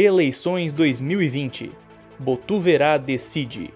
Eleições 0.00 0.72
2020. 0.72 1.72
Botuverá 2.20 2.96
decide. 2.96 3.74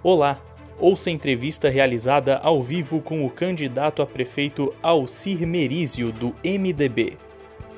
Olá, 0.00 0.38
ouça 0.78 1.10
a 1.10 1.12
entrevista 1.12 1.68
realizada 1.68 2.36
ao 2.36 2.62
vivo 2.62 3.00
com 3.00 3.26
o 3.26 3.30
candidato 3.30 4.00
a 4.00 4.06
prefeito 4.06 4.72
Alcir 4.80 5.44
Merizio, 5.44 6.12
do 6.12 6.32
MDB. 6.44 7.18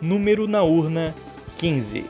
Número 0.02 0.46
na 0.46 0.64
urna 0.64 1.14
15. 1.56 2.04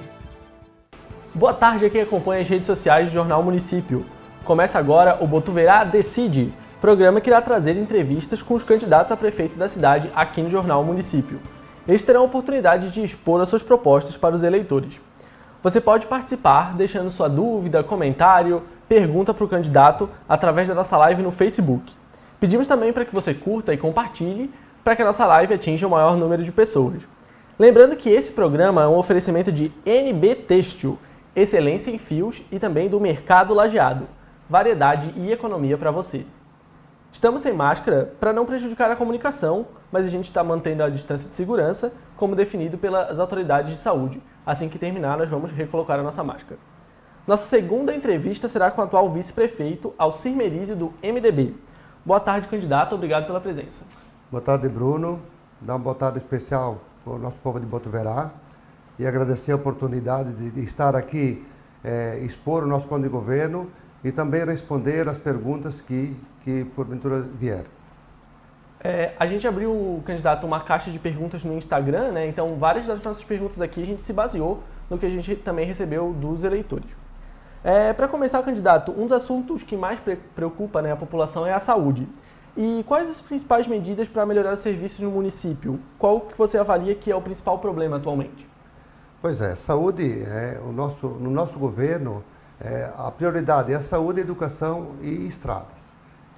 Boa 1.33 1.55
tarde 1.55 1.87
a 1.87 1.91
quem 1.91 2.01
acompanha 2.01 2.43
as 2.43 2.49
redes 2.49 2.67
sociais 2.67 3.11
do 3.11 3.15
Jornal 3.15 3.41
Município. 3.41 4.05
Começa 4.45 4.81
agora 4.81 5.17
o 5.21 5.29
Botuverá 5.29 5.85
Decide, 5.85 6.53
programa 6.81 7.21
que 7.21 7.31
irá 7.31 7.41
trazer 7.41 7.77
entrevistas 7.77 8.43
com 8.43 8.55
os 8.55 8.65
candidatos 8.65 9.13
a 9.13 9.17
prefeito 9.17 9.57
da 9.57 9.69
cidade 9.69 10.11
aqui 10.13 10.43
no 10.43 10.51
Jornal 10.51 10.83
Município. 10.83 11.41
Eles 11.87 12.03
terão 12.03 12.23
a 12.23 12.25
oportunidade 12.25 12.91
de 12.91 13.05
expor 13.05 13.41
as 13.41 13.49
suas 13.49 13.63
propostas 13.63 14.17
para 14.17 14.35
os 14.35 14.43
eleitores. 14.43 15.06
Você 15.67 15.81
pode 15.81 16.07
participar 16.07 16.77
deixando 16.77 17.11
sua 17.11 17.29
dúvida, 17.29 17.83
comentário, 17.83 18.63
pergunta 18.89 19.35
para 19.35 19.45
o 19.45 19.49
candidato 19.49 20.09
através 20.29 20.69
da 20.69 20.77
nossa 20.77 20.97
live 20.97 21.25
no 21.25 21.33
Facebook. 21.33 21.93
Pedimos 22.39 22.69
também 22.69 22.93
para 22.93 23.05
que 23.05 23.13
você 23.13 23.35
curta 23.35 23.75
e 23.75 23.77
compartilhe 23.77 24.55
para 24.85 24.95
que 24.95 25.03
a 25.03 25.05
nossa 25.05 25.27
live 25.27 25.55
atinja 25.55 25.89
o 25.89 25.91
maior 25.91 26.17
número 26.17 26.45
de 26.45 26.53
pessoas. 26.53 27.03
Lembrando 27.59 27.97
que 27.97 28.09
esse 28.09 28.31
programa 28.31 28.85
é 28.85 28.87
um 28.87 28.97
oferecimento 28.97 29.51
de 29.51 29.73
NB 29.85 30.37
Têxtil, 30.37 31.01
excelência 31.35 31.91
em 31.91 31.99
fios 31.99 32.43
e 32.53 32.61
também 32.61 32.89
do 32.89 33.01
Mercado 33.01 33.53
Lajeado, 33.53 34.07
variedade 34.49 35.13
e 35.17 35.33
economia 35.33 35.77
para 35.77 35.91
você. 35.91 36.25
Estamos 37.13 37.41
sem 37.41 37.53
máscara 37.53 38.15
para 38.21 38.33
não 38.33 38.47
prejudicar 38.47 38.89
a 38.93 38.95
comunicação, 38.95 39.67
mas 39.91 40.07
a 40.07 40.11
gente 40.11 40.27
está 40.27 40.45
mantendo 40.45 40.85
a 40.85 40.89
distância 40.89 41.29
de 41.29 41.35
segurança, 41.35 41.93
como 42.17 42.37
definido 42.37 42.79
pelas 42.79 43.19
autoridades 43.19 43.73
de 43.73 43.79
saúde. 43.79 44.23
Assim 44.47 44.69
que 44.69 44.79
terminar, 44.79 45.19
nós 45.19 45.29
vamos 45.29 45.51
recolocar 45.51 45.99
a 45.99 46.03
nossa 46.05 46.23
máscara. 46.23 46.61
Nossa 47.27 47.47
segunda 47.47 47.93
entrevista 47.93 48.47
será 48.47 48.71
com 48.71 48.81
o 48.81 48.85
atual 48.85 49.11
vice-prefeito 49.11 49.93
Alcir 49.99 50.37
Merizio, 50.37 50.77
do 50.77 50.95
MDB. 51.03 51.57
Boa 52.05 52.21
tarde, 52.21 52.47
candidato. 52.47 52.95
Obrigado 52.95 53.27
pela 53.27 53.41
presença. 53.41 53.85
Boa 54.31 54.41
tarde, 54.41 54.69
Bruno. 54.69 55.21
Dá 55.61 55.75
uma 55.75 55.81
boa 55.81 55.97
tarde 55.97 56.19
especial 56.19 56.81
para 57.05 57.15
o 57.15 57.19
nosso 57.19 57.41
povo 57.41 57.59
de 57.59 57.67
Botuverá 57.67 58.31
e 58.97 59.05
agradecer 59.05 59.51
a 59.51 59.57
oportunidade 59.57 60.33
de, 60.33 60.61
estar 60.61 60.95
aqui, 60.95 61.45
é, 61.83 62.21
expor 62.21 62.63
o 62.63 62.67
nosso 62.69 62.87
plano 62.87 63.03
de 63.03 63.11
governo 63.11 63.69
e 64.05 64.13
também 64.13 64.45
responder 64.45 65.09
as 65.09 65.19
perguntas 65.19 65.81
que, 65.81 66.17
que 66.45 66.65
porventura 66.77 67.21
vier. 67.21 67.65
É, 68.81 69.15
a 69.19 69.27
gente 69.27 69.47
abriu, 69.47 70.03
candidato, 70.05 70.47
uma 70.47 70.61
caixa 70.61 70.91
de 70.91 70.99
perguntas 70.99 71.45
no 71.45 71.55
Instagram, 71.55 72.13
né? 72.13 72.29
Então, 72.29 72.57
várias 72.57 72.87
das 72.87 73.03
nossas 73.03 73.25
perguntas 73.25 73.61
aqui 73.61 73.83
a 73.83 73.87
gente 73.87 74.03
se 74.03 74.13
baseou 74.13 74.63
no 74.89 74.99
que 74.99 75.07
a 75.07 75.11
gente 75.11 75.35
também 75.37 75.67
recebeu 75.67 76.13
dos 76.13 76.45
eleitores. 76.45 76.91
É, 77.65 77.93
Para 77.93 78.07
começar, 78.07 78.43
candidato, 78.43 78.93
um 78.93 79.05
dos 79.05 79.13
assuntos 79.13 79.63
que 79.63 79.77
mais 79.77 79.99
preocupa 80.35 80.81
né, 80.81 80.93
a 80.93 80.97
população 80.97 81.47
é 81.47 81.53
a 81.53 81.59
saúde. 81.59 82.07
E 82.57 82.85
quais 82.87 83.11
as 83.11 83.21
principais 83.21 83.67
medidas 83.67 84.09
para 84.09 84.25
melhorar 84.25 84.55
os 84.55 84.61
serviços 84.61 85.01
no 85.01 85.11
município? 85.11 85.81
Qual 85.99 86.21
que 86.21 86.39
você 86.39 86.57
avalia 86.57 86.95
que 86.95 87.11
é 87.11 87.17
o 87.17 87.21
principal 87.21 87.59
problema 87.59 87.97
atualmente? 87.97 88.49
Pois 89.21 89.41
é, 89.41 89.55
saúde, 89.57 90.23
é, 90.23 90.61
o 90.65 90.73
nosso, 90.73 91.09
no 91.09 91.31
nosso 91.31 91.59
governo, 91.59 92.23
é, 92.61 92.91
a 92.97 93.11
prioridade 93.11 93.73
é 93.73 93.77
a 93.77 93.81
saúde, 93.81 94.21
educação 94.21 94.93
e 95.03 95.27
estradas. 95.27 95.96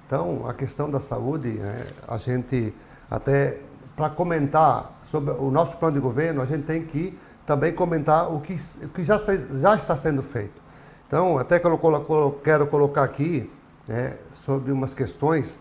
Então, 0.09 0.47
a 0.47 0.55
questão 0.55 0.89
da 0.89 0.99
saúde, 0.99 1.59
é, 1.61 1.85
a 2.07 2.17
gente 2.17 2.73
até 3.11 3.59
para 3.95 4.09
comentar 4.09 4.99
sobre 5.11 5.35
o 5.35 5.51
nosso 5.51 5.77
plano 5.77 5.97
de 5.97 6.01
governo, 6.01 6.41
a 6.41 6.45
gente 6.45 6.63
tem 6.63 6.83
que 6.83 7.15
também 7.45 7.71
comentar 7.71 8.33
o 8.33 8.41
que, 8.41 8.59
o 8.81 8.89
que 8.89 9.03
já, 9.03 9.21
já 9.51 9.75
está 9.75 9.95
sendo 9.95 10.23
feito. 10.23 10.59
Então, 11.05 11.37
até 11.37 11.59
que 11.59 11.67
eu 11.67 12.41
quero 12.43 12.65
colocar 12.65 13.03
aqui 13.03 13.51
né, 13.87 14.15
sobre 14.33 14.71
umas 14.71 14.95
questões 14.95 15.59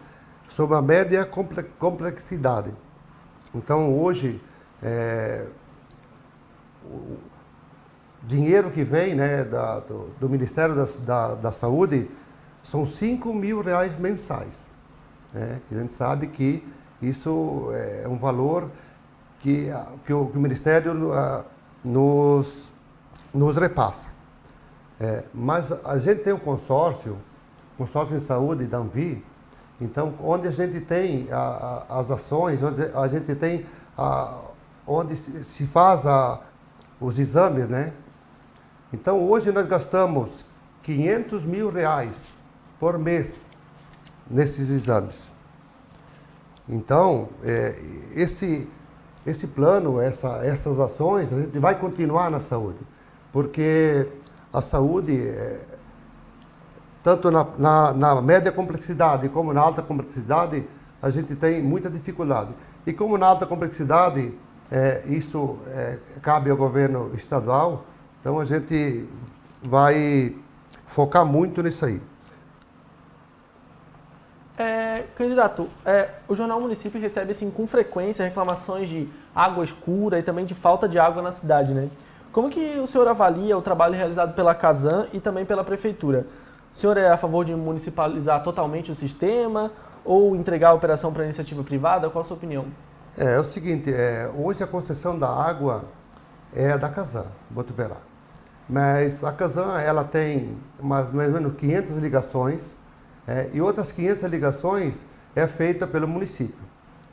sobre 0.48 0.78
a 0.78 0.80
média 0.80 1.28
complexidade. 1.78 2.72
Então, 3.54 3.94
hoje, 3.98 4.42
é, 4.82 5.44
o 6.86 7.18
dinheiro 8.22 8.70
que 8.70 8.82
vem 8.82 9.14
né, 9.14 9.44
da, 9.44 9.80
do, 9.80 10.08
do, 10.18 10.26
Ministério 10.26 10.74
da, 10.74 10.86
da, 11.04 11.34
da, 11.34 11.52
Saúde 11.52 12.10
são 12.68 12.86
5 12.86 13.32
mil 13.32 13.62
reais 13.62 13.98
mensais. 13.98 14.68
Né, 15.32 15.60
a 15.70 15.74
gente 15.74 15.92
sabe 15.92 16.26
que 16.26 16.62
isso 17.00 17.70
é 17.72 18.06
um 18.06 18.18
valor 18.18 18.70
que, 19.40 19.68
que, 20.04 20.12
o, 20.12 20.26
que 20.26 20.36
o 20.36 20.40
Ministério 20.40 20.92
nos, 21.82 22.70
nos 23.32 23.56
repassa. 23.56 24.10
É, 25.00 25.24
mas 25.32 25.72
a 25.72 25.98
gente 25.98 26.22
tem 26.22 26.32
um 26.32 26.38
consórcio, 26.38 27.16
consórcio 27.78 28.16
em 28.16 28.20
saúde 28.20 28.66
da 28.66 28.78
Anvi, 28.78 29.24
então 29.80 30.14
onde 30.22 30.48
a 30.48 30.50
gente 30.50 30.80
tem 30.80 31.28
a, 31.30 31.84
a, 31.88 32.00
as 32.00 32.10
ações, 32.10 32.62
onde 32.62 32.82
a 32.82 33.06
gente 33.06 33.34
tem 33.34 33.64
onde 34.86 35.16
se, 35.16 35.44
se 35.44 35.66
faz 35.66 36.04
os 37.00 37.18
exames, 37.18 37.68
né? 37.68 37.92
Então 38.92 39.24
hoje 39.24 39.52
nós 39.52 39.66
gastamos 39.66 40.44
500 40.82 41.44
mil 41.44 41.70
reais 41.70 42.37
por 42.78 42.98
mês 42.98 43.38
nesses 44.30 44.70
exames. 44.70 45.32
Então, 46.68 47.30
é, 47.42 47.78
esse, 48.14 48.68
esse 49.26 49.46
plano, 49.46 50.00
essa, 50.00 50.44
essas 50.44 50.78
ações, 50.78 51.32
a 51.32 51.40
gente 51.40 51.58
vai 51.58 51.78
continuar 51.78 52.30
na 52.30 52.40
saúde, 52.40 52.78
porque 53.32 54.06
a 54.52 54.60
saúde, 54.60 55.16
é, 55.28 55.60
tanto 57.02 57.30
na, 57.30 57.46
na, 57.56 57.92
na 57.92 58.22
média 58.22 58.52
complexidade 58.52 59.28
como 59.30 59.52
na 59.52 59.60
alta 59.60 59.82
complexidade, 59.82 60.66
a 61.00 61.10
gente 61.10 61.34
tem 61.36 61.62
muita 61.62 61.88
dificuldade. 61.88 62.50
E 62.86 62.92
como 62.92 63.16
na 63.16 63.26
alta 63.26 63.46
complexidade, 63.46 64.34
é, 64.70 65.02
isso 65.06 65.58
é, 65.68 65.98
cabe 66.20 66.50
ao 66.50 66.56
governo 66.56 67.10
estadual, 67.14 67.86
então 68.20 68.38
a 68.38 68.44
gente 68.44 69.08
vai 69.62 70.34
focar 70.86 71.24
muito 71.24 71.62
nisso 71.62 71.86
aí. 71.86 72.02
É, 74.58 75.04
candidato, 75.16 75.68
é, 75.86 76.08
o 76.26 76.34
Jornal 76.34 76.60
Município 76.60 77.00
recebe 77.00 77.30
assim, 77.30 77.48
com 77.48 77.64
frequência 77.64 78.24
reclamações 78.24 78.88
de 78.88 79.08
água 79.32 79.62
escura 79.62 80.18
e 80.18 80.22
também 80.22 80.44
de 80.44 80.52
falta 80.52 80.88
de 80.88 80.98
água 80.98 81.22
na 81.22 81.30
cidade, 81.30 81.72
né? 81.72 81.88
Como 82.32 82.50
que 82.50 82.76
o 82.80 82.86
senhor 82.88 83.06
avalia 83.06 83.56
o 83.56 83.62
trabalho 83.62 83.94
realizado 83.94 84.34
pela 84.34 84.56
Casan 84.56 85.06
e 85.12 85.20
também 85.20 85.46
pela 85.46 85.62
Prefeitura? 85.62 86.26
O 86.74 86.76
senhor 86.76 86.96
é 86.96 87.08
a 87.08 87.16
favor 87.16 87.44
de 87.44 87.54
municipalizar 87.54 88.42
totalmente 88.42 88.90
o 88.90 88.96
sistema 88.96 89.70
ou 90.04 90.34
entregar 90.34 90.70
a 90.70 90.74
operação 90.74 91.12
para 91.12 91.22
a 91.22 91.24
iniciativa 91.24 91.62
privada? 91.62 92.10
Qual 92.10 92.22
a 92.22 92.24
sua 92.24 92.36
opinião? 92.36 92.66
É, 93.16 93.34
é 93.34 93.38
o 93.38 93.44
seguinte, 93.44 93.92
é, 93.94 94.28
hoje 94.36 94.62
a 94.64 94.66
concessão 94.66 95.16
da 95.16 95.28
água 95.28 95.84
é 96.52 96.76
da 96.76 96.88
Casan, 96.88 97.26
Botuverá. 97.48 97.98
Mas 98.68 99.22
a 99.22 99.30
Casan, 99.30 99.78
ela 99.80 100.02
tem 100.02 100.58
mais, 100.82 101.12
mais 101.12 101.28
ou 101.28 101.34
menos 101.34 101.54
500 101.54 101.96
ligações 101.98 102.77
é, 103.28 103.50
e 103.52 103.60
outras 103.60 103.92
500 103.92 104.24
ligações 104.24 105.00
é 105.36 105.46
feita 105.46 105.86
pelo 105.86 106.08
município. 106.08 106.58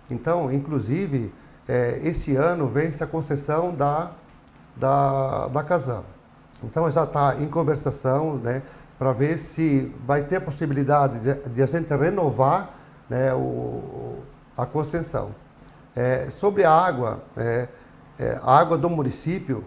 Então, 0.10 0.50
inclusive, 0.50 1.34
é, 1.68 2.00
esse 2.04 2.38
ano 2.38 2.68
vence 2.68 3.04
a 3.04 3.08
concessão 3.08 3.76
da, 3.76 4.12
da, 4.78 5.48
da. 5.50 6.04
Então, 6.64 6.90
já 6.90 7.04
está 7.04 7.36
em 7.36 7.48
conversação 7.48 8.38
né, 8.38 8.64
para 8.98 9.12
ver 9.12 9.38
se 9.38 9.94
vai 10.06 10.24
ter 10.24 10.38
a 10.38 10.42
possibilidade 10.42 11.20
de, 11.20 11.34
de 11.50 11.62
a 11.62 11.66
gente 11.66 11.94
renovar 11.94 12.70
né, 13.10 13.34
o, 13.34 14.24
a 14.56 14.66
concessão. 14.66 15.36
É, 15.94 16.30
sobre 16.30 16.64
a 16.64 16.72
água, 16.72 17.24
é, 17.36 17.68
é, 18.18 18.40
a 18.42 18.58
água 18.58 18.78
do 18.78 18.90
município, 18.90 19.66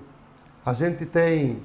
a 0.64 0.72
gente 0.72 1.04
tem 1.04 1.62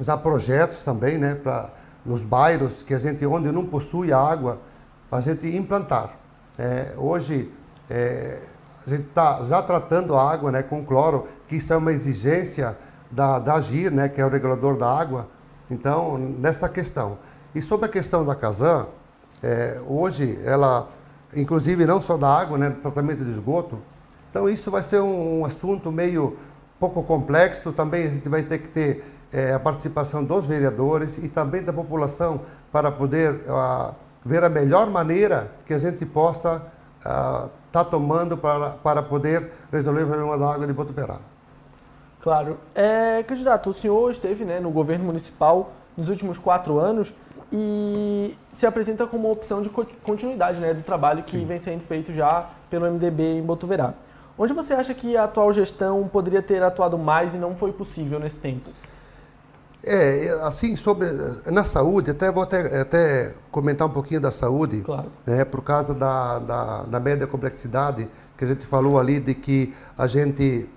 já 0.00 0.16
projetos 0.16 0.82
também, 0.82 1.16
né, 1.16 1.34
para 1.36 1.70
nos 2.04 2.22
bairros 2.22 2.82
que 2.82 2.94
a 2.94 2.98
gente 2.98 3.24
onde 3.26 3.50
não 3.52 3.64
possui 3.64 4.12
água, 4.12 4.60
a 5.10 5.20
gente 5.20 5.48
implantar. 5.56 6.16
É, 6.58 6.92
hoje 6.96 7.52
é, 7.88 8.38
a 8.86 8.90
gente 8.90 9.08
está 9.08 9.42
já 9.44 9.62
tratando 9.62 10.14
a 10.14 10.30
água, 10.30 10.52
né, 10.52 10.62
com 10.62 10.84
cloro, 10.84 11.26
que 11.48 11.56
isso 11.56 11.72
é 11.72 11.76
uma 11.76 11.92
exigência 11.92 12.76
da, 13.10 13.38
da 13.38 13.54
AGIR, 13.54 13.90
né, 13.90 14.08
que 14.08 14.20
é 14.20 14.24
o 14.24 14.28
regulador 14.28 14.76
da 14.76 14.90
água. 14.90 15.28
Então, 15.70 16.16
nessa 16.18 16.68
questão. 16.68 17.18
E 17.54 17.60
sobre 17.60 17.86
a 17.86 17.88
questão 17.88 18.24
da 18.24 18.34
Casan, 18.34 18.86
é, 19.42 19.80
hoje 19.86 20.38
ela 20.44 20.88
inclusive 21.34 21.86
não 21.86 22.00
só 22.00 22.16
da 22.16 22.28
água, 22.28 22.58
né, 22.58 22.70
do 22.70 22.80
tratamento 22.80 23.24
de 23.24 23.30
esgoto. 23.30 23.78
Então 24.30 24.48
isso 24.48 24.70
vai 24.70 24.82
ser 24.82 25.00
um, 25.00 25.40
um 25.40 25.44
assunto 25.44 25.90
meio 25.90 26.36
pouco 26.78 27.02
complexo. 27.02 27.72
Também 27.72 28.06
a 28.06 28.10
gente 28.10 28.28
vai 28.28 28.42
ter 28.42 28.58
que 28.58 28.68
ter 28.68 29.04
é, 29.32 29.52
a 29.52 29.60
participação 29.60 30.24
dos 30.24 30.46
vereadores 30.46 31.18
e 31.18 31.28
também 31.28 31.62
da 31.62 31.72
população 31.72 32.40
para 32.72 32.90
poder 32.90 33.42
uh, 33.48 33.94
ver 34.24 34.44
a 34.44 34.48
melhor 34.48 34.88
maneira 34.88 35.50
que 35.66 35.74
a 35.74 35.78
gente 35.78 36.04
possa 36.04 36.62
estar 36.98 37.46
uh, 37.46 37.50
tá 37.72 37.84
tomando 37.84 38.36
para, 38.36 38.70
para 38.70 39.02
poder 39.02 39.52
resolver 39.72 40.02
o 40.02 40.06
problema 40.06 40.36
da 40.36 40.52
água 40.52 40.66
de 40.66 40.72
Botuverá. 40.72 41.18
Claro. 42.20 42.58
É, 42.74 43.22
candidato, 43.22 43.70
o 43.70 43.72
senhor 43.72 44.10
esteve 44.10 44.44
né, 44.44 44.60
no 44.60 44.70
governo 44.70 45.04
municipal 45.04 45.72
nos 45.96 46.08
últimos 46.08 46.38
quatro 46.38 46.78
anos 46.78 47.12
e 47.52 48.36
se 48.52 48.66
apresenta 48.66 49.06
como 49.06 49.26
uma 49.26 49.32
opção 49.32 49.62
de 49.62 49.68
continuidade 49.68 50.58
né, 50.58 50.74
do 50.74 50.82
trabalho 50.82 51.22
Sim. 51.22 51.30
que 51.30 51.44
vem 51.44 51.58
sendo 51.58 51.80
feito 51.80 52.12
já 52.12 52.48
pelo 52.68 52.90
MDB 52.90 53.38
em 53.38 53.42
Botuverá. 53.42 53.94
Onde 54.38 54.52
você 54.52 54.72
acha 54.72 54.94
que 54.94 55.16
a 55.16 55.24
atual 55.24 55.52
gestão 55.52 56.08
poderia 56.10 56.40
ter 56.40 56.62
atuado 56.62 56.96
mais 56.96 57.34
e 57.34 57.38
não 57.38 57.56
foi 57.56 57.72
possível 57.72 58.18
nesse 58.18 58.38
tempo? 58.38 58.70
É, 59.82 60.38
assim, 60.42 60.76
sobre 60.76 61.08
na 61.46 61.64
saúde, 61.64 62.10
até 62.10 62.30
vou 62.30 62.42
até, 62.42 62.80
até 62.80 63.34
comentar 63.50 63.86
um 63.88 63.90
pouquinho 63.90 64.20
da 64.20 64.30
saúde, 64.30 64.82
claro. 64.82 65.06
né, 65.26 65.42
por 65.44 65.62
causa 65.62 65.94
da, 65.94 66.38
da, 66.38 66.82
da 66.82 67.00
média 67.00 67.26
complexidade, 67.26 68.08
que 68.36 68.44
a 68.44 68.48
gente 68.48 68.66
falou 68.66 68.98
ali 68.98 69.18
de 69.18 69.34
que 69.34 69.74
a 69.96 70.06
gente 70.06 70.68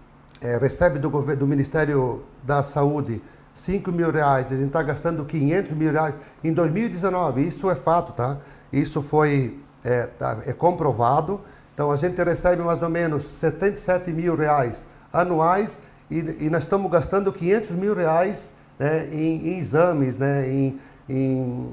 é, 0.41 0.57
recebe 0.57 0.99
do, 0.99 1.09
governo, 1.09 1.41
do 1.41 1.47
Ministério 1.47 2.23
da 2.43 2.63
Saúde 2.63 3.21
5 3.53 3.91
mil 3.91 4.09
reais, 4.09 4.47
a 4.51 4.55
gente 4.55 4.67
está 4.67 4.81
gastando 4.81 5.25
500 5.25 5.71
mil 5.71 5.91
reais 5.91 6.15
em 6.43 6.53
2019, 6.53 7.45
isso 7.45 7.69
é 7.69 7.75
fato, 7.75 8.13
tá? 8.13 8.37
Isso 8.71 9.01
foi 9.01 9.59
é, 9.83 10.07
tá, 10.07 10.39
é 10.45 10.53
comprovado, 10.53 11.41
então 11.73 11.91
a 11.91 11.97
gente 11.97 12.21
recebe 12.23 12.61
mais 12.61 12.81
ou 12.81 12.89
menos 12.89 13.25
77 13.25 14.11
mil 14.11 14.35
reais 14.35 14.87
anuais 15.11 15.77
e, 16.09 16.45
e 16.45 16.49
nós 16.49 16.63
estamos 16.63 16.89
gastando 16.89 17.31
500 17.31 17.71
mil 17.71 17.93
reais 17.93 18.51
né, 18.79 19.07
em, 19.11 19.47
em, 19.47 19.57
exames, 19.59 20.17
né, 20.17 20.49
em, 20.49 20.79
em 21.07 21.69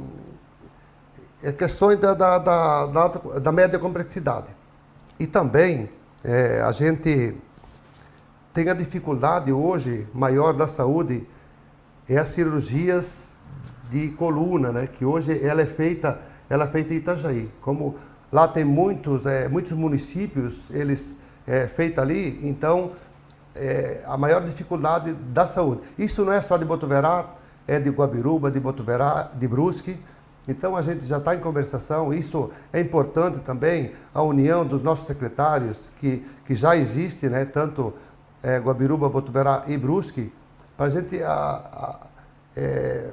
é 1.42 1.52
questões 1.52 1.98
da, 1.98 2.12
da, 2.12 2.38
da, 2.38 2.86
da, 2.86 3.08
da 3.38 3.52
média 3.52 3.78
complexidade. 3.78 4.48
E 5.18 5.26
também 5.26 5.88
é, 6.22 6.60
a 6.60 6.72
gente 6.72 7.34
tem 8.52 8.68
a 8.68 8.74
dificuldade 8.74 9.52
hoje 9.52 10.06
maior 10.12 10.52
da 10.52 10.66
saúde 10.66 11.26
é 12.08 12.18
as 12.18 12.28
cirurgias 12.28 13.30
de 13.90 14.08
coluna, 14.10 14.72
né, 14.72 14.86
que 14.86 15.04
hoje 15.04 15.44
ela 15.44 15.62
é 15.62 15.66
feita, 15.66 16.20
ela 16.48 16.64
é 16.64 16.66
feita 16.66 16.92
em 16.92 16.96
Itajaí. 16.98 17.48
Como 17.60 17.96
lá 18.30 18.46
tem 18.46 18.64
muitos, 18.64 19.24
é, 19.26 19.48
muitos 19.48 19.72
municípios, 19.72 20.60
eles 20.70 21.16
é 21.46 21.66
feita 21.66 22.00
ali, 22.00 22.38
então 22.42 22.92
é, 23.54 24.02
a 24.06 24.16
maior 24.16 24.42
dificuldade 24.42 25.12
da 25.12 25.46
saúde. 25.46 25.82
Isso 25.98 26.24
não 26.24 26.32
é 26.32 26.40
só 26.40 26.56
de 26.56 26.64
Botuverá, 26.64 27.26
é 27.66 27.78
de 27.78 27.90
Guabiruba, 27.90 28.50
de 28.50 28.60
Botuverá, 28.60 29.30
de 29.34 29.46
Brusque. 29.46 29.98
Então 30.48 30.74
a 30.74 30.82
gente 30.82 31.06
já 31.06 31.18
está 31.18 31.34
em 31.34 31.40
conversação. 31.40 32.12
Isso 32.12 32.50
é 32.72 32.80
importante 32.80 33.38
também 33.40 33.92
a 34.14 34.22
união 34.22 34.64
dos 34.64 34.82
nossos 34.82 35.06
secretários 35.06 35.90
que, 35.98 36.26
que 36.44 36.54
já 36.54 36.76
existe, 36.76 37.28
né, 37.28 37.44
tanto 37.44 37.92
é, 38.42 38.58
Guabiruba, 38.58 39.08
Botuverá 39.08 39.64
e 39.66 39.76
Brusque, 39.76 40.32
para 40.76 40.86
a 40.86 40.90
gente 40.90 41.20
é, 42.56 43.10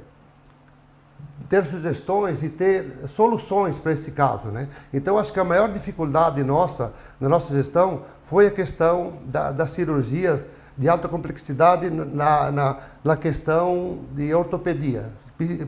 ter 1.49 1.65
sugestões 1.65 2.43
e 2.43 2.49
ter 2.49 3.07
soluções 3.07 3.77
para 3.77 3.91
esse 3.91 4.11
caso, 4.11 4.47
né? 4.49 4.67
Então 4.93 5.17
acho 5.17 5.31
que 5.31 5.39
a 5.39 5.43
maior 5.43 5.71
dificuldade 5.71 6.43
nossa 6.43 6.93
na 7.19 7.29
nossa 7.29 7.53
gestão 7.53 8.03
foi 8.27 8.47
a 8.47 8.51
questão 8.51 9.13
da, 9.25 9.51
das 9.51 9.71
cirurgias 9.71 10.45
de 10.77 10.87
alta 10.87 11.07
complexidade 11.07 11.89
na, 11.89 12.51
na, 12.51 12.77
na 13.03 13.17
questão 13.17 13.99
de 14.11 14.33
ortopedia, 14.33 15.05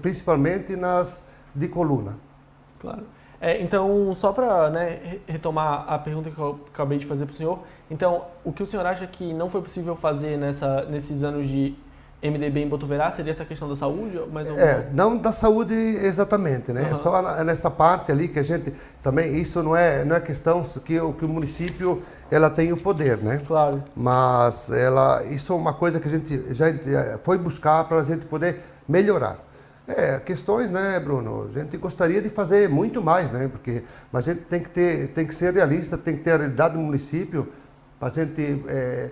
principalmente 0.01 0.75
nas 0.75 1.21
de 1.55 1.67
coluna. 1.67 2.17
Claro. 2.79 3.03
É, 3.41 3.61
então, 3.61 4.13
só 4.13 4.33
para 4.33 4.69
né, 4.69 5.19
retomar 5.25 5.85
a 5.87 5.97
pergunta 5.97 6.29
que 6.29 6.37
eu 6.37 6.59
acabei 6.73 6.97
de 6.97 7.05
fazer 7.05 7.25
para 7.25 7.33
o 7.33 7.35
senhor, 7.35 7.59
então, 7.89 8.25
o 8.43 8.51
que 8.51 8.61
o 8.61 8.65
senhor 8.65 8.85
acha 8.85 9.07
que 9.07 9.33
não 9.33 9.49
foi 9.49 9.61
possível 9.61 9.95
fazer 9.95 10.37
nessa, 10.37 10.83
nesses 10.83 11.23
anos 11.23 11.47
de 11.47 11.73
MDB 12.21 12.59
em 12.59 12.67
Botuverá 12.67 13.09
seria 13.11 13.31
essa 13.31 13.45
questão 13.45 13.69
da 13.69 13.75
saúde? 13.75 14.19
Mas 14.31 14.47
não... 14.47 14.59
É, 14.59 14.89
não 14.93 15.17
da 15.17 15.31
saúde 15.31 15.73
exatamente, 15.73 16.73
né? 16.73 16.81
Uhum. 16.81 16.87
É 16.91 16.95
só 16.95 17.43
nessa 17.43 17.71
parte 17.71 18.11
ali 18.11 18.27
que 18.27 18.39
a 18.39 18.43
gente 18.43 18.73
também 19.01 19.37
isso 19.37 19.63
não 19.63 19.75
é 19.75 20.03
não 20.03 20.15
é 20.15 20.19
questão 20.19 20.63
que 20.83 20.99
o 20.99 21.13
que 21.13 21.23
o 21.23 21.29
município 21.29 22.03
ela 22.29 22.49
tem 22.49 22.73
o 22.73 22.77
poder, 22.77 23.17
né? 23.17 23.41
Claro. 23.47 23.81
Mas 23.95 24.69
ela 24.69 25.23
isso 25.25 25.53
é 25.53 25.55
uma 25.55 25.73
coisa 25.73 25.99
que 25.99 26.09
a 26.09 26.11
gente 26.11 26.53
já 26.53 26.65
foi 27.23 27.37
buscar 27.37 27.85
para 27.85 28.01
a 28.01 28.03
gente 28.03 28.25
poder 28.25 28.61
melhorar. 28.87 29.39
É, 29.87 30.19
questões, 30.19 30.69
né, 30.69 30.99
Bruno? 30.99 31.49
A 31.49 31.59
gente 31.59 31.75
gostaria 31.77 32.21
de 32.21 32.29
fazer 32.29 32.69
muito 32.69 33.01
mais, 33.01 33.31
né? 33.31 33.47
Porque 33.47 33.83
mas 34.11 34.27
a 34.27 34.33
gente 34.33 34.43
tem 34.43 34.61
que 34.61 34.69
ter 34.69 35.07
tem 35.13 35.25
que 35.25 35.33
ser 35.33 35.53
realista, 35.53 35.97
tem 35.97 36.17
que 36.17 36.23
ter 36.23 36.31
a 36.31 36.37
realidade 36.37 36.73
do 36.73 36.81
município 36.81 37.47
para 37.97 38.09
a 38.09 38.13
gente 38.13 38.63
é, 38.67 39.09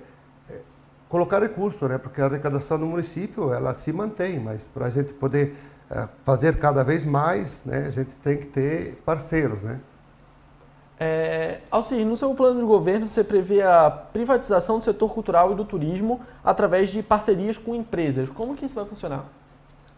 colocar 1.10 1.42
recurso, 1.42 1.88
né? 1.88 1.98
Porque 1.98 2.22
a 2.22 2.26
arrecadação 2.26 2.80
do 2.80 2.86
município 2.86 3.54
ela 3.54 3.74
se 3.74 3.92
mantém, 3.92 4.40
mas 4.40 4.68
para 4.68 4.88
a 4.88 4.90
gente 4.90 5.14
poder 5.14 5.56
uh, 5.90 6.08
fazer 6.24 6.58
cada 6.58 6.84
vez 6.84 7.06
mais, 7.06 7.64
né? 7.66 7.86
A 7.88 7.92
gente 7.92 8.12
tem 8.24 8.38
que 8.38 8.46
ter 8.46 9.02
parceiros, 9.06 9.62
né? 9.62 9.80
É, 11.00 11.60
Alcir, 11.70 12.04
no 12.06 12.18
seu 12.18 12.34
plano 12.34 12.60
de 12.60 12.66
governo 12.66 13.08
você 13.08 13.24
prevê 13.24 13.62
a 13.62 13.90
privatização 13.90 14.80
do 14.80 14.86
setor 14.86 15.14
cultural 15.14 15.52
e 15.52 15.56
do 15.56 15.64
turismo 15.64 16.20
através 16.44 16.90
de 16.90 17.04
parcerias 17.04 17.56
com 17.56 17.76
empresas. 17.76 18.30
Como 18.30 18.56
que 18.56 18.66
isso 18.66 18.74
vai 18.74 18.86
funcionar? 18.86 19.26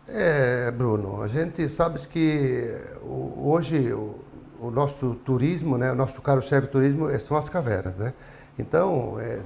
É, 0.07 0.69
Bruno, 0.71 1.21
a 1.21 1.27
gente 1.27 1.69
sabe 1.69 1.99
que 1.99 2.75
hoje 3.01 3.93
o, 3.93 4.15
o 4.59 4.71
nosso 4.71 5.15
turismo, 5.23 5.77
né, 5.77 5.91
o 5.91 5.95
nosso 5.95 6.21
caro-chefe 6.21 6.67
turismo 6.67 7.07
são 7.19 7.37
as 7.37 7.47
cavernas, 7.47 7.95
né? 7.95 8.13
Então, 8.59 9.17
é 9.19 9.39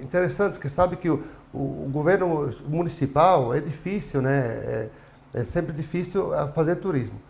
interessante, 0.00 0.52
porque 0.52 0.68
sabe 0.68 0.96
que 0.96 1.10
o, 1.10 1.22
o, 1.52 1.86
o 1.86 1.90
governo 1.92 2.50
municipal 2.66 3.52
é 3.52 3.60
difícil, 3.60 4.22
né? 4.22 4.38
É, 4.38 4.88
é, 5.34 5.44
sempre 5.44 5.72
difícil 5.72 6.30
fazer 6.54 6.76
turismo. 6.76 7.20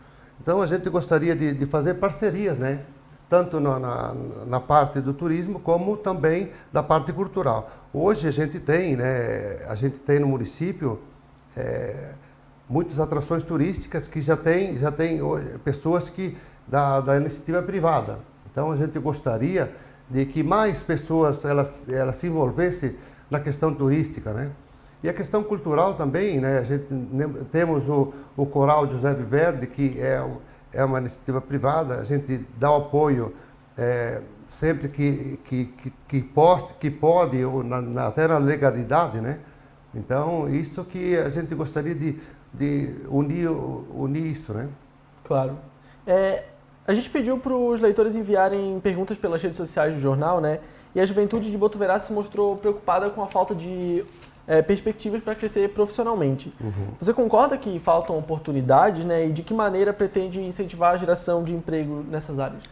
Então, 0.41 0.61
a 0.61 0.67
gente 0.67 0.89
gostaria 0.91 1.35
de, 1.35 1.53
de 1.53 1.67
fazer 1.67 1.95
parcerias, 1.95 2.59
né? 2.59 2.81
Tanto 3.29 3.61
na, 3.61 3.79
na, 3.79 4.15
na, 4.47 4.61
parte 4.61 5.01
do 5.01 5.15
turismo, 5.15 5.59
como 5.59 5.97
também 5.97 6.51
da 6.73 6.83
parte 6.83 7.13
cultural. 7.13 7.71
Hoje 7.95 8.29
a 8.29 8.31
gente 8.31 8.61
tem, 8.61 8.97
né? 8.97 9.65
A 9.69 9.75
gente 9.75 9.99
tem 9.99 10.19
no 10.19 10.27
município 10.27 11.01
é, 11.57 12.11
muitas 12.69 13.01
atrações 13.01 13.43
turísticas 13.43 14.07
que 14.07 14.21
já 14.21 14.37
tem, 14.37 14.77
já 14.77 14.93
tem 14.93 15.21
pessoas 15.65 16.11
que 16.11 16.37
da, 16.67 17.01
da 17.01 17.17
iniciativa 17.17 17.63
privada. 17.63 18.19
Então, 18.51 18.71
a 18.71 18.77
gente 18.77 18.99
gostaria 18.99 19.73
de 20.13 20.27
que 20.27 20.43
mais 20.43 20.83
pessoas 20.83 21.43
elas, 21.43 21.89
elas 21.89 22.17
se 22.17 22.27
envolvessem 22.27 22.95
na 23.31 23.41
questão 23.41 23.75
turística, 23.75 24.31
né? 24.33 24.51
E 25.03 25.09
a 25.09 25.13
questão 25.13 25.43
cultural 25.43 25.95
também, 25.95 26.39
né? 26.39 26.59
A 26.59 26.63
gente 26.63 26.85
temos 27.51 27.89
o, 27.89 28.13
o 28.37 28.45
Coral 28.45 28.87
José 28.87 29.15
Verde, 29.15 29.67
que 29.67 29.99
é, 29.99 30.23
é 30.73 30.85
uma 30.85 31.01
iniciativa 31.01 31.41
privada, 31.41 31.97
a 31.97 32.05
gente 32.05 32.47
dá 32.59 32.77
apoio 32.77 33.35
é, 33.77 34.21
sempre 34.47 34.89
que, 34.89 35.41
que, 35.45 35.65
que, 35.65 35.93
que, 36.07 36.23
poste, 36.23 36.75
que 36.79 36.91
pode, 36.91 37.43
ou 37.43 37.65
na, 37.65 37.81
na, 37.81 38.07
até 38.09 38.29
na 38.29 38.37
legalidade, 38.37 39.19
né? 39.19 39.39
Então, 39.95 40.47
isso 40.49 40.85
que 40.85 41.17
a 41.17 41.31
gente 41.31 41.55
gostaria 41.55 41.95
de, 41.95 42.21
de 42.53 42.95
unir, 43.09 43.51
unir 43.51 44.27
isso, 44.27 44.53
né? 44.53 44.69
Claro. 45.25 45.57
É, 46.07 46.45
a 46.87 46.95
gente 46.95 47.09
pediu 47.11 47.39
para 47.39 47.55
os 47.55 47.81
leitores 47.81 48.17
enviarem 48.17 48.81
perguntas 48.81 49.17
pelas 49.17 49.43
redes 49.43 49.57
sociais 49.57 49.95
do 49.95 50.01
jornal, 50.01 50.41
né? 50.41 50.59
E 50.95 51.01
a 51.01 51.07
juventude 51.07 51.51
de 51.51 51.57
Botuverá 51.57 51.99
se 51.99 52.13
mostrou 52.13 52.57
preocupada 52.57 53.09
com 53.11 53.23
a 53.23 53.27
falta 53.27 53.55
de 53.55 54.05
é, 54.47 54.61
perspectivas 54.61 55.23
para 55.23 55.35
crescer 55.35 55.69
profissionalmente. 55.71 56.53
Uhum. 56.61 56.89
Você 57.01 57.13
concorda 57.13 57.57
que 57.57 57.79
faltam 57.79 58.19
oportunidades, 58.19 59.05
né? 59.05 59.27
E 59.27 59.33
de 59.33 59.43
que 59.43 59.55
maneira 59.55 59.93
pretende 59.93 60.41
incentivar 60.41 60.95
a 60.95 60.97
geração 60.97 61.43
de 61.43 61.55
emprego 61.55 62.05
nessas 62.11 62.39
áreas? 62.39 62.65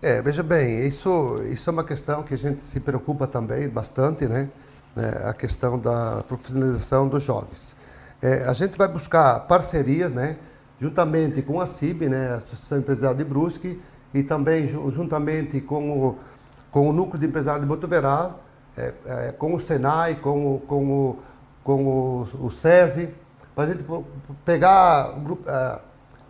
É, 0.00 0.22
veja 0.22 0.42
bem, 0.42 0.86
isso, 0.86 1.42
isso 1.50 1.68
é 1.68 1.72
uma 1.72 1.82
questão 1.82 2.22
que 2.22 2.32
a 2.32 2.38
gente 2.38 2.62
se 2.62 2.78
preocupa 2.78 3.26
também 3.26 3.68
bastante, 3.68 4.26
né? 4.26 4.48
É, 4.96 5.28
a 5.28 5.32
questão 5.32 5.78
da 5.78 6.22
profissionalização 6.26 7.08
dos 7.08 7.22
jovens. 7.22 7.74
É, 8.20 8.44
a 8.44 8.52
gente 8.52 8.76
vai 8.76 8.88
buscar 8.88 9.40
parcerias, 9.40 10.12
né? 10.12 10.36
Juntamente 10.80 11.42
com 11.42 11.60
a 11.60 11.66
CIB, 11.66 12.08
né, 12.08 12.30
a 12.30 12.34
Associação 12.36 12.78
Empresarial 12.78 13.14
de 13.14 13.24
Brusque, 13.24 13.80
e 14.14 14.22
também 14.22 14.68
juntamente 14.68 15.60
com 15.60 15.90
o, 15.90 16.18
com 16.70 16.88
o 16.88 16.92
Núcleo 16.92 17.18
de 17.18 17.26
Empresários 17.26 17.62
de 17.62 17.68
Botuverá, 17.68 18.34
é, 18.76 18.94
é, 19.06 19.32
com 19.32 19.54
o 19.54 19.60
Senai, 19.60 20.14
com 20.14 20.54
o, 20.54 20.60
com 20.60 20.90
o, 20.90 21.18
com 21.64 21.84
o, 21.84 22.46
o 22.46 22.50
SESI, 22.50 23.10
para 23.54 23.64
a 23.64 23.66
gente 23.66 23.84
pegar, 24.44 25.14
é, 25.46 25.80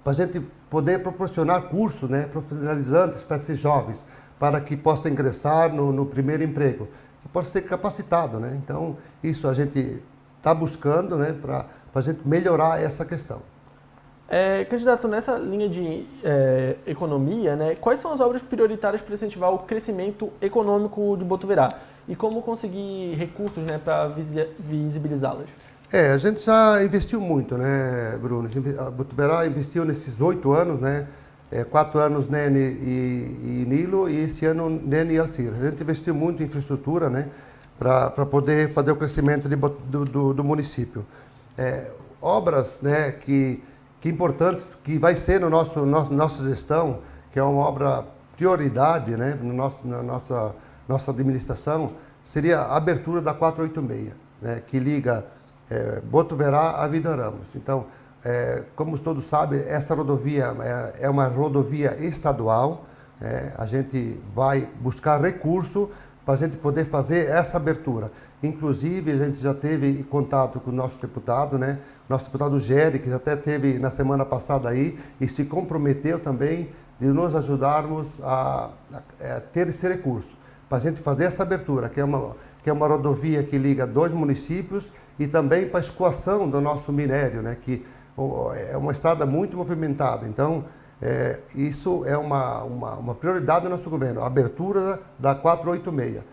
para 0.02 0.12
a 0.12 0.14
gente 0.14 0.40
poder 0.70 1.02
proporcionar 1.02 1.62
cursos 1.64 2.08
né, 2.08 2.26
profissionalizantes 2.26 3.22
para 3.22 3.36
esses 3.36 3.58
jovens, 3.58 4.04
para 4.38 4.60
que 4.60 4.76
possa 4.76 5.08
ingressar 5.08 5.72
no, 5.72 5.92
no 5.92 6.06
primeiro 6.06 6.42
emprego, 6.42 6.88
que 7.22 7.28
possa 7.28 7.52
ser 7.52 7.62
capacitado. 7.62 8.40
Né? 8.40 8.58
Então, 8.62 8.96
isso 9.22 9.46
a 9.46 9.54
gente 9.54 10.02
está 10.38 10.54
buscando 10.54 11.16
né, 11.16 11.32
para 11.32 11.66
a 11.94 12.00
gente 12.00 12.26
melhorar 12.26 12.80
essa 12.80 13.04
questão. 13.04 13.42
É, 14.30 14.66
candidato, 14.66 15.08
nessa 15.08 15.38
linha 15.38 15.68
de 15.70 16.04
é, 16.22 16.76
economia, 16.86 17.56
né, 17.56 17.74
quais 17.76 17.98
são 17.98 18.12
as 18.12 18.20
obras 18.20 18.42
prioritárias 18.42 19.00
para 19.00 19.14
incentivar 19.14 19.50
o 19.50 19.60
crescimento 19.60 20.30
econômico 20.42 21.16
de 21.16 21.24
Botuverá? 21.24 21.68
E 22.06 22.14
como 22.14 22.42
conseguir 22.42 23.14
recursos 23.14 23.64
né, 23.64 23.80
para 23.82 24.08
visibilizá-las? 24.58 25.46
É, 25.90 26.12
a 26.12 26.18
gente 26.18 26.44
já 26.44 26.84
investiu 26.84 27.18
muito, 27.18 27.56
né, 27.56 28.18
Bruno? 28.20 28.48
A 28.78 28.90
Botuverá 28.90 29.46
investiu 29.46 29.86
nesses 29.86 30.20
oito 30.20 30.52
anos, 30.52 30.78
né? 30.80 31.06
É, 31.50 31.64
quatro 31.64 31.98
anos 31.98 32.28
Nene 32.28 32.58
e, 32.58 33.62
e, 33.62 33.64
Nilo 33.66 34.06
e 34.10 34.20
esse 34.24 34.44
ano 34.44 34.68
Nene 34.68 35.14
e 35.14 35.18
Alcir. 35.18 35.50
A 35.58 35.64
gente 35.64 35.82
investiu 35.82 36.14
muito 36.14 36.42
em 36.42 36.46
infraestrutura, 36.46 37.08
né? 37.08 37.28
Para 37.78 38.26
poder 38.26 38.70
fazer 38.70 38.92
o 38.92 38.96
crescimento 38.96 39.48
de, 39.48 39.56
do, 39.56 40.04
do, 40.04 40.34
do, 40.34 40.44
município. 40.44 41.06
É, 41.56 41.86
obras, 42.20 42.80
né? 42.82 43.12
Que 43.12 43.62
que 44.00 44.08
importantes, 44.08 44.68
que 44.84 44.98
vai 44.98 45.16
ser 45.16 45.40
no 45.40 45.50
nosso, 45.50 45.84
no, 45.84 46.04
nossa 46.10 46.48
gestão, 46.48 47.00
que 47.32 47.38
é 47.38 47.42
uma 47.42 47.66
obra 47.66 48.04
prioridade 48.36 49.16
né, 49.16 49.38
no 49.40 49.52
nosso, 49.52 49.78
na 49.84 50.02
nossa, 50.02 50.54
nossa 50.88 51.10
administração, 51.10 51.92
seria 52.24 52.60
a 52.60 52.76
abertura 52.76 53.20
da 53.20 53.34
486, 53.34 54.12
né, 54.40 54.62
que 54.66 54.78
liga 54.78 55.24
é, 55.70 56.00
Botuverá 56.00 56.82
a 56.82 56.86
Vida 56.86 57.14
Ramos. 57.14 57.54
Então, 57.56 57.86
é, 58.24 58.64
como 58.74 58.98
todos 58.98 59.24
sabem, 59.24 59.60
essa 59.60 59.94
rodovia 59.94 60.54
é, 60.60 61.04
é 61.04 61.10
uma 61.10 61.26
rodovia 61.26 61.96
estadual, 62.00 62.84
é, 63.20 63.52
a 63.56 63.66
gente 63.66 64.20
vai 64.34 64.68
buscar 64.80 65.20
recurso 65.20 65.90
para 66.24 66.34
a 66.34 66.36
gente 66.36 66.56
poder 66.56 66.84
fazer 66.84 67.28
essa 67.28 67.56
abertura. 67.56 68.12
Inclusive, 68.42 69.10
a 69.12 69.16
gente 69.16 69.38
já 69.38 69.54
teve 69.54 70.04
contato 70.04 70.60
com 70.60 70.70
o 70.70 70.74
nosso 70.74 71.00
deputado, 71.00 71.58
né? 71.58 71.78
Nosso 72.08 72.24
deputado 72.26 72.58
Gere, 72.58 72.98
que 72.98 73.12
até 73.12 73.36
teve 73.36 73.78
na 73.78 73.90
semana 73.90 74.24
passada 74.24 74.68
aí, 74.68 74.98
e 75.20 75.28
se 75.28 75.44
comprometeu 75.44 76.18
também 76.18 76.70
de 76.98 77.06
nos 77.06 77.34
ajudarmos 77.34 78.06
a, 78.22 78.70
a, 78.92 79.36
a 79.36 79.40
ter 79.40 79.68
esse 79.68 79.86
recurso, 79.86 80.36
para 80.68 80.78
a 80.78 80.80
gente 80.80 81.00
fazer 81.00 81.24
essa 81.24 81.42
abertura, 81.42 81.88
que 81.88 82.00
é, 82.00 82.04
uma, 82.04 82.36
que 82.62 82.70
é 82.70 82.72
uma 82.72 82.86
rodovia 82.86 83.42
que 83.42 83.56
liga 83.58 83.86
dois 83.86 84.12
municípios 84.12 84.92
e 85.18 85.26
também 85.26 85.68
para 85.68 85.80
a 85.80 85.80
escoação 85.80 86.48
do 86.48 86.60
nosso 86.60 86.92
minério, 86.92 87.42
né? 87.42 87.56
Que 87.60 87.84
é 88.70 88.76
uma 88.76 88.92
estrada 88.92 89.24
muito 89.24 89.56
movimentada. 89.56 90.26
Então, 90.26 90.64
é, 91.00 91.38
isso 91.54 92.04
é 92.04 92.16
uma, 92.16 92.62
uma, 92.64 92.94
uma 92.94 93.14
prioridade 93.14 93.64
do 93.64 93.70
nosso 93.70 93.88
governo, 93.88 94.22
a 94.22 94.26
abertura 94.26 95.00
da 95.18 95.34
486. 95.34 96.24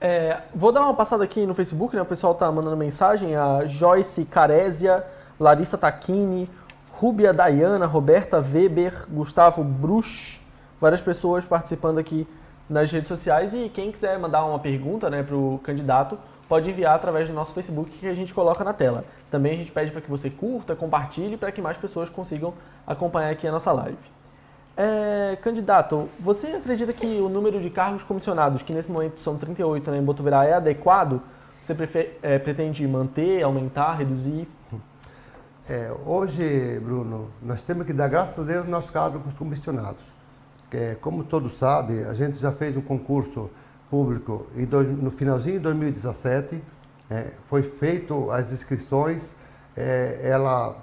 É, 0.00 0.38
vou 0.54 0.72
dar 0.72 0.82
uma 0.82 0.94
passada 0.94 1.22
aqui 1.22 1.44
no 1.44 1.54
Facebook, 1.54 1.94
né? 1.94 2.00
O 2.00 2.06
pessoal 2.06 2.34
tá 2.34 2.50
mandando 2.50 2.76
mensagem. 2.76 3.36
A 3.36 3.66
Joyce 3.66 4.24
Carésia, 4.24 5.04
Larissa 5.38 5.76
Taquini, 5.76 6.48
Rúbia 6.92 7.32
Dayana, 7.32 7.84
Roberta 7.84 8.38
Weber, 8.38 9.06
Gustavo 9.10 9.62
Bruch, 9.62 10.40
várias 10.80 11.00
pessoas 11.00 11.44
participando 11.44 11.98
aqui 11.98 12.26
nas 12.68 12.90
redes 12.90 13.08
sociais. 13.08 13.52
E 13.52 13.68
quem 13.68 13.92
quiser 13.92 14.18
mandar 14.18 14.44
uma 14.44 14.58
pergunta 14.58 15.10
né, 15.10 15.22
para 15.22 15.36
o 15.36 15.60
candidato, 15.62 16.18
pode 16.48 16.70
enviar 16.70 16.94
através 16.94 17.28
do 17.28 17.34
nosso 17.34 17.52
Facebook 17.52 17.90
que 17.90 18.06
a 18.06 18.14
gente 18.14 18.32
coloca 18.32 18.64
na 18.64 18.72
tela. 18.72 19.04
Também 19.30 19.52
a 19.52 19.56
gente 19.56 19.70
pede 19.70 19.92
para 19.92 20.00
que 20.00 20.10
você 20.10 20.30
curta, 20.30 20.74
compartilhe, 20.74 21.36
para 21.36 21.52
que 21.52 21.60
mais 21.60 21.76
pessoas 21.76 22.08
consigam 22.08 22.54
acompanhar 22.86 23.30
aqui 23.30 23.46
a 23.46 23.52
nossa 23.52 23.70
live. 23.70 23.98
É, 24.82 25.36
candidato, 25.42 26.08
você 26.18 26.46
acredita 26.46 26.90
que 26.90 27.06
o 27.20 27.28
número 27.28 27.60
de 27.60 27.68
cargos 27.68 28.02
comissionados, 28.02 28.62
que 28.62 28.72
nesse 28.72 28.90
momento 28.90 29.20
são 29.20 29.36
38 29.36 29.90
né, 29.90 29.98
em 29.98 30.02
Botuverá, 30.02 30.46
é 30.46 30.54
adequado? 30.54 31.20
Você 31.60 31.74
prefer, 31.74 32.18
é, 32.22 32.38
pretende 32.38 32.88
manter, 32.88 33.42
aumentar, 33.42 33.92
reduzir? 33.92 34.48
É, 35.68 35.92
hoje, 36.06 36.80
Bruno, 36.82 37.28
nós 37.42 37.62
temos 37.62 37.84
que 37.84 37.92
dar 37.92 38.08
graças 38.08 38.38
a 38.38 38.42
Deus 38.42 38.60
aos 38.60 38.68
nossos 38.68 38.90
cargos 38.90 39.34
comissionados. 39.34 40.02
É, 40.72 40.94
como 40.94 41.24
todos 41.24 41.58
sabem, 41.58 42.04
a 42.04 42.14
gente 42.14 42.38
já 42.38 42.50
fez 42.50 42.74
um 42.74 42.80
concurso 42.80 43.50
público 43.90 44.46
dois, 44.66 44.88
no 44.88 45.10
finalzinho 45.10 45.56
de 45.56 45.64
2017, 45.64 46.64
é, 47.10 47.32
foi 47.44 47.62
feito 47.62 48.30
as 48.30 48.50
inscrições, 48.50 49.34
é, 49.76 50.20
ela 50.22 50.74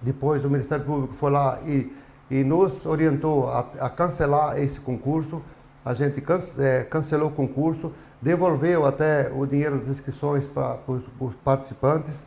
depois 0.00 0.44
o 0.44 0.48
Ministério 0.48 0.84
Público 0.84 1.14
foi 1.14 1.32
lá 1.32 1.58
e 1.66 1.97
e 2.30 2.44
nos 2.44 2.84
orientou 2.84 3.48
a, 3.48 3.60
a 3.80 3.90
cancelar 3.90 4.58
esse 4.58 4.80
concurso. 4.80 5.42
A 5.84 5.94
gente 5.94 6.22
é, 6.58 6.84
cancelou 6.84 7.28
o 7.28 7.32
concurso, 7.32 7.92
devolveu 8.20 8.84
até 8.84 9.30
o 9.34 9.46
dinheiro 9.46 9.78
das 9.78 9.88
inscrições 9.88 10.46
para 10.46 10.78
os 10.86 11.34
participantes. 11.44 12.26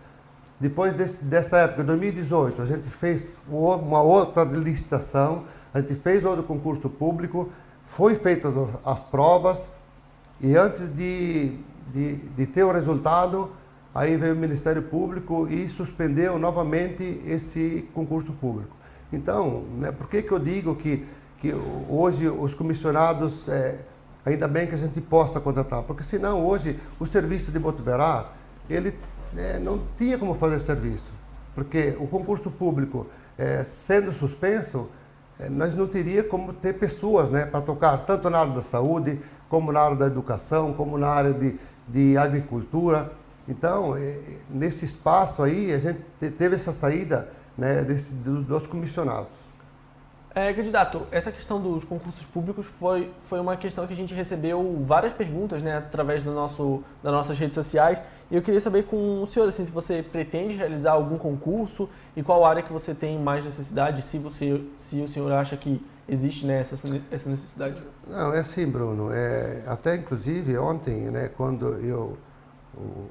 Depois 0.59 0.93
desse, 0.93 1.23
dessa 1.23 1.57
época, 1.57 1.83
2018, 1.83 2.61
a 2.61 2.65
gente 2.65 2.87
fez 2.87 3.37
uma 3.47 4.01
outra 4.01 4.43
licitação, 4.43 5.45
a 5.73 5.81
gente 5.81 5.95
fez 5.95 6.23
outro 6.23 6.43
concurso 6.43 6.89
público, 6.89 7.49
foi 7.85 8.15
feitas 8.15 8.55
as, 8.57 8.69
as 8.85 8.99
provas 8.99 9.67
e 10.39 10.55
antes 10.55 10.87
de, 10.95 11.57
de, 11.93 12.15
de 12.15 12.45
ter 12.47 12.63
o 12.63 12.71
resultado, 12.71 13.51
aí 13.93 14.17
veio 14.17 14.33
o 14.33 14.37
Ministério 14.37 14.81
Público 14.81 15.47
e 15.47 15.67
suspendeu 15.67 16.39
novamente 16.39 17.21
esse 17.27 17.87
concurso 17.93 18.31
público. 18.33 18.80
Então, 19.11 19.63
né, 19.77 19.91
por 19.91 20.07
que, 20.07 20.21
que 20.21 20.31
eu 20.31 20.39
digo 20.39 20.75
que, 20.75 21.05
que 21.39 21.53
hoje 21.89 22.29
os 22.29 22.53
comissionados, 22.53 23.47
é, 23.49 23.79
ainda 24.25 24.47
bem 24.47 24.67
que 24.67 24.75
a 24.75 24.77
gente 24.77 25.01
possa 25.01 25.39
contratar? 25.39 25.83
Porque 25.83 26.03
senão 26.03 26.45
hoje 26.45 26.79
o 26.99 27.05
serviço 27.05 27.51
de 27.51 27.59
Botuverá, 27.59 28.31
ele 28.69 28.93
é, 29.35 29.59
não 29.59 29.81
tinha 29.97 30.17
como 30.17 30.33
fazer 30.33 30.59
serviço. 30.59 31.11
Porque 31.53 31.95
o 31.99 32.07
concurso 32.07 32.49
público, 32.49 33.07
é, 33.37 33.63
sendo 33.63 34.13
suspenso, 34.13 34.89
é, 35.37 35.49
nós 35.49 35.75
não 35.75 35.87
teria 35.87 36.23
como 36.23 36.53
ter 36.53 36.73
pessoas 36.73 37.29
né, 37.29 37.45
para 37.45 37.61
tocar, 37.61 37.97
tanto 38.05 38.29
na 38.29 38.39
área 38.39 38.53
da 38.53 38.61
saúde, 38.61 39.19
como 39.49 39.71
na 39.71 39.81
área 39.81 39.97
da 39.97 40.07
educação, 40.07 40.71
como 40.71 40.97
na 40.97 41.09
área 41.09 41.33
de, 41.33 41.59
de 41.87 42.17
agricultura. 42.17 43.11
Então, 43.47 43.97
é, 43.97 44.17
nesse 44.49 44.85
espaço 44.85 45.43
aí, 45.43 45.73
a 45.73 45.77
gente 45.77 45.99
teve 46.37 46.55
essa 46.55 46.71
saída 46.71 47.29
né, 47.57 47.83
desse, 47.83 48.13
dos 48.13 48.67
comissionados. 48.67 49.51
É, 50.33 50.53
candidato, 50.53 51.05
essa 51.11 51.29
questão 51.29 51.61
dos 51.61 51.83
concursos 51.83 52.25
públicos 52.25 52.65
foi, 52.65 53.11
foi 53.23 53.39
uma 53.39 53.57
questão 53.57 53.85
que 53.85 53.91
a 53.91 53.95
gente 53.95 54.13
recebeu 54.13 54.81
várias 54.81 55.11
perguntas 55.11 55.61
né, 55.61 55.77
através 55.77 56.23
do 56.23 56.31
nosso, 56.31 56.83
das 57.03 57.11
nossas 57.11 57.37
redes 57.37 57.55
sociais. 57.55 57.99
E 58.29 58.35
eu 58.37 58.41
queria 58.41 58.61
saber 58.61 58.83
com 58.85 59.21
o 59.21 59.27
senhor 59.27 59.49
assim, 59.49 59.65
se 59.65 59.71
você 59.71 60.01
pretende 60.01 60.55
realizar 60.55 60.93
algum 60.93 61.17
concurso 61.17 61.89
e 62.15 62.23
qual 62.23 62.45
área 62.45 62.63
que 62.63 62.71
você 62.71 62.95
tem 62.95 63.19
mais 63.19 63.43
necessidade, 63.43 64.01
se, 64.03 64.17
você, 64.17 64.63
se 64.77 65.01
o 65.01 65.07
senhor 65.07 65.29
acha 65.33 65.57
que 65.57 65.85
existe 66.07 66.45
né, 66.45 66.61
essa, 66.61 66.75
essa 67.11 67.29
necessidade. 67.29 67.75
Não, 68.07 68.33
é 68.33 68.39
assim, 68.39 68.65
Bruno. 68.65 69.11
É, 69.11 69.63
até 69.67 69.97
inclusive 69.97 70.57
ontem, 70.57 71.09
né, 71.11 71.29
quando 71.35 71.73
eu, 71.79 72.17
o, 72.73 73.09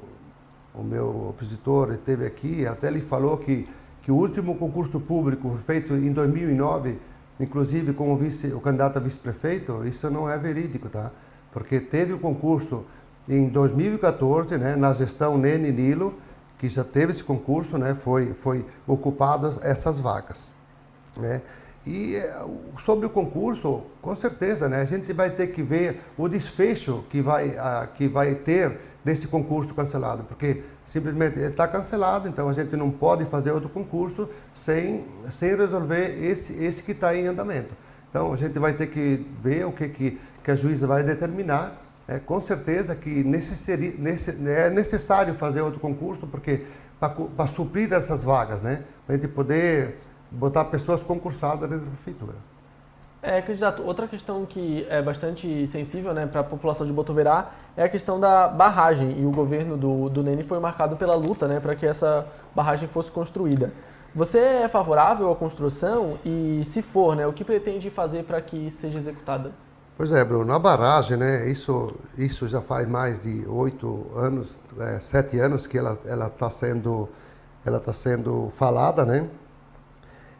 o 0.75 0.83
meu 0.83 1.29
opositor 1.29 1.93
esteve 1.93 2.25
aqui, 2.25 2.67
até 2.67 2.87
ele 2.87 3.03
falou 3.03 3.37
que 3.37 3.69
que 4.03 4.11
o 4.11 4.15
último 4.15 4.57
concurso 4.57 4.99
público 5.01 5.51
feito 5.67 5.95
em 5.95 6.13
2009, 6.13 6.99
inclusive 7.39 7.93
com 7.93 8.13
o, 8.13 8.17
vice, 8.17 8.49
o 8.49 8.61
candidato 8.61 8.99
a 8.99 9.01
vice-prefeito, 9.01 9.85
isso 9.87 10.09
não 10.11 10.29
é 10.29 10.39
verídico, 10.39 10.89
tá? 10.89 11.11
Porque 11.53 11.81
teve 11.81 12.13
um 12.13 12.19
concurso 12.19 12.85
em 13.29 13.49
2014, 13.49 14.57
né, 14.59 14.77
na 14.77 14.93
gestão 14.93 15.37
Nene 15.37 15.71
Nilo, 15.71 16.15
que 16.59 16.69
já 16.69 16.85
teve 16.85 17.13
esse 17.13 17.25
concurso, 17.25 17.79
né, 17.79 17.95
foi, 17.95 18.35
foi 18.35 18.67
ocupadas 18.87 19.59
essas 19.63 19.99
vagas, 20.01 20.53
né? 21.17 21.43
E 21.87 22.17
eh, 22.17 22.45
sobre 22.81 23.07
o 23.07 23.11
concurso, 23.11 23.83
com 24.03 24.15
certeza, 24.15 24.69
né, 24.69 24.83
a 24.83 24.85
gente 24.85 25.13
vai 25.15 25.31
ter 25.31 25.47
que 25.49 25.63
ver 25.63 26.03
o 26.19 26.29
desfecho 26.29 27.05
que 27.09 27.23
vai, 27.23 27.57
a, 27.57 27.87
que 27.87 28.07
vai 28.07 28.35
ter 28.35 28.79
nesse 29.05 29.27
concurso 29.27 29.75
cancelado, 29.75 30.25
porque 30.25 30.63
simplesmente 30.85 31.39
está 31.41 31.67
cancelado, 31.67 32.29
então 32.29 32.49
a 32.49 32.53
gente 32.53 32.77
não 32.77 32.91
pode 32.91 33.25
fazer 33.25 33.51
outro 33.53 33.69
concurso 33.69 34.29
sem, 34.55 35.05
sem 35.31 35.57
resolver 35.57 36.23
esse, 36.23 36.53
esse 36.53 36.83
que 36.83 36.93
está 36.93 37.15
em 37.15 37.27
andamento. 37.27 37.75
Então 38.11 38.33
a 38.33 38.37
gente 38.37 38.59
vai 38.59 38.73
ter 38.73 38.89
que 38.89 39.27
ver 39.43 39.65
o 39.67 39.73
que, 39.73 39.89
que, 39.89 40.21
que 40.43 40.51
a 40.51 40.55
juíza 40.57 40.87
vai 40.87 41.03
determinar. 41.03 41.81
É, 42.09 42.19
com 42.19 42.41
certeza 42.41 42.97
que 42.97 43.21
é 43.21 44.71
necessário 44.71 45.33
fazer 45.35 45.61
outro 45.61 45.79
concurso, 45.79 46.27
porque 46.27 46.65
para 46.99 47.47
suprir 47.47 47.93
essas 47.93 48.25
vagas, 48.25 48.63
né? 48.63 48.83
Para 49.07 49.15
a 49.15 49.19
gente 49.19 49.29
poder 49.29 49.99
botar 50.31 50.65
pessoas 50.65 51.05
concursadas 51.05 51.71
dentro 51.71 51.85
da 51.85 51.93
prefeitura. 51.93 52.35
É, 53.23 53.43
candidato, 53.43 53.83
outra 53.83 54.09
questão 54.09 54.47
que 54.47 54.87
é 54.89 55.03
bastante 55.03 55.67
sensível 55.67 56.15
né, 56.15 56.27
para 56.27 56.41
a 56.41 56.45
população 56.45 56.87
de 56.87 56.93
Botuverá 56.93 57.51
é 57.77 57.85
a 57.85 57.89
questão 57.89 58.19
da 58.19 58.49
barragem. 58.49 59.21
E 59.21 59.27
o 59.27 59.31
governo 59.31 59.77
do, 59.77 60.09
do 60.09 60.23
Nene 60.23 60.43
foi 60.43 60.59
marcado 60.59 60.97
pela 60.97 61.15
luta 61.15 61.47
né, 61.47 61.61
para 61.61 61.75
que 61.75 61.85
essa 61.85 62.27
barragem 62.55 62.89
fosse 62.89 63.11
construída. 63.11 63.73
Você 64.15 64.39
é 64.39 64.69
favorável 64.69 65.31
à 65.31 65.37
construção 65.37 66.19
e, 66.25 66.63
se 66.65 66.81
for, 66.83 67.15
né, 67.15 67.27
o 67.27 67.33
que 67.33 67.45
pretende 67.45 67.91
fazer 67.91 68.25
para 68.25 68.41
que 68.41 68.71
seja 68.71 68.99
executada? 68.99 69.53
Pois 69.97 70.13
é, 70.13 70.25
Bruno, 70.25 70.51
a 70.53 70.59
barragem, 70.59 71.19
né, 71.19 71.47
isso, 71.49 71.95
isso 72.17 72.49
já 72.49 72.63
faz 72.63 72.89
mais 72.89 73.21
de 73.21 73.47
oito 73.47 74.07
anos, 74.17 74.59
é, 74.79 74.99
sete 74.99 75.39
anos 75.39 75.67
que 75.67 75.77
ela 75.77 76.27
está 76.27 76.49
sendo 76.49 77.09
ela 77.65 77.79
está 77.79 77.93
sendo 77.93 78.49
falada, 78.51 79.05
né? 79.05 79.29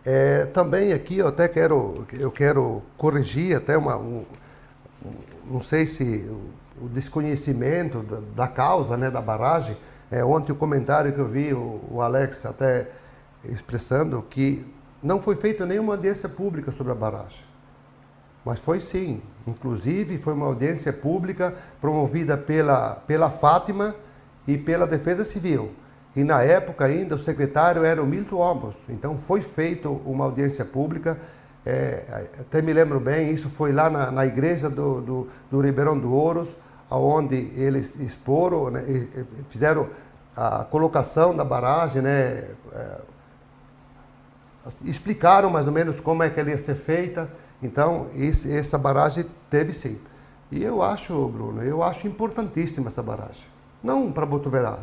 É, 0.05 0.47
também 0.47 0.93
aqui 0.93 1.19
eu 1.19 1.29
até 1.29 1.47
quero, 1.47 2.07
eu 2.13 2.31
quero 2.31 2.83
corrigir 2.97 3.55
até 3.55 3.77
uma, 3.77 3.97
um, 3.97 4.25
não 5.51 5.63
sei 5.63 5.87
se 5.87 6.27
o, 6.81 6.89
desconhecimento 6.89 8.03
da, 8.03 8.21
da, 8.35 8.49
causa, 8.49 8.97
né, 8.97 9.11
da 9.11 9.21
barragem. 9.21 9.77
É, 10.11 10.25
ontem 10.25 10.53
o 10.53 10.57
comentário 10.57 11.13
que 11.13 11.21
eu 11.21 11.29
vi 11.29 11.53
o, 11.53 11.81
o 11.91 12.01
Alex 12.01 12.47
até 12.47 12.89
expressando 13.45 14.23
que 14.23 14.67
não 15.03 15.21
foi 15.21 15.37
feita 15.37 15.67
nenhuma 15.67 15.95
audiência 15.95 16.29
pública 16.29 16.73
sobre 16.73 16.93
a 16.93 16.95
barragem. 16.95 17.45
Mas 18.45 18.59
foi 18.59 18.81
sim. 18.81 19.21
Inclusive, 19.47 20.19
foi 20.19 20.33
uma 20.33 20.47
audiência 20.47 20.93
pública 20.93 21.55
promovida 21.81 22.37
pela, 22.37 22.95
pela 23.07 23.31
Fátima 23.31 23.95
e 24.47 24.57
pela 24.57 24.87
Defesa 24.87 25.25
Civil. 25.25 25.73
E 26.15 26.25
na 26.25 26.43
época 26.43 26.85
ainda 26.85 27.15
o 27.15 27.19
secretário 27.19 27.85
era 27.85 28.03
o 28.03 28.07
Milton 28.07 28.37
Olmos. 28.37 28.75
Então 28.89 29.17
foi 29.17 29.41
feita 29.41 29.89
uma 29.89 30.25
audiência 30.25 30.65
pública. 30.65 31.19
É, 31.65 32.29
até 32.41 32.61
me 32.63 32.73
lembro 32.73 32.99
bem, 32.99 33.33
isso 33.33 33.49
foi 33.49 33.73
lá 33.73 33.89
na, 33.91 34.11
na 34.11 34.27
igreja 34.27 34.69
do, 34.69 35.01
do, 35.01 35.29
do, 35.51 35.61
Ribeirão 35.61 35.99
do 35.99 36.13
Ouros, 36.13 36.49
onde 36.91 37.37
eles 37.55 37.95
exporam, 38.01 38.71
né, 38.71 38.83
fizeram 39.51 39.89
a 40.35 40.65
colocação 40.65 41.35
da 41.37 41.45
barragem, 41.45 42.01
né, 42.01 42.45
é, 42.73 42.97
explicaram 44.85 45.51
mais 45.51 45.67
ou 45.67 45.73
menos 45.73 46.01
como 46.01 46.23
é 46.23 46.31
que 46.31 46.41
ela 46.41 46.51
ia 46.51 46.59
ser 46.59 46.75
feita. 46.75 47.31
Então, 47.63 48.09
esse, 48.17 48.51
essa 48.51 48.79
barragem 48.79 49.27
teve 49.51 49.75
sim. 49.75 49.99
E 50.51 50.65
eu 50.65 50.83
acho, 50.83 51.29
Bruno, 51.29 51.63
eu 51.63 51.83
acho 51.83 52.07
importantíssima 52.07 52.89
essa 52.89 53.03
barragem. 53.03 53.47
Não 53.83 54.11
para 54.11 54.27
Botuverá, 54.27 54.81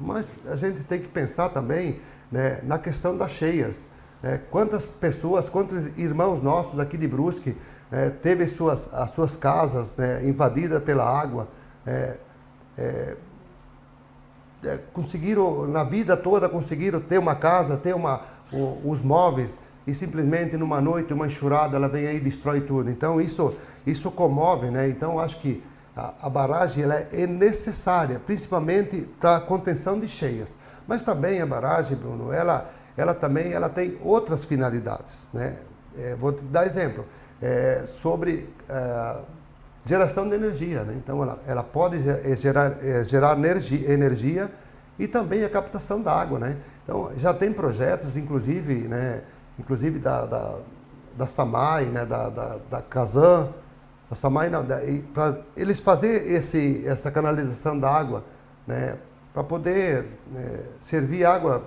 mas 0.00 0.26
a 0.46 0.56
gente 0.56 0.82
tem 0.84 0.98
que 0.98 1.08
pensar 1.08 1.50
também 1.50 2.00
né, 2.32 2.60
na 2.62 2.78
questão 2.78 3.16
das 3.16 3.32
cheias. 3.32 3.84
Né? 4.22 4.40
Quantas 4.50 4.86
pessoas, 4.86 5.50
quantos 5.50 5.96
irmãos 5.98 6.42
nossos 6.42 6.80
aqui 6.80 6.96
de 6.96 7.06
Brusque 7.06 7.54
né, 7.90 8.08
teve 8.22 8.48
suas, 8.48 8.92
as 8.94 9.10
suas 9.10 9.36
casas 9.36 9.94
né, 9.96 10.26
invadidas 10.26 10.82
pela 10.82 11.04
água, 11.04 11.48
é, 11.86 12.16
é, 12.78 13.16
é, 14.64 14.78
conseguiram, 14.94 15.66
na 15.66 15.84
vida 15.84 16.16
toda, 16.16 16.48
conseguiram 16.48 16.98
ter 17.00 17.18
uma 17.18 17.34
casa, 17.34 17.76
ter 17.76 17.94
uma, 17.94 18.22
os 18.82 19.02
móveis 19.02 19.58
e 19.86 19.94
simplesmente 19.94 20.56
numa 20.56 20.80
noite, 20.80 21.12
uma 21.12 21.26
enxurrada, 21.26 21.76
ela 21.76 21.88
vem 21.88 22.06
aí 22.06 22.16
e 22.16 22.20
destrói 22.20 22.62
tudo. 22.62 22.90
Então 22.90 23.20
isso, 23.20 23.54
isso 23.86 24.10
comove, 24.10 24.70
né? 24.70 24.88
Então 24.88 25.18
acho 25.18 25.38
que 25.40 25.62
a, 25.96 26.14
a 26.22 26.28
barragem 26.30 26.84
ela 26.84 26.94
é 27.12 27.26
necessária, 27.26 28.18
principalmente 28.18 29.02
para 29.20 29.36
a 29.36 29.40
contenção 29.40 29.98
de 29.98 30.08
cheias. 30.08 30.56
Mas 30.86 31.02
também 31.02 31.40
a 31.40 31.46
barragem, 31.46 31.96
Bruno, 31.96 32.32
ela, 32.32 32.70
ela 32.96 33.14
também 33.14 33.52
ela 33.52 33.68
tem 33.68 33.98
outras 34.02 34.44
finalidades, 34.44 35.28
né? 35.32 35.56
É, 35.96 36.14
vou 36.14 36.32
te 36.32 36.42
dar 36.44 36.66
exemplo 36.66 37.04
é, 37.42 37.84
sobre 37.86 38.48
é, 38.68 39.16
geração 39.84 40.28
de 40.28 40.34
energia, 40.34 40.84
né? 40.84 40.94
Então 40.96 41.22
ela, 41.22 41.38
ela 41.46 41.62
pode 41.62 41.98
é, 42.08 42.36
gerar, 42.36 42.76
é, 42.84 43.04
gerar 43.04 43.36
energia, 43.36 43.92
energia 43.92 44.50
e 44.98 45.08
também 45.08 45.44
a 45.44 45.48
captação 45.48 46.00
da 46.02 46.12
água, 46.12 46.38
né? 46.38 46.56
Então, 46.84 47.12
já 47.16 47.32
tem 47.32 47.52
projetos, 47.52 48.16
inclusive, 48.16 48.88
né, 48.88 49.22
inclusive 49.58 49.98
da, 49.98 50.26
da, 50.26 50.58
da 51.16 51.26
SAMAI, 51.26 51.84
né, 51.84 52.04
da, 52.04 52.28
da, 52.28 52.58
da 52.68 52.82
Kazan, 52.82 53.48
SAMAI, 54.14 54.50
para 55.14 55.40
eles 55.56 55.80
fazer 55.80 56.30
esse, 56.32 56.86
essa 56.86 57.10
canalização 57.10 57.78
da 57.78 57.90
água, 57.90 58.24
né, 58.66 58.96
para 59.32 59.44
poder 59.44 60.06
né, 60.32 60.60
servir 60.80 61.24
água 61.24 61.64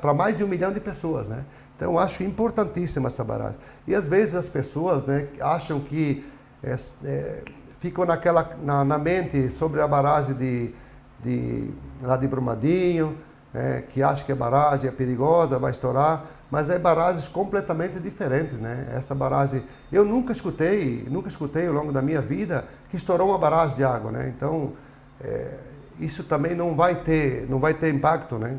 para 0.00 0.14
mais 0.14 0.36
de 0.36 0.44
um 0.44 0.46
milhão 0.46 0.72
de 0.72 0.80
pessoas, 0.80 1.26
né? 1.28 1.44
Então, 1.76 1.98
acho 1.98 2.22
importantíssima 2.22 3.08
essa 3.08 3.24
barragem. 3.24 3.58
E 3.86 3.94
às 3.94 4.06
vezes 4.06 4.34
as 4.34 4.48
pessoas 4.48 5.04
né, 5.04 5.26
acham 5.40 5.80
que 5.80 6.24
é, 6.62 6.78
é, 7.04 7.42
ficam 7.80 8.04
naquela, 8.04 8.56
na, 8.62 8.84
na, 8.84 8.98
mente 8.98 9.48
sobre 9.50 9.80
a 9.80 9.88
barragem 9.88 10.34
de, 10.34 10.74
de, 11.22 11.70
lá 12.00 12.16
de 12.16 12.28
Brumadinho, 12.28 13.18
né, 13.52 13.82
que 13.90 14.02
acha 14.02 14.24
que 14.24 14.32
a 14.32 14.36
barragem 14.36 14.88
é 14.88 14.92
perigosa, 14.92 15.58
vai 15.58 15.72
estourar, 15.72 16.24
mas 16.50 16.70
é 16.70 16.78
barragens 16.78 17.26
completamente 17.28 17.98
diferentes, 17.98 18.58
né? 18.58 18.92
Essa 18.94 19.14
barragem, 19.14 19.64
eu 19.92 20.04
nunca 20.04 20.32
escutei, 20.32 21.06
nunca 21.10 21.28
escutei 21.28 21.66
ao 21.66 21.72
longo 21.72 21.92
da 21.92 22.02
minha 22.02 22.20
vida 22.20 22.64
que 22.88 22.96
estourou 22.96 23.28
uma 23.28 23.38
barragem 23.38 23.76
de 23.76 23.84
água, 23.84 24.10
né? 24.10 24.32
Então, 24.34 24.72
é, 25.20 25.54
isso 25.98 26.22
também 26.24 26.54
não 26.54 26.74
vai 26.74 26.96
ter, 26.96 27.48
não 27.48 27.58
vai 27.58 27.74
ter 27.74 27.92
impacto, 27.92 28.38
né? 28.38 28.56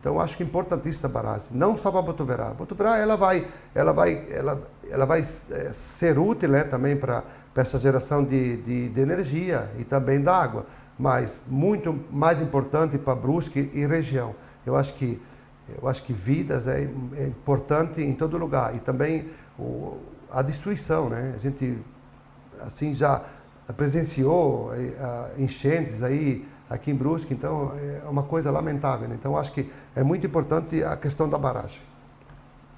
Então, 0.00 0.20
acho 0.20 0.36
que 0.36 0.42
é 0.42 0.46
importantíssima 0.46 1.08
a 1.08 1.12
barragem, 1.12 1.48
não 1.50 1.76
só 1.76 1.90
para 1.90 2.02
Botuverá. 2.02 2.54
Botuverá, 2.54 2.98
ela 2.98 3.16
vai, 3.16 3.46
ela 3.74 3.92
vai, 3.92 4.26
ela, 4.30 4.62
ela 4.88 5.04
vai 5.04 5.20
é, 5.20 5.70
ser 5.72 6.18
útil, 6.18 6.50
né, 6.50 6.62
também 6.62 6.96
para 6.96 7.24
essa 7.56 7.78
geração 7.78 8.24
de, 8.24 8.58
de, 8.58 8.88
de 8.90 9.00
energia 9.00 9.68
e 9.76 9.84
também 9.84 10.20
da 10.20 10.34
água 10.34 10.66
mas 10.98 11.44
muito 11.46 11.98
mais 12.10 12.40
importante 12.40 12.98
para 12.98 13.14
Brusque 13.14 13.70
e 13.72 13.86
região. 13.86 14.34
Eu 14.66 14.76
acho 14.76 14.94
que 14.94 15.20
eu 15.80 15.88
acho 15.88 16.02
que 16.02 16.12
vidas 16.12 16.66
é, 16.66 16.88
é 17.16 17.26
importante 17.26 18.00
em 18.00 18.14
todo 18.14 18.38
lugar 18.38 18.74
e 18.74 18.78
também 18.78 19.28
o, 19.58 19.98
a 20.30 20.42
destruição, 20.42 21.08
né? 21.08 21.34
A 21.36 21.38
gente 21.38 21.78
assim 22.60 22.94
já 22.94 23.22
presenciou 23.76 24.72
é, 24.74 25.40
enchentes 25.42 26.02
aí 26.02 26.46
aqui 26.68 26.90
em 26.90 26.94
Brusque, 26.94 27.32
então 27.32 27.72
é 27.76 28.08
uma 28.08 28.22
coisa 28.22 28.50
lamentável. 28.50 29.08
Né? 29.08 29.16
Então 29.18 29.36
acho 29.36 29.52
que 29.52 29.70
é 29.94 30.02
muito 30.02 30.26
importante 30.26 30.82
a 30.82 30.96
questão 30.96 31.28
da 31.28 31.38
barragem. 31.38 31.80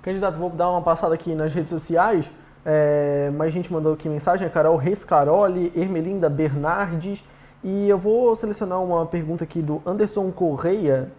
Candidato, 0.03 0.39
vou 0.39 0.51
dar 0.51 0.71
uma 0.71 0.83
passada 0.83 1.15
aqui 1.15 1.35
nas 1.35 1.53
redes 1.53 1.71
sociais. 1.71 2.31
É, 2.65 3.31
mas 3.37 3.49
a 3.49 3.51
gente 3.51 3.73
mandou 3.73 3.95
aqui 3.95 4.09
mensagem, 4.09 4.47
a 4.47 4.51
Carol 4.51 4.77
Rescaroli, 4.77 5.73
Ermelinda 5.75 6.29
Bernardes, 6.29 7.25
e 7.65 7.89
eu 7.89 7.99
vou 7.99 8.35
selecionar 8.37 8.83
uma 8.83 9.07
pergunta 9.07 9.45
aqui 9.45 9.63
do 9.63 9.83
Anderson 9.87 10.31
Correia, 10.31 11.11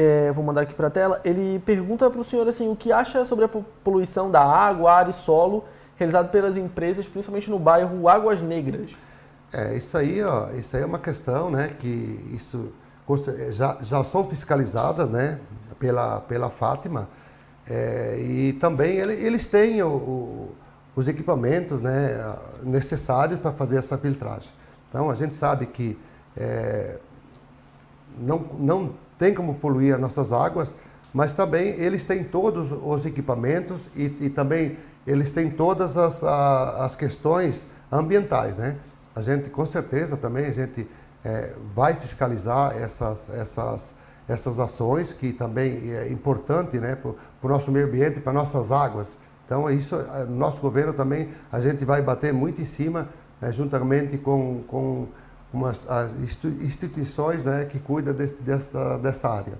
é, 0.00 0.30
vou 0.30 0.44
mandar 0.44 0.60
aqui 0.60 0.74
para 0.74 0.86
a 0.86 0.90
tela. 0.90 1.20
Ele 1.24 1.58
pergunta 1.66 2.08
para 2.08 2.20
o 2.20 2.24
senhor 2.24 2.46
assim, 2.46 2.70
o 2.70 2.76
que 2.76 2.92
acha 2.92 3.24
sobre 3.24 3.44
a 3.46 3.48
poluição 3.48 4.30
da 4.30 4.40
água, 4.40 4.92
ar 4.92 5.08
e 5.08 5.12
solo 5.12 5.64
realizado 5.96 6.30
pelas 6.30 6.56
empresas, 6.56 7.08
principalmente 7.08 7.50
no 7.50 7.58
bairro 7.58 8.08
Águas 8.08 8.40
Negras. 8.40 8.92
É, 9.52 9.74
isso 9.76 9.98
aí, 9.98 10.22
ó, 10.22 10.50
isso 10.50 10.76
aí 10.76 10.82
é 10.84 10.86
uma 10.86 11.00
questão, 11.00 11.50
né, 11.50 11.72
que 11.76 12.20
isso 12.32 12.72
já, 13.50 13.76
já 13.80 14.04
são 14.04 14.28
fiscalizadas, 14.28 15.10
né, 15.10 15.40
pela, 15.80 16.20
pela 16.20 16.48
Fátima, 16.48 17.08
é, 17.68 18.18
e 18.20 18.52
também 18.52 18.96
ele, 18.96 19.14
eles 19.14 19.46
têm 19.46 19.82
o, 19.82 19.88
o, 19.88 20.54
os 20.94 21.08
equipamentos, 21.08 21.80
né, 21.80 22.36
necessários 22.62 23.40
para 23.40 23.50
fazer 23.50 23.78
essa 23.78 23.98
filtragem. 23.98 24.52
Então 24.88 25.10
a 25.10 25.14
gente 25.14 25.34
sabe 25.34 25.66
que 25.66 25.98
é, 26.36 26.98
não, 28.16 28.38
não 28.58 28.92
tem 29.18 29.34
como 29.34 29.54
poluir 29.54 29.94
as 29.94 30.00
nossas 30.00 30.32
águas, 30.32 30.74
mas 31.12 31.32
também 31.32 31.70
eles 31.80 32.04
têm 32.04 32.22
todos 32.22 32.68
os 32.70 33.04
equipamentos 33.04 33.90
e, 33.96 34.04
e 34.20 34.30
também 34.30 34.76
eles 35.06 35.32
têm 35.32 35.50
todas 35.50 35.96
as, 35.96 36.22
a, 36.22 36.84
as 36.84 36.94
questões 36.94 37.66
ambientais, 37.90 38.58
né? 38.58 38.76
A 39.16 39.20
gente, 39.20 39.50
com 39.50 39.66
certeza, 39.66 40.16
também 40.16 40.46
a 40.46 40.52
gente 40.52 40.86
é, 41.24 41.52
vai 41.74 41.94
fiscalizar 41.94 42.76
essas, 42.76 43.28
essas, 43.30 43.94
essas 44.28 44.60
ações, 44.60 45.12
que 45.12 45.32
também 45.32 45.92
é 45.92 46.08
importante 46.08 46.78
né, 46.78 46.94
para 46.94 47.10
o 47.10 47.48
nosso 47.48 47.72
meio 47.72 47.86
ambiente, 47.86 48.20
para 48.20 48.32
nossas 48.32 48.70
águas. 48.70 49.16
Então, 49.44 49.68
isso, 49.70 49.96
é, 49.96 50.24
nosso 50.24 50.60
governo 50.60 50.92
também, 50.92 51.30
a 51.50 51.58
gente 51.58 51.84
vai 51.84 52.00
bater 52.00 52.32
muito 52.32 52.60
em 52.60 52.64
cima 52.64 53.08
né, 53.40 53.50
juntamente 53.50 54.18
com, 54.18 54.62
com 54.68 55.08
umas, 55.52 55.88
as 55.88 56.10
instituições 56.62 57.44
né, 57.44 57.64
que 57.64 57.78
cuidam 57.78 58.14
de, 58.14 58.26
dessa, 58.34 58.98
dessa 58.98 59.28
área. 59.28 59.54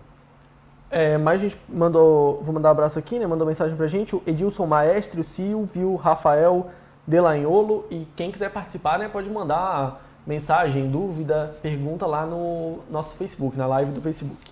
É, 0.91 1.19
mais 1.19 1.41
gente 1.41 1.57
mandou, 1.69 2.43
vou 2.43 2.55
mandar 2.55 2.69
um 2.69 2.73
abraço 2.73 2.99
aqui, 2.99 3.19
né? 3.19 3.27
Mandou 3.27 3.47
mensagem 3.47 3.77
pra 3.77 3.87
gente, 3.87 4.17
o 4.17 4.23
Edilson 4.27 4.67
Maestre, 4.67 5.21
o 5.21 5.25
Silvio, 5.25 5.97
Rafael 5.97 6.71
Delanholo 7.07 7.87
e 7.91 8.07
quem 8.17 8.31
quiser 8.31 8.51
participar, 8.51 8.99
né, 8.99 9.09
pode 9.09 9.31
mandar 9.31 10.03
mensagem, 10.27 10.91
dúvida, 10.91 11.57
pergunta 11.63 12.07
lá 12.07 12.27
no 12.27 12.81
nosso 12.91 13.15
Facebook, 13.15 13.57
na 13.57 13.67
live 13.67 13.93
do 13.93 14.01
Facebook. 14.01 14.51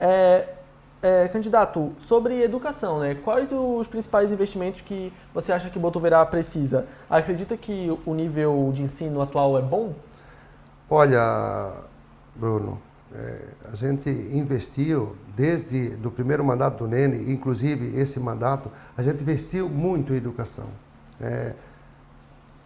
É, 0.00 0.48
é, 1.00 1.28
candidato, 1.28 1.92
sobre 2.00 2.42
educação, 2.42 2.98
né? 2.98 3.16
quais 3.22 3.52
os 3.52 3.86
principais 3.86 4.32
investimentos 4.32 4.80
que 4.80 5.12
você 5.32 5.52
acha 5.52 5.70
que 5.70 5.78
Botuverá 5.78 6.24
precisa? 6.26 6.86
Acredita 7.08 7.56
que 7.56 7.96
o 8.04 8.14
nível 8.14 8.70
de 8.74 8.82
ensino 8.82 9.20
atual 9.20 9.56
é 9.58 9.62
bom? 9.62 9.92
Olha, 10.88 11.72
Bruno, 12.34 12.80
é, 13.14 13.48
a 13.70 13.76
gente 13.76 14.08
investiu 14.10 15.16
desde 15.36 15.98
o 16.04 16.10
primeiro 16.10 16.44
mandato 16.44 16.84
do 16.84 16.88
Nene, 16.88 17.30
inclusive 17.32 17.98
esse 17.98 18.18
mandato, 18.18 18.70
a 18.96 19.02
gente 19.02 19.22
investiu 19.22 19.68
muito 19.68 20.12
em 20.12 20.16
educação. 20.16 20.66
É, 21.20 21.54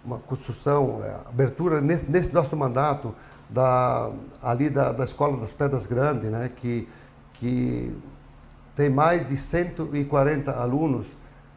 uma 0.04 0.18
construção, 0.18 1.00
é, 1.02 1.28
abertura 1.28 1.80
nesse, 1.80 2.08
nesse, 2.08 2.32
nosso 2.32 2.56
mandato 2.56 3.14
da, 3.50 4.10
ali 4.40 4.70
da, 4.70 4.92
da 4.92 5.04
Escola 5.04 5.36
das 5.36 5.50
Pedras 5.50 5.86
Grandes, 5.86 6.30
né, 6.30 6.50
que, 6.54 6.88
que 7.34 7.92
tem 8.76 8.88
mais 8.88 9.26
de 9.26 9.36
140 9.36 10.52
alunos. 10.52 11.06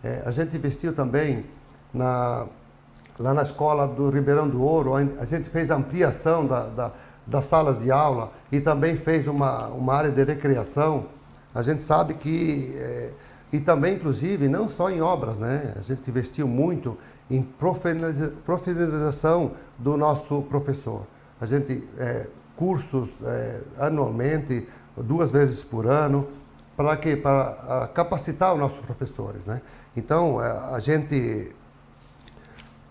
É, 0.04 0.24
a 0.26 0.32
gente 0.32 0.58
investiu 0.58 0.94
também 0.94 1.46
na, 1.94 2.48
lá 3.20 3.34
na 3.34 3.42
escola 3.42 3.86
do 3.86 4.10
Ribeirão 4.10 4.48
do 4.48 4.64
Ouro, 4.64 4.94
a 4.96 5.26
gente 5.26 5.50
fez 5.50 5.70
ampliação 5.70 6.48
da, 6.48 6.68
da, 6.68 6.92
das 7.28 7.46
salas 7.46 7.82
de 7.82 7.92
aula 7.92 8.32
e 8.52 8.62
também 8.62 8.96
fez 8.96 9.28
uma, 9.28 9.68
uma 9.68 9.94
área 9.94 10.10
de 10.10 10.24
recreação. 10.24 11.08
A 11.54 11.62
gente 11.62 11.84
sabe 11.84 12.14
que, 12.14 12.74
é, 12.78 13.10
e 13.52 13.60
também 13.60 13.96
inclusive, 13.96 14.48
não 14.48 14.70
só 14.70 14.90
em 14.90 15.02
obras, 15.02 15.38
né? 15.38 15.74
a 15.78 15.82
gente 15.82 16.10
investiu 16.10 16.48
muito 16.48 16.98
em 17.30 17.44
profissionalização 17.44 19.52
do 19.78 19.98
nosso 19.98 20.42
professor. 20.44 21.06
A 21.42 21.46
gente, 21.46 21.84
é, 21.98 22.28
cursos 22.56 23.10
é, 23.24 23.60
anualmente, 23.78 24.66
duas 24.98 25.32
vezes 25.32 25.64
por 25.64 25.88
ano, 25.88 26.28
para 26.76 26.96
que 26.96 27.16
para 27.16 27.90
capacitar 27.94 28.54
os 28.54 28.60
nossos 28.60 28.80
professores, 28.80 29.46
né? 29.46 29.62
Então 29.96 30.40
a 30.40 30.80
gente 30.80 31.54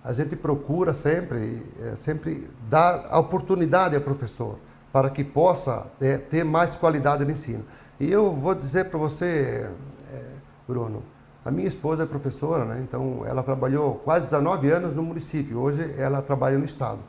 a 0.04 0.12
gente 0.12 0.37
procura 0.37 0.94
sempre 0.94 1.62
é, 1.80 1.96
sempre 1.96 2.50
dar 2.68 3.18
oportunidade 3.18 3.94
ao 3.94 4.00
professor 4.00 4.58
para 4.92 5.11
que 5.11 5.22
possa 5.22 5.87
é, 6.00 6.16
ter 6.16 6.44
mais 6.44 6.76
qualidade 6.76 7.24
no 7.24 7.30
ensino. 7.30 7.64
E 8.00 8.11
eu 8.11 8.32
vou 8.32 8.54
dizer 8.54 8.87
para 8.87 8.98
você, 8.98 9.68
é, 10.12 10.22
Bruno, 10.66 11.02
a 11.44 11.50
minha 11.50 11.68
esposa 11.68 12.04
é 12.04 12.06
professora, 12.06 12.64
né? 12.64 12.80
Então 12.82 13.22
ela 13.26 13.42
trabalhou 13.42 13.96
quase 14.04 14.26
19 14.26 14.70
anos 14.70 14.94
no 14.94 15.02
município. 15.02 15.58
Hoje 15.58 15.94
ela 15.98 16.22
trabalha 16.22 16.58
no 16.58 16.64
estado. 16.64 17.00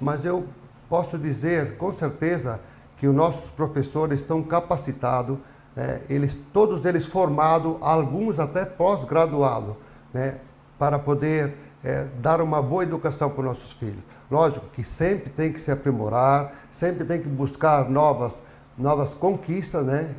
Mas 0.00 0.24
eu 0.24 0.46
posso 0.88 1.18
dizer 1.18 1.76
com 1.76 1.92
certeza 1.92 2.60
que 2.98 3.06
os 3.06 3.14
nossos 3.14 3.50
professores 3.50 4.20
estão 4.20 4.42
capacitados 4.42 5.38
é, 5.76 6.00
eles, 6.08 6.38
todos 6.52 6.84
eles 6.84 7.06
formados, 7.06 7.76
alguns 7.80 8.38
até 8.38 8.64
pós-graduados, 8.64 9.74
né, 10.12 10.36
para 10.78 10.98
poder 10.98 11.54
é, 11.84 12.06
dar 12.20 12.40
uma 12.40 12.62
boa 12.62 12.82
educação 12.82 13.30
para 13.30 13.40
os 13.40 13.46
nossos 13.46 13.72
filhos. 13.72 14.02
Lógico 14.30 14.66
que 14.72 14.84
sempre 14.84 15.30
tem 15.30 15.52
que 15.52 15.60
se 15.60 15.70
aprimorar, 15.70 16.52
sempre 16.70 17.04
tem 17.04 17.20
que 17.20 17.28
buscar 17.28 17.88
novas, 17.90 18.42
novas 18.78 19.14
conquistas, 19.14 19.84
né, 19.84 20.14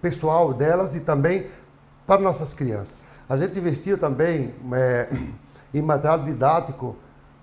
pessoal 0.00 0.54
delas 0.54 0.94
e 0.94 1.00
também 1.00 1.46
para 2.06 2.20
nossas 2.20 2.54
crianças. 2.54 2.98
A 3.28 3.36
gente 3.36 3.58
investiu 3.58 3.98
também 3.98 4.54
é, 4.72 5.08
em 5.74 5.82
material 5.82 6.24
didático 6.24 6.96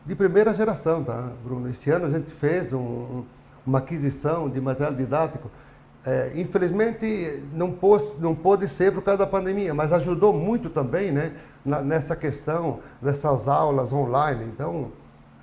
de 0.05 0.15
primeira 0.15 0.53
geração, 0.53 1.03
tá, 1.03 1.29
Bruno? 1.43 1.69
Esse 1.69 1.89
ano 1.91 2.05
a 2.05 2.09
gente 2.09 2.31
fez 2.31 2.73
um, 2.73 3.23
uma 3.65 3.79
aquisição 3.79 4.49
de 4.49 4.59
material 4.61 4.93
didático 4.93 5.51
é, 6.05 6.31
infelizmente 6.35 7.43
não, 7.51 7.71
pôs, 7.71 8.15
não 8.19 8.35
pôde 8.35 8.69
ser 8.69 8.91
por 8.93 9.01
causa 9.01 9.17
da 9.17 9.27
pandemia, 9.27 9.73
mas 9.73 9.91
ajudou 9.91 10.31
muito 10.31 10.69
também 10.69 11.11
né, 11.11 11.33
na, 11.65 11.81
nessa 11.81 12.15
questão 12.15 12.79
dessas 13.01 13.47
aulas 13.47 13.91
online. 13.91 14.45
Então, 14.45 14.91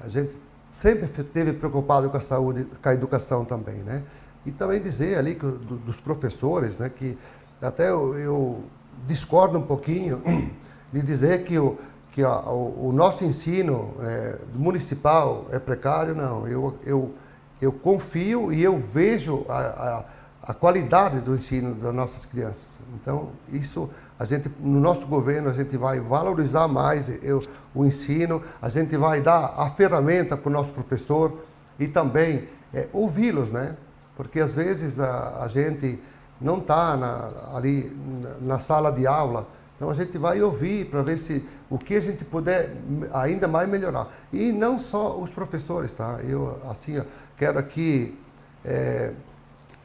a 0.00 0.08
gente 0.08 0.30
sempre 0.70 1.10
esteve 1.20 1.52
preocupado 1.52 2.08
com 2.08 2.16
a 2.16 2.20
saúde, 2.20 2.66
com 2.80 2.88
a 2.88 2.94
educação 2.94 3.44
também. 3.44 3.78
Né? 3.78 4.04
E 4.46 4.52
também 4.52 4.80
dizer 4.80 5.18
ali 5.18 5.34
que, 5.34 5.46
do, 5.46 5.76
dos 5.78 5.98
professores, 5.98 6.78
né, 6.78 6.88
que 6.88 7.18
até 7.60 7.90
eu, 7.90 8.16
eu, 8.16 8.64
discordo 9.06 9.58
um 9.58 9.62
pouquinho 9.62 10.22
de 10.92 11.02
dizer 11.02 11.42
que 11.42 11.58
o, 11.58 11.76
que 12.12 12.22
o, 12.22 12.88
o, 12.88 12.92
nosso 12.92 13.24
ensino 13.24 13.94
é, 14.00 14.36
municipal 14.54 15.46
é 15.50 15.58
precário, 15.58 16.14
não. 16.14 16.46
Eu, 16.46 16.78
eu, 16.84 17.14
eu 17.60 17.72
confio 17.72 18.52
e 18.52 18.62
eu 18.62 18.78
vejo 18.78 19.44
a, 19.48 19.58
a 19.58 20.04
a 20.42 20.52
qualidade 20.52 21.20
do 21.20 21.34
ensino 21.34 21.74
das 21.74 21.94
nossas 21.94 22.26
crianças. 22.26 22.78
Então, 22.94 23.30
isso 23.52 23.88
a 24.18 24.24
gente 24.24 24.50
no 24.60 24.80
nosso 24.80 25.06
governo 25.06 25.48
a 25.48 25.52
gente 25.52 25.76
vai 25.76 26.00
valorizar 26.00 26.68
mais 26.68 27.08
eu, 27.22 27.42
o 27.74 27.84
ensino, 27.84 28.42
a 28.60 28.68
gente 28.68 28.96
vai 28.96 29.20
dar 29.20 29.54
a 29.56 29.70
ferramenta 29.70 30.36
para 30.36 30.48
o 30.48 30.52
nosso 30.52 30.70
professor 30.72 31.44
e 31.78 31.88
também 31.88 32.48
é, 32.72 32.88
ouvi-los, 32.92 33.50
né? 33.50 33.76
Porque 34.16 34.40
às 34.40 34.54
vezes 34.54 35.00
a, 35.00 35.42
a 35.42 35.48
gente 35.48 36.00
não 36.40 36.58
está 36.58 37.28
ali 37.54 37.96
na, 38.22 38.54
na, 38.54 38.58
sala 38.58 38.90
de 38.90 39.06
aula, 39.06 39.48
então 39.76 39.90
a 39.90 39.94
gente 39.94 40.18
vai 40.18 40.42
ouvir 40.42 40.86
para 40.86 41.02
ver 41.02 41.18
se 41.18 41.44
o 41.70 41.78
que 41.78 41.94
a 41.94 42.00
gente 42.00 42.24
puder 42.24 42.76
ainda 43.12 43.48
mais 43.48 43.68
melhorar. 43.68 44.08
E 44.32 44.52
não 44.52 44.78
só 44.78 45.18
os 45.18 45.32
professores, 45.32 45.92
tá? 45.92 46.18
Eu 46.22 46.60
assim 46.68 47.02
quero 47.36 47.58
aqui 47.58 48.16
é, 48.64 49.12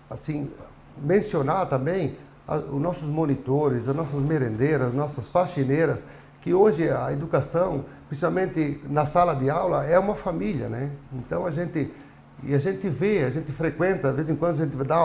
assim, 0.10 0.52
mencionar 0.98 1.67
também 1.67 2.17
a, 2.48 2.58
os 2.58 2.82
nossos 2.82 3.08
monitores, 3.08 3.88
as 3.88 3.96
nossas 3.96 4.20
merendeiras, 4.22 4.88
as 4.88 4.93
nossas 4.93 5.30
faxineiras, 5.30 6.04
que 6.41 6.54
hoje 6.54 6.89
a 6.89 7.12
educação, 7.12 7.86
principalmente 8.08 8.82
na 8.89 9.06
sala 9.06 9.36
de 9.36 9.50
aula, 9.50 9.86
é 9.86 10.00
uma 10.00 10.15
família, 10.15 10.70
né? 10.70 10.91
Então 11.13 11.46
a 11.46 11.52
gente 11.52 11.91
e 12.43 12.54
a 12.54 12.60
gente 12.60 12.88
vê, 12.88 13.24
a 13.24 13.30
gente 13.32 13.52
frequenta, 13.52 14.12
de 14.12 14.17
vez 14.17 14.30
em 14.30 14.36
quando 14.36 14.62
a 14.62 14.65
gente 14.65 14.78
dá, 14.78 15.04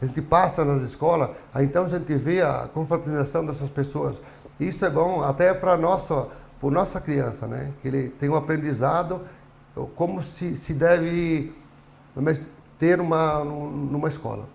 a 0.00 0.04
gente 0.04 0.20
passa 0.20 0.64
nas 0.64 0.82
escolas, 0.82 1.30
aí 1.54 1.64
então 1.64 1.84
a 1.84 1.88
gente 1.88 2.12
vê 2.16 2.42
a 2.42 2.68
confraternização 2.74 3.46
dessas 3.46 3.70
pessoas. 3.70 4.20
Isso 4.58 4.84
é 4.84 4.90
bom 4.90 5.22
até 5.22 5.54
para 5.54 5.76
nossa, 5.76 6.26
para 6.60 6.70
nossa 6.70 7.00
criança, 7.00 7.46
né? 7.46 7.70
Que 7.80 7.88
ele 7.88 8.08
tem 8.08 8.28
um 8.28 8.34
aprendizado 8.34 9.20
como 9.94 10.22
se, 10.22 10.56
se 10.56 10.74
deve 10.74 11.54
ter 12.82 13.00
uma, 13.00 13.44
numa 13.44 14.08
escola. 14.08 14.48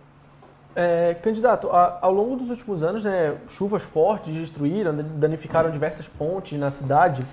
É, 0.75 1.13
candidato, 1.23 1.69
a, 1.69 1.99
ao 2.01 2.11
longo 2.11 2.35
dos 2.35 2.49
últimos 2.49 2.83
anos, 2.83 3.05
né, 3.05 3.37
chuvas 3.47 3.83
fortes 3.83 4.35
destruíram, 4.35 4.93
danificaram 4.93 5.71
diversas 5.71 6.09
pontes 6.09 6.59
na 6.59 6.69
cidade, 6.69 7.25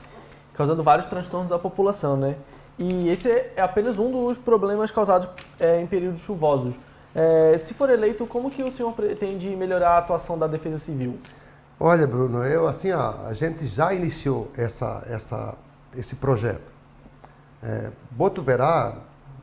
causando 0.55 0.85
vários 0.85 1.09
transtornos 1.09 1.51
à 1.51 1.59
população, 1.59 2.17
né? 2.17 2.37
E 2.79 3.09
esse 3.09 3.29
é 3.29 3.61
apenas 3.61 3.99
um 3.99 4.09
dos 4.09 4.39
problemas 4.39 4.93
causados 4.93 5.29
é, 5.59 5.81
em 5.81 5.87
períodos 5.89 6.21
chuvosos. 6.21 6.79
É, 7.13 7.59
se 7.59 7.75
for 7.75 7.91
eleito, 7.91 8.25
como 8.25 8.49
que 8.49 8.63
o 8.63 8.71
senhor 8.71 8.93
pretende 8.93 9.49
melhorar 9.57 9.97
a 9.97 9.99
atuação 9.99 10.39
da 10.39 10.47
Defesa 10.47 10.79
Civil? 10.79 11.19
Olha, 11.81 12.07
Bruno, 12.07 12.45
eu 12.45 12.69
assim, 12.69 12.93
ó, 12.93 13.15
a 13.27 13.33
gente 13.33 13.67
já 13.67 13.93
iniciou 13.93 14.49
essa, 14.57 15.03
essa, 15.11 15.55
esse 15.97 16.15
projeto. 16.15 16.73
É, 17.61 17.91
Botuverá 18.13 18.95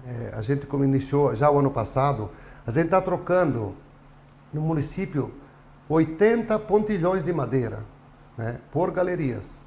é, 0.06 0.34
a 0.36 0.42
gente 0.42 0.66
como 0.66 0.84
iniciou 0.84 1.36
já 1.36 1.50
o 1.50 1.60
ano 1.60 1.72
passado, 1.72 2.30
a 2.66 2.72
gente 2.72 2.86
está 2.86 3.02
trocando 3.02 3.76
no 4.54 4.62
município 4.62 5.32
80 5.90 6.58
pontilhões 6.60 7.24
de 7.24 7.34
madeira 7.34 7.80
né, 8.38 8.60
por 8.72 8.92
galerias. 8.92 9.60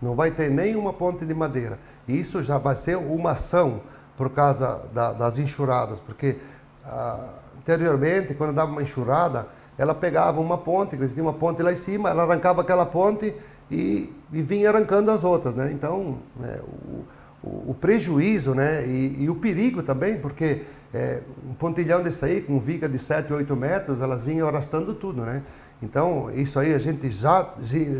Não 0.00 0.14
vai 0.14 0.30
ter 0.30 0.50
nenhuma 0.50 0.92
ponte 0.92 1.24
de 1.24 1.34
madeira. 1.34 1.78
E 2.06 2.18
isso 2.18 2.42
já 2.42 2.58
vai 2.58 2.76
ser 2.76 2.96
uma 2.96 3.32
ação 3.32 3.80
por 4.16 4.30
causa 4.30 4.88
da, 4.92 5.12
das 5.12 5.38
enxurradas, 5.38 6.00
porque 6.00 6.38
ah, 6.84 7.28
anteriormente, 7.58 8.34
quando 8.34 8.54
dava 8.54 8.70
uma 8.70 8.82
enxurrada, 8.82 9.48
ela 9.76 9.94
pegava 9.94 10.40
uma 10.40 10.56
ponte, 10.56 10.94
eles 10.94 11.12
tinham 11.12 11.26
uma 11.26 11.34
ponte 11.34 11.62
lá 11.62 11.72
em 11.72 11.76
cima, 11.76 12.08
ela 12.08 12.22
arrancava 12.22 12.62
aquela 12.62 12.86
ponte 12.86 13.34
e, 13.70 14.12
e 14.32 14.42
vinha 14.42 14.70
arrancando 14.70 15.10
as 15.10 15.24
outras. 15.24 15.54
Né? 15.54 15.70
Então, 15.72 16.18
né, 16.36 16.60
o, 16.62 17.04
o, 17.42 17.74
prejuízo 17.74 18.54
né, 18.54 18.84
e, 18.86 19.24
e, 19.24 19.30
o 19.30 19.34
perigo 19.36 19.82
também, 19.82 20.18
porque 20.18 20.62
é, 20.92 21.20
um 21.48 21.54
pontilhão 21.54 22.02
desse 22.02 22.24
aí, 22.24 22.40
com 22.40 22.58
viga 22.58 22.88
de 22.88 22.98
7, 22.98 23.32
8 23.32 23.54
metros, 23.56 24.00
elas 24.00 24.24
vinham 24.24 24.48
arrastando 24.48 24.94
tudo, 24.94 25.22
né? 25.22 25.42
Então, 25.82 26.30
isso 26.30 26.58
aí 26.58 26.72
a 26.74 26.78
gente 26.78 27.10
já, 27.10 27.50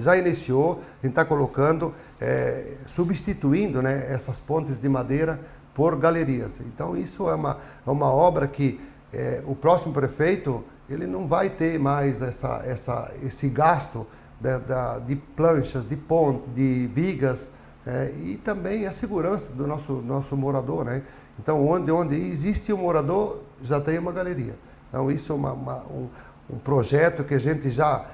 já 0.00 0.16
iniciou, 0.16 0.80
a 1.02 1.06
gente 1.06 1.12
está 1.12 1.24
colocando, 1.24 1.94
é, 2.18 2.72
substituindo 2.86 3.82
né, 3.82 4.06
essas 4.08 4.40
pontes 4.40 4.78
de 4.78 4.88
madeira 4.88 5.38
por 5.74 5.94
galerias. 5.96 6.58
Então, 6.60 6.96
isso 6.96 7.28
é 7.28 7.34
uma, 7.34 7.58
é 7.86 7.90
uma 7.90 8.10
obra 8.10 8.48
que 8.48 8.80
é, 9.12 9.42
o 9.46 9.54
próximo 9.54 9.92
prefeito 9.92 10.64
ele 10.88 11.06
não 11.06 11.26
vai 11.26 11.50
ter 11.50 11.78
mais 11.78 12.22
essa, 12.22 12.62
essa, 12.64 13.12
esse 13.22 13.48
gasto 13.48 14.06
de, 14.40 14.58
de, 14.58 15.06
de 15.06 15.16
planchas, 15.16 15.86
de 15.86 15.96
pontes, 15.96 16.54
de 16.54 16.86
vigas, 16.94 17.50
é, 17.86 18.12
e 18.24 18.36
também 18.36 18.86
a 18.86 18.92
segurança 18.92 19.52
do 19.52 19.66
nosso, 19.66 19.92
nosso 19.92 20.36
morador. 20.36 20.84
Né? 20.84 21.02
Então, 21.38 21.64
onde, 21.64 21.92
onde 21.92 22.16
existe 22.16 22.72
um 22.72 22.78
morador, 22.78 23.42
já 23.62 23.80
tem 23.80 23.98
uma 23.98 24.10
galeria. 24.10 24.56
Então, 24.88 25.10
isso 25.10 25.32
é 25.32 25.36
uma, 25.36 25.52
uma, 25.52 25.76
um, 25.84 26.08
um 26.50 26.58
projeto 26.58 27.22
que 27.22 27.34
a 27.34 27.38
gente 27.38 27.70
já 27.70 28.06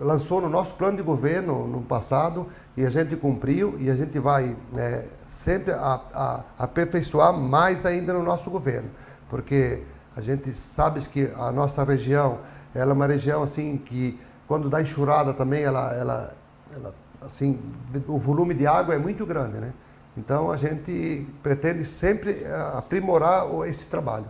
lançou 0.00 0.40
no 0.40 0.48
nosso 0.48 0.74
plano 0.74 0.96
de 0.96 1.02
governo 1.02 1.66
no 1.66 1.82
passado 1.82 2.46
e 2.74 2.86
a 2.86 2.90
gente 2.90 3.14
cumpriu 3.16 3.76
e 3.78 3.90
a 3.90 3.94
gente 3.94 4.18
vai 4.18 4.56
é, 4.74 5.04
sempre 5.28 5.72
a, 5.72 6.00
a, 6.14 6.44
aperfeiçoar 6.58 7.34
mais 7.34 7.84
ainda 7.84 8.14
no 8.14 8.22
nosso 8.22 8.50
governo, 8.50 8.88
porque 9.28 9.82
a 10.16 10.22
gente 10.22 10.54
sabe 10.54 11.00
que 11.00 11.30
a 11.36 11.52
nossa 11.52 11.84
região 11.84 12.38
ela 12.74 12.92
é 12.92 12.94
uma 12.94 13.06
região 13.06 13.42
assim 13.42 13.76
que 13.76 14.18
quando 14.48 14.70
dá 14.70 14.80
enxurrada 14.80 15.34
também 15.34 15.62
ela, 15.62 15.92
ela, 15.92 16.34
ela 16.74 16.94
assim, 17.22 17.58
o 18.06 18.18
volume 18.18 18.54
de 18.54 18.66
água 18.66 18.94
é 18.94 18.98
muito 18.98 19.26
grande, 19.26 19.58
né? 19.58 19.72
Então 20.16 20.50
a 20.50 20.56
gente 20.56 21.26
pretende 21.42 21.84
sempre 21.84 22.42
eh, 22.42 22.72
aprimorar 22.74 23.46
esse 23.66 23.88
trabalho. 23.88 24.26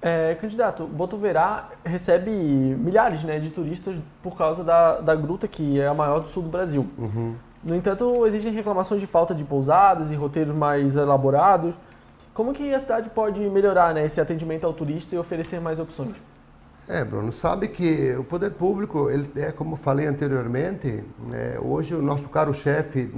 É, 0.00 0.34
candidato, 0.36 0.86
Botuverá 0.86 1.68
recebe 1.84 2.30
milhares 2.30 3.24
né, 3.24 3.40
de 3.40 3.50
turistas 3.50 3.96
por 4.22 4.36
causa 4.36 4.62
da, 4.62 5.00
da 5.00 5.14
gruta, 5.14 5.48
que 5.48 5.80
é 5.80 5.86
a 5.86 5.94
maior 5.94 6.20
do 6.20 6.28
sul 6.28 6.42
do 6.42 6.48
Brasil. 6.48 6.86
Uhum. 6.96 7.34
No 7.64 7.74
entanto, 7.74 8.24
existem 8.26 8.52
reclamações 8.52 9.00
de 9.00 9.06
falta 9.06 9.34
de 9.34 9.42
pousadas 9.42 10.10
e 10.10 10.14
roteiros 10.14 10.54
mais 10.54 10.94
elaborados. 10.94 11.74
Como 12.32 12.52
que 12.52 12.72
a 12.72 12.78
cidade 12.78 13.10
pode 13.10 13.40
melhorar 13.50 13.94
né, 13.94 14.04
esse 14.04 14.20
atendimento 14.20 14.64
ao 14.64 14.72
turista 14.72 15.14
e 15.14 15.18
oferecer 15.18 15.60
mais 15.60 15.80
opções? 15.80 16.14
É, 16.88 17.02
Bruno, 17.02 17.32
sabe 17.32 17.66
que 17.66 18.14
o 18.14 18.22
poder 18.22 18.52
público, 18.52 19.10
ele 19.10 19.28
é 19.34 19.50
como 19.50 19.74
falei 19.74 20.06
anteriormente, 20.06 21.02
é, 21.32 21.58
hoje 21.60 21.96
o 21.96 22.00
nosso 22.00 22.28
caro-chefe 22.28 23.10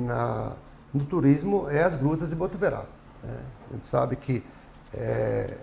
no 0.92 1.04
turismo 1.04 1.68
é 1.68 1.82
as 1.82 1.94
grutas 1.94 2.30
de 2.30 2.34
Botuverá. 2.34 2.84
Né? 3.22 3.36
A 3.68 3.74
gente 3.74 3.86
sabe 3.86 4.16
que 4.16 4.42
é, 4.94 5.54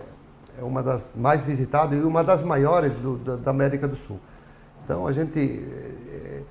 é, 0.56 0.62
uma 0.62 0.84
das 0.84 1.14
mais 1.16 1.42
visitadas 1.42 1.98
e 1.98 2.02
uma 2.02 2.22
das 2.22 2.44
maiores 2.44 2.94
do, 2.94 3.16
da, 3.16 3.34
da, 3.34 3.50
América 3.50 3.88
do 3.88 3.96
Sul. 3.96 4.20
Então, 4.84 5.04
a 5.04 5.10
gente, 5.10 5.40
é, 5.40 6.42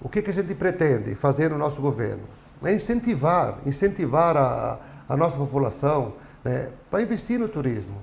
o 0.00 0.08
que, 0.08 0.22
que 0.22 0.30
a 0.30 0.34
gente 0.34 0.54
pretende 0.54 1.14
fazer 1.14 1.50
no 1.50 1.58
nosso 1.58 1.82
governo? 1.82 2.22
É 2.64 2.72
incentivar, 2.72 3.58
incentivar 3.66 4.34
a, 4.34 4.78
a 5.06 5.14
nossa 5.14 5.36
população 5.36 6.14
né, 6.42 6.70
para 6.90 7.02
investir 7.02 7.38
no 7.38 7.48
turismo. 7.48 8.00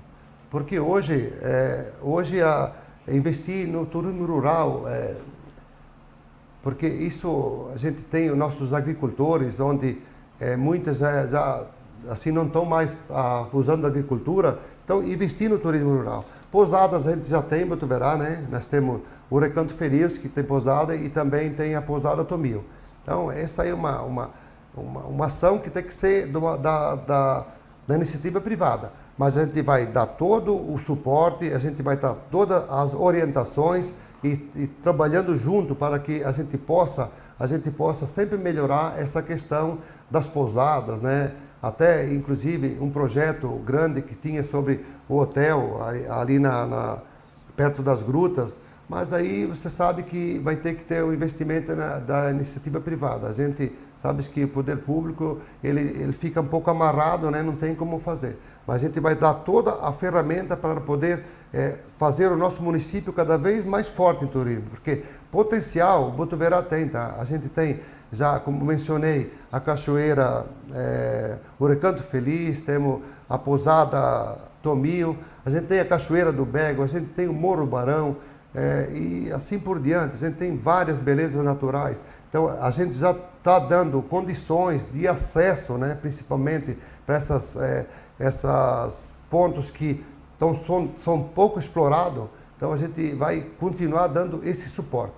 Porque 0.52 0.80
hoje, 0.80 1.34
é, 1.42 1.92
hoje 2.04 2.40
a 2.40 2.72
investir 3.08 3.68
no 3.68 3.86
turismo 3.86 4.26
rural, 4.26 4.84
é, 4.88 5.16
porque 6.62 6.88
isso 6.88 7.70
a 7.74 7.78
gente 7.78 8.02
tem 8.04 8.30
os 8.30 8.38
nossos 8.38 8.74
agricultores, 8.74 9.60
onde 9.60 9.98
é, 10.40 10.56
muitas 10.56 10.98
já, 10.98 11.26
já, 11.28 11.66
assim 12.10 12.32
não 12.32 12.46
estão 12.48 12.66
mais 12.66 12.98
ah, 13.10 13.48
usando 13.54 13.86
a 13.86 13.88
agricultura, 13.88 14.60
então 14.84 15.02
investir 15.04 15.50
no 15.50 15.58
turismo 15.58 15.96
rural. 15.96 16.26
Pousadas 16.52 17.08
a 17.08 17.16
gente 17.16 17.30
já 17.30 17.42
tem, 17.42 17.68
tu 17.68 17.86
verá, 17.86 18.18
né? 18.18 18.46
Nós 18.50 18.66
temos 18.66 19.02
o 19.30 19.38
Recanto 19.38 19.74
Feliz, 19.74 20.18
que 20.18 20.28
tem 20.28 20.44
pousada, 20.44 20.96
e 20.96 21.08
também 21.08 21.54
tem 21.54 21.76
a 21.76 21.82
pousada 21.82 22.26
Tomil. 22.26 22.64
Então, 23.04 23.32
essa 23.32 23.64
é 23.66 23.74
uma, 23.74 24.02
uma, 24.02 24.30
uma, 24.76 25.02
uma 25.02 25.26
ação 25.28 25.60
que 25.60 25.70
tem 25.70 25.84
que 25.84 25.94
ser 25.94 26.28
da, 26.28 26.96
da, 26.96 27.46
da 27.88 27.96
iniciativa 27.96 28.42
privada 28.42 28.92
mas 29.20 29.38
a 29.38 29.44
gente 29.44 29.62
vai 29.62 29.86
dar 29.86 30.06
todo 30.06 30.56
o 30.56 30.80
suporte, 30.80 31.52
a 31.52 31.60
gente 31.60 31.84
vai 31.84 31.98
dar 31.98 32.16
todas 32.32 32.64
as 32.72 32.94
orientações 32.94 33.94
e, 34.24 34.50
e, 34.56 34.68
trabalhando 34.82 35.38
junto 35.38 35.76
para 35.76 36.00
que 36.00 36.24
a 36.24 36.32
gente 36.32 36.58
possa 36.58 37.12
a 37.38 37.46
gente 37.46 37.70
possa 37.70 38.06
sempre 38.06 38.38
melhorar 38.38 38.98
essa 38.98 39.22
questão 39.22 39.80
das 40.10 40.26
pousadas, 40.26 41.02
né? 41.02 41.34
Até 41.62 42.08
inclusive 42.14 42.78
um 42.80 42.90
projeto 42.90 43.50
grande 43.66 44.02
que 44.02 44.16
tinha 44.16 44.42
sobre 44.42 44.86
o 45.10 45.18
hotel 45.18 45.82
ali 46.10 46.40
na, 46.40 46.66
na 46.66 47.00
perto 47.58 47.84
das 47.84 48.02
grutas, 48.02 48.58
mas 48.88 49.12
aí 49.12 49.46
você 49.46 49.70
sabe 49.70 50.04
que 50.04 50.40
vai 50.40 50.56
ter 50.56 50.76
que 50.76 50.84
ter 50.84 51.04
um 51.04 51.14
investimento 51.14 51.76
na, 51.76 52.00
da 52.00 52.32
iniciativa 52.32 52.80
privada. 52.80 53.28
A 53.28 53.34
gente 53.34 53.74
sabe 54.02 54.24
que 54.24 54.46
o 54.46 54.48
poder 54.48 54.78
público 54.78 55.40
ele, 55.62 55.82
ele 55.82 56.14
fica 56.14 56.40
um 56.40 56.48
pouco 56.48 56.72
amarrado, 56.72 57.30
né? 57.30 57.44
Não 57.44 57.58
tem 57.58 57.76
como 57.76 58.00
fazer 58.00 58.38
mas 58.70 58.84
a 58.84 58.86
gente 58.86 59.00
vai 59.00 59.16
dar 59.16 59.34
toda 59.34 59.80
a 59.82 59.92
ferramenta 59.92 60.56
para 60.56 60.80
poder 60.80 61.24
é, 61.52 61.78
fazer 61.98 62.32
o 62.32 62.38
nosso 62.38 62.62
município 62.62 63.12
cada 63.12 63.36
vez 63.36 63.66
mais 63.66 63.90
forte 63.90 64.24
em 64.24 64.28
turismo, 64.28 64.70
porque 64.70 65.02
potencial 65.32 66.10
o 66.10 66.12
Botuverá 66.12 66.62
tem, 66.62 66.88
tá? 66.88 67.16
A 67.18 67.24
gente 67.24 67.50
tem, 67.50 67.80
já 68.12 68.40
como 68.40 68.64
mencionei, 68.64 69.34
a 69.52 69.60
cachoeira 69.60 70.46
é, 70.72 71.38
o 71.58 71.66
Recanto 71.66 72.04
Feliz, 72.04 72.62
temos 72.62 73.02
a 73.28 73.40
pousada 73.40 74.38
Tomil, 74.62 75.18
a 75.44 75.50
gente 75.50 75.66
tem 75.66 75.80
a 75.80 75.86
cachoeira 75.86 76.32
do 76.32 76.46
Bego, 76.46 76.84
a 76.84 76.88
gente 76.88 77.08
tem 77.08 77.28
o 77.28 77.34
Morro 77.34 77.66
Barão, 77.66 78.18
é, 78.54 78.88
e 78.92 79.32
assim 79.32 79.58
por 79.58 79.80
diante, 79.80 80.14
a 80.14 80.28
gente 80.28 80.38
tem 80.38 80.56
várias 80.56 81.00
belezas 81.00 81.44
naturais. 81.44 82.04
Então, 82.30 82.48
a 82.62 82.70
gente 82.70 82.94
já 82.94 83.10
está 83.10 83.58
dando 83.58 84.00
condições 84.04 84.88
de 84.94 85.08
acesso, 85.08 85.74
né, 85.74 85.98
principalmente 86.00 86.78
para 87.04 87.16
essas 87.16 87.56
é, 87.56 87.88
esses 88.20 89.14
pontos 89.30 89.72
que 89.72 90.04
tão, 90.38 90.56
são, 90.56 90.90
são 90.96 91.22
pouco 91.22 91.60
explorados, 91.60 92.26
então 92.58 92.74
a 92.74 92.78
gente 92.78 93.14
vai 93.14 93.42
continuar 93.60 94.08
dando 94.08 94.42
esse 94.44 94.68
suporte. 94.70 95.16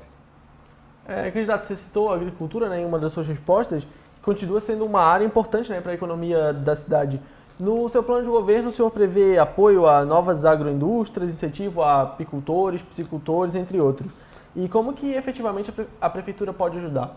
É, 1.07 1.31
candidato, 1.31 1.65
você 1.65 1.75
citou 1.75 2.11
a 2.11 2.15
agricultura 2.15 2.69
né, 2.69 2.81
em 2.81 2.85
uma 2.85 2.99
das 2.99 3.11
suas 3.11 3.27
respostas, 3.27 3.87
continua 4.21 4.61
sendo 4.61 4.85
uma 4.85 5.01
área 5.01 5.25
importante 5.25 5.69
né, 5.71 5.81
para 5.81 5.91
a 5.91 5.95
economia 5.95 6.53
da 6.53 6.75
cidade. 6.75 7.19
No 7.59 7.87
seu 7.89 8.03
plano 8.03 8.23
de 8.23 8.29
governo, 8.29 8.69
o 8.69 8.71
senhor 8.71 8.89
prevê 8.91 9.37
apoio 9.37 9.87
a 9.87 10.05
novas 10.05 10.45
agroindústrias, 10.45 11.29
incentivo 11.29 11.81
a 11.81 12.03
apicultores, 12.03 12.81
piscicultores, 12.81 13.55
entre 13.55 13.79
outros. 13.79 14.11
E 14.55 14.67
como 14.67 14.93
que 14.93 15.13
efetivamente 15.13 15.73
a 15.99 16.09
prefeitura 16.09 16.53
pode 16.53 16.77
ajudar? 16.77 17.15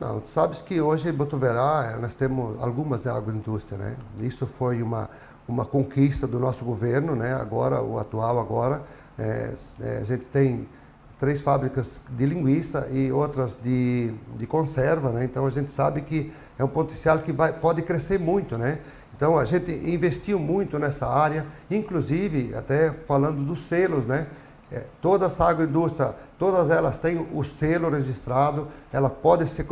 Não, 0.00 0.22
sabes 0.24 0.62
que 0.62 0.80
hoje 0.80 1.08
em 1.08 1.12
Botuverá 1.12 1.98
nós 2.00 2.14
temos 2.14 2.62
algumas 2.62 3.06
agroindústrias, 3.06 3.80
né? 3.80 3.96
Isso 4.20 4.46
foi 4.46 4.82
uma 4.82 5.10
uma 5.48 5.64
conquista 5.64 6.26
do 6.26 6.38
nosso 6.38 6.64
governo, 6.64 7.16
né? 7.16 7.32
Agora 7.32 7.82
o 7.82 7.98
atual 7.98 8.38
agora 8.38 8.82
é, 9.18 9.54
é, 9.80 9.98
a 10.02 10.04
gente 10.04 10.24
tem 10.26 10.68
três 11.18 11.40
fábricas 11.40 12.00
de 12.10 12.26
linguiça 12.26 12.86
e 12.92 13.10
outras 13.10 13.58
de, 13.60 14.12
de 14.36 14.46
conserva, 14.46 15.10
né? 15.10 15.24
Então 15.24 15.46
a 15.46 15.50
gente 15.50 15.70
sabe 15.70 16.02
que 16.02 16.30
é 16.58 16.62
um 16.62 16.68
potencial 16.68 17.18
que 17.20 17.32
vai, 17.32 17.52
pode 17.52 17.82
crescer 17.82 18.18
muito, 18.18 18.58
né? 18.58 18.78
Então 19.16 19.38
a 19.38 19.44
gente 19.44 19.72
investiu 19.72 20.38
muito 20.38 20.78
nessa 20.78 21.08
área, 21.08 21.46
inclusive 21.70 22.54
até 22.54 22.92
falando 22.92 23.42
dos 23.42 23.60
selos, 23.62 24.06
né? 24.06 24.26
É, 24.70 24.84
toda 25.00 25.26
essa 25.26 25.44
agroindústria, 25.44 26.14
todas 26.38 26.70
elas 26.70 26.98
têm 26.98 27.26
o 27.32 27.42
selo 27.42 27.88
registrado, 27.88 28.68
ela 28.92 29.08
pode 29.08 29.48
ser 29.48 29.66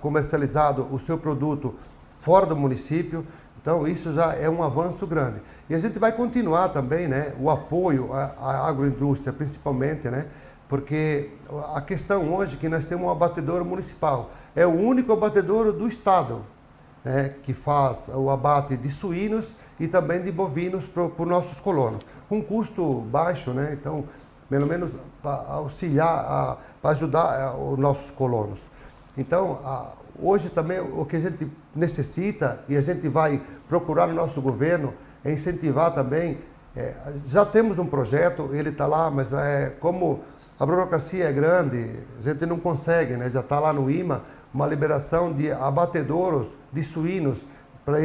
comercializado 0.00 0.88
o 0.90 0.98
seu 0.98 1.16
produto 1.16 1.74
fora 2.18 2.44
do 2.44 2.56
município, 2.56 3.24
então 3.60 3.86
isso 3.86 4.12
já 4.12 4.34
é 4.34 4.50
um 4.50 4.62
avanço 4.62 5.06
grande. 5.06 5.40
E 5.70 5.74
a 5.74 5.78
gente 5.78 5.98
vai 5.98 6.10
continuar 6.10 6.70
também, 6.70 7.06
né, 7.06 7.32
o 7.38 7.48
apoio 7.48 8.12
à, 8.12 8.34
à 8.38 8.68
agroindústria, 8.68 9.32
principalmente, 9.32 10.08
né, 10.10 10.26
porque 10.68 11.30
a 11.74 11.80
questão 11.80 12.34
hoje 12.34 12.56
é 12.56 12.58
que 12.58 12.68
nós 12.68 12.84
temos 12.84 13.06
um 13.06 13.10
abatedouro 13.10 13.64
municipal, 13.64 14.30
é 14.56 14.66
o 14.66 14.72
único 14.72 15.12
abatedouro 15.12 15.72
do 15.72 15.86
estado, 15.86 16.42
né, 17.04 17.34
que 17.44 17.54
faz 17.54 18.08
o 18.08 18.30
abate 18.30 18.76
de 18.76 18.90
suínos 18.90 19.54
e 19.78 19.86
também 19.86 20.22
de 20.22 20.32
bovinos 20.32 20.86
para 20.86 21.04
os 21.04 21.28
nossos 21.28 21.60
colonos, 21.60 22.04
com 22.28 22.42
custo 22.42 23.00
baixo, 23.02 23.52
né, 23.52 23.76
então 23.78 24.04
pelo 24.48 24.66
menos 24.66 24.92
para 25.22 25.44
auxiliar, 25.48 26.58
para 26.80 26.90
ajudar 26.90 27.56
os 27.56 27.78
nossos 27.78 28.10
colonos. 28.10 28.58
Então, 29.16 29.60
hoje 30.20 30.50
também 30.50 30.80
o 30.80 31.04
que 31.04 31.16
a 31.16 31.20
gente 31.20 31.50
necessita 31.74 32.60
e 32.68 32.76
a 32.76 32.80
gente 32.80 33.08
vai 33.08 33.40
procurar 33.68 34.06
no 34.06 34.14
nosso 34.14 34.40
governo 34.40 34.92
é 35.24 35.32
incentivar 35.32 35.92
também. 35.94 36.38
É, 36.76 36.94
já 37.26 37.46
temos 37.46 37.78
um 37.78 37.86
projeto, 37.86 38.50
ele 38.52 38.70
está 38.70 38.86
lá, 38.86 39.10
mas 39.10 39.32
é 39.32 39.70
como 39.80 40.22
a 40.58 40.66
burocracia 40.66 41.24
é 41.24 41.32
grande, 41.32 41.90
a 42.18 42.22
gente 42.22 42.44
não 42.46 42.58
consegue, 42.58 43.16
né? 43.16 43.30
já 43.30 43.40
está 43.40 43.58
lá 43.58 43.72
no 43.72 43.90
IMA, 43.90 44.22
uma 44.52 44.66
liberação 44.66 45.32
de 45.32 45.50
abatedouros 45.50 46.48
de 46.72 46.84
suínos 46.84 47.44
para 47.84 47.98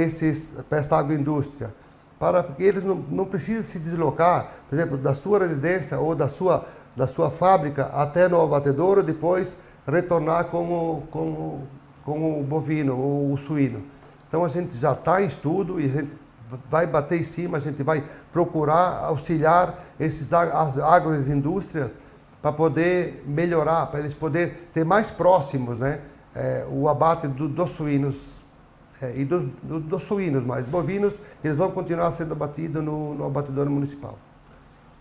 essa 0.78 0.98
agroindústria 0.98 1.74
para 2.20 2.44
que 2.44 2.62
eles 2.62 2.84
não, 2.84 2.96
não 3.10 3.26
precisem 3.26 3.64
se 3.64 3.80
deslocar, 3.80 4.52
por 4.68 4.76
exemplo, 4.76 4.98
da 4.98 5.14
sua 5.14 5.40
residência 5.40 5.98
ou 5.98 6.14
da 6.14 6.28
sua, 6.28 6.66
da 6.96 7.08
sua 7.08 7.32
fábrica 7.32 7.86
até 7.94 8.28
no 8.28 8.42
abatedouro, 8.42 9.02
depois 9.02 9.58
retornar 9.88 10.46
com 10.46 10.66
o, 10.66 11.02
com, 11.10 11.28
o, 11.30 11.68
com 12.04 12.40
o 12.42 12.44
bovino 12.44 12.98
ou 12.98 13.32
o 13.32 13.38
suíno. 13.38 13.82
Então 14.28 14.44
a 14.44 14.50
gente 14.50 14.78
já 14.78 14.92
está 14.92 15.24
em 15.24 15.28
estudo 15.28 15.80
e 15.80 15.86
a 15.86 15.90
gente 15.90 16.12
vai 16.70 16.86
bater 16.86 17.20
em 17.20 17.24
cima, 17.24 17.58
a 17.58 17.62
gente 17.62 17.82
vai 17.84 18.04
procurar 18.34 19.06
auxiliar 19.06 19.86
esses 20.00 20.34
as 20.34 20.78
agroindústrias 20.78 21.98
para 22.42 22.52
poder 22.52 23.24
melhorar, 23.26 23.88
para 23.88 24.00
eles 24.02 24.14
poderem 24.14 24.54
ter 24.74 24.84
mais 24.84 25.10
próximos 25.10 25.80
né, 25.80 26.00
é, 26.36 26.66
o 26.70 26.88
abate 26.88 27.28
do, 27.28 27.48
dos 27.48 27.72
suínos 27.72 28.18
é, 29.02 29.14
e 29.16 29.26
dos, 29.26 29.44
do, 29.64 29.80
dos 29.80 30.04
suínos, 30.04 30.44
mas 30.44 30.66
bovinos, 30.66 31.16
eles 31.44 31.58
vão 31.58 31.72
continuar 31.72 32.12
sendo 32.12 32.34
abatidos 32.34 32.84
no, 32.84 33.16
no 33.16 33.26
abatedor 33.26 33.70
municipal. 33.70 34.18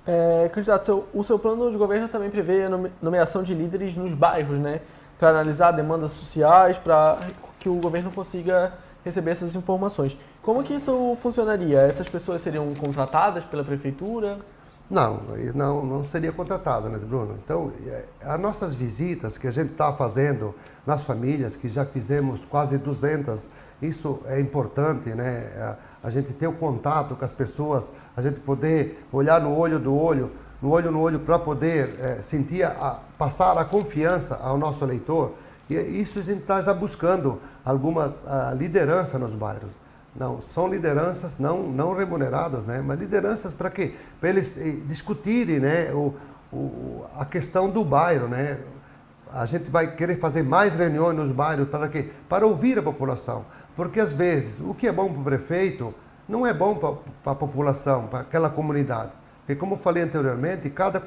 É, 0.07 0.49
candidato, 0.55 0.87
seu, 0.87 1.09
o 1.13 1.23
seu 1.23 1.39
plano 1.39 1.71
de 1.71 1.77
governo 1.77 2.09
também 2.09 2.31
prevê 2.31 2.65
a 2.65 2.71
nomeação 3.03 3.43
de 3.43 3.53
líderes 3.53 3.95
nos 3.95 4.15
bairros, 4.15 4.59
né? 4.59 4.81
Para 5.19 5.31
analisar 5.31 5.73
demandas 5.73 6.13
sociais, 6.13 6.79
para 6.79 7.19
que 7.59 7.69
o 7.69 7.75
governo 7.75 8.11
consiga 8.11 8.73
receber 9.05 9.33
essas 9.33 9.55
informações. 9.55 10.17
Como 10.43 10.63
que 10.63 10.75
isso 10.75 11.17
funcionaria? 11.21 11.81
Essas 11.81 12.09
pessoas 12.09 12.41
seriam 12.41 12.73
contratadas 12.75 13.45
pela 13.45 13.65
prefeitura? 13.65 14.39
Não, 14.89 15.21
não, 15.55 15.85
não 15.85 16.05
seria 16.05 16.33
contratada, 16.33 16.89
né, 16.89 16.99
Bruno? 16.99 17.39
Então, 17.45 17.73
é, 17.87 18.07
as 18.23 18.41
nossas 18.41 18.75
visitas 18.75 19.37
que 19.37 19.47
a 19.47 19.51
gente 19.51 19.73
está 19.73 19.93
fazendo 19.93 20.55
nas 20.87 21.05
famílias, 21.05 21.55
que 21.55 21.69
já 21.69 21.85
fizemos 21.85 22.47
quase 22.47 22.79
200 22.79 23.47
isso 23.81 24.21
é 24.27 24.41
importante, 24.41 25.11
né? 25.11 25.77
A, 26.03 26.11
gente 26.11 26.33
ter 26.33 26.47
o 26.47 26.53
contato 26.53 27.15
com 27.15 27.25
as 27.25 27.33
pessoas, 27.33 27.91
a 28.17 28.23
gente 28.23 28.41
poder 28.41 29.05
olhar 29.13 29.41
no 29.41 29.57
olho 29.57 29.79
do 29.79 29.95
olho, 29.95 30.31
no 30.61 30.71
olho 30.71 30.91
no 30.91 31.01
olho 31.01 31.21
para 31.21 31.39
poder 31.39 31.97
é, 32.01 32.23
sentir, 32.23 32.65
a, 32.65 32.99
passar 33.17 33.57
a 33.57 33.65
confiança 33.65 34.37
ao 34.37 34.59
nosso 34.59 34.85
eleitor. 34.85 35.35
E 35.71 35.75
isso 35.75 36.19
a 36.19 36.23
gente 36.23 36.41
está 36.41 36.63
já 36.63 36.73
buscando 36.73 37.39
algumas 37.65 38.13
lideranças 38.57 39.21
nos 39.21 39.35
bairros. 39.35 39.71
Não, 40.19 40.41
são 40.43 40.67
lideranças 40.67 41.39
não, 41.39 41.63
não 41.63 41.95
remuneradas, 41.95 42.65
né? 42.65 42.83
mas 42.85 42.99
lideranças 42.99 43.53
para 43.53 43.71
quê? 43.71 43.95
Para 44.19 44.31
eles 44.31 44.57
eh, 44.57 44.81
discutirem 44.87 45.61
né? 45.61 45.93
o, 45.93 46.13
o, 46.53 47.05
a 47.17 47.25
questão 47.25 47.71
do 47.71 47.85
bairro. 47.85 48.27
Né? 48.27 48.59
A 49.33 49.47
gente 49.47 49.71
vai 49.71 49.95
querer 49.95 50.19
fazer 50.19 50.43
mais 50.43 50.75
reuniões 50.75 51.17
nos 51.17 51.31
bairros 51.31 51.69
para 51.69 51.89
quê? 51.89 52.11
Para 52.29 52.45
ouvir 52.47 52.79
a 52.79 52.83
população. 52.83 53.45
Porque 53.79 54.01
às 54.01 54.13
vezes 54.13 54.59
o 54.59 54.75
que 54.75 54.89
é 54.89 54.93
bom 54.93 55.09
para 55.09 55.21
o 55.21 55.25
prefeito 55.25 55.95
não 56.29 56.45
é 56.45 56.53
bom 56.53 56.75
para, 56.75 57.31
a 57.31 57.35
população, 57.37 58.09
para 58.09 58.19
aquela 58.23 58.51
comunidade. 58.51 59.13
Porque 59.39 59.55
como 59.55 59.75
eu 59.75 59.79
falei 59.79 60.03
anteriormente, 60.03 60.69
cada 60.69 61.01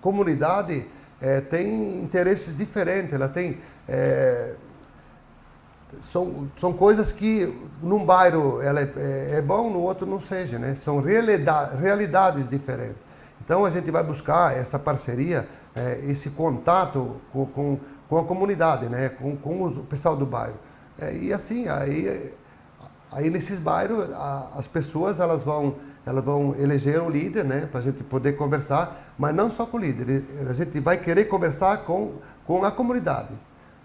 comunidade 0.00 0.88
é, 1.20 1.40
tem 1.40 2.02
interesses 2.02 2.52
diferentes, 2.58 3.12
ela 3.12 3.28
tem. 3.28 3.58
É, 3.88 4.54
são, 6.10 6.50
são 6.60 6.72
coisas 6.72 7.12
que 7.12 7.56
num 7.80 8.04
bairro 8.04 8.60
ela 8.60 8.80
é, 8.80 9.36
é, 9.36 9.40
bom, 9.40 9.70
no 9.70 9.82
outro 9.82 10.04
não 10.04 10.20
seja, 10.20 10.58
né? 10.58 10.74
São 10.74 11.00
realidade, 11.00 11.76
realidades 11.76 12.48
diferentes. 12.48 12.98
Então 13.40 13.64
a 13.64 13.70
gente 13.70 13.88
vai 13.88 14.02
buscar 14.02 14.56
essa 14.56 14.80
parceria, 14.80 15.48
é, 15.76 16.00
esse 16.08 16.30
contato 16.30 17.20
com, 17.32 17.46
com, 17.46 17.78
com, 18.08 18.18
a 18.18 18.24
comunidade, 18.24 18.88
né? 18.88 19.10
Com, 19.10 19.36
com 19.36 19.64
o 19.64 19.84
pessoal 19.84 20.16
do 20.16 20.26
bairro. 20.26 20.65
É, 20.98 21.14
e 21.14 21.32
assim, 21.32 21.68
aí, 21.68 22.32
aí 23.12 23.30
nesses 23.30 23.58
bairros 23.58 24.10
a, 24.12 24.48
as 24.56 24.66
pessoas 24.66 25.20
elas 25.20 25.44
vão 25.44 25.76
elas 26.06 26.24
vão 26.24 26.54
eleger 26.56 27.02
o 27.02 27.10
líder, 27.10 27.44
né, 27.44 27.66
para 27.68 27.80
a 27.80 27.82
gente 27.82 28.04
poder 28.04 28.34
conversar, 28.34 29.12
mas 29.18 29.34
não 29.34 29.50
só 29.50 29.66
com 29.66 29.76
o 29.76 29.80
líder, 29.80 30.22
a 30.48 30.52
gente 30.52 30.78
vai 30.78 30.96
querer 30.96 31.24
conversar 31.24 31.78
com, 31.78 32.12
com 32.46 32.64
a 32.64 32.70
comunidade. 32.70 33.30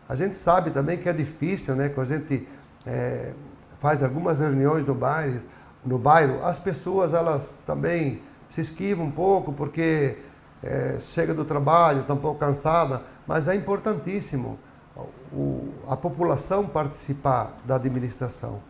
A 0.08 0.16
gente 0.16 0.36
sabe 0.36 0.70
também 0.70 1.00
que 1.00 1.10
é 1.10 1.14
difícil, 1.14 1.76
né, 1.76 1.90
quando 1.90 2.12
a 2.12 2.18
gente 2.18 2.48
é, 2.86 3.32
faz 3.80 4.04
algumas 4.04 4.38
reuniões 4.38 4.86
no 4.86 4.94
bairro, 4.94 5.42
no 5.84 5.98
bairro, 5.98 6.46
as 6.46 6.60
pessoas 6.60 7.16
elas 7.16 7.56
também 7.66 8.22
se 8.52 8.62
esquivam 8.62 9.08
um 9.08 9.12
pouco 9.12 9.52
porque 9.52 10.18
é, 10.62 10.98
chega 11.00 11.34
do 11.34 11.44
trabalho, 11.44 12.02
está 12.02 12.14
um 12.14 12.18
pouco 12.18 12.40
cansada, 12.40 13.02
mas 13.26 13.48
é 13.48 13.56
importantíssimo 13.56 14.60
o, 15.34 15.70
a 15.88 15.96
população 15.96 16.68
participar 16.68 17.58
da 17.66 17.76
administração, 17.76 18.62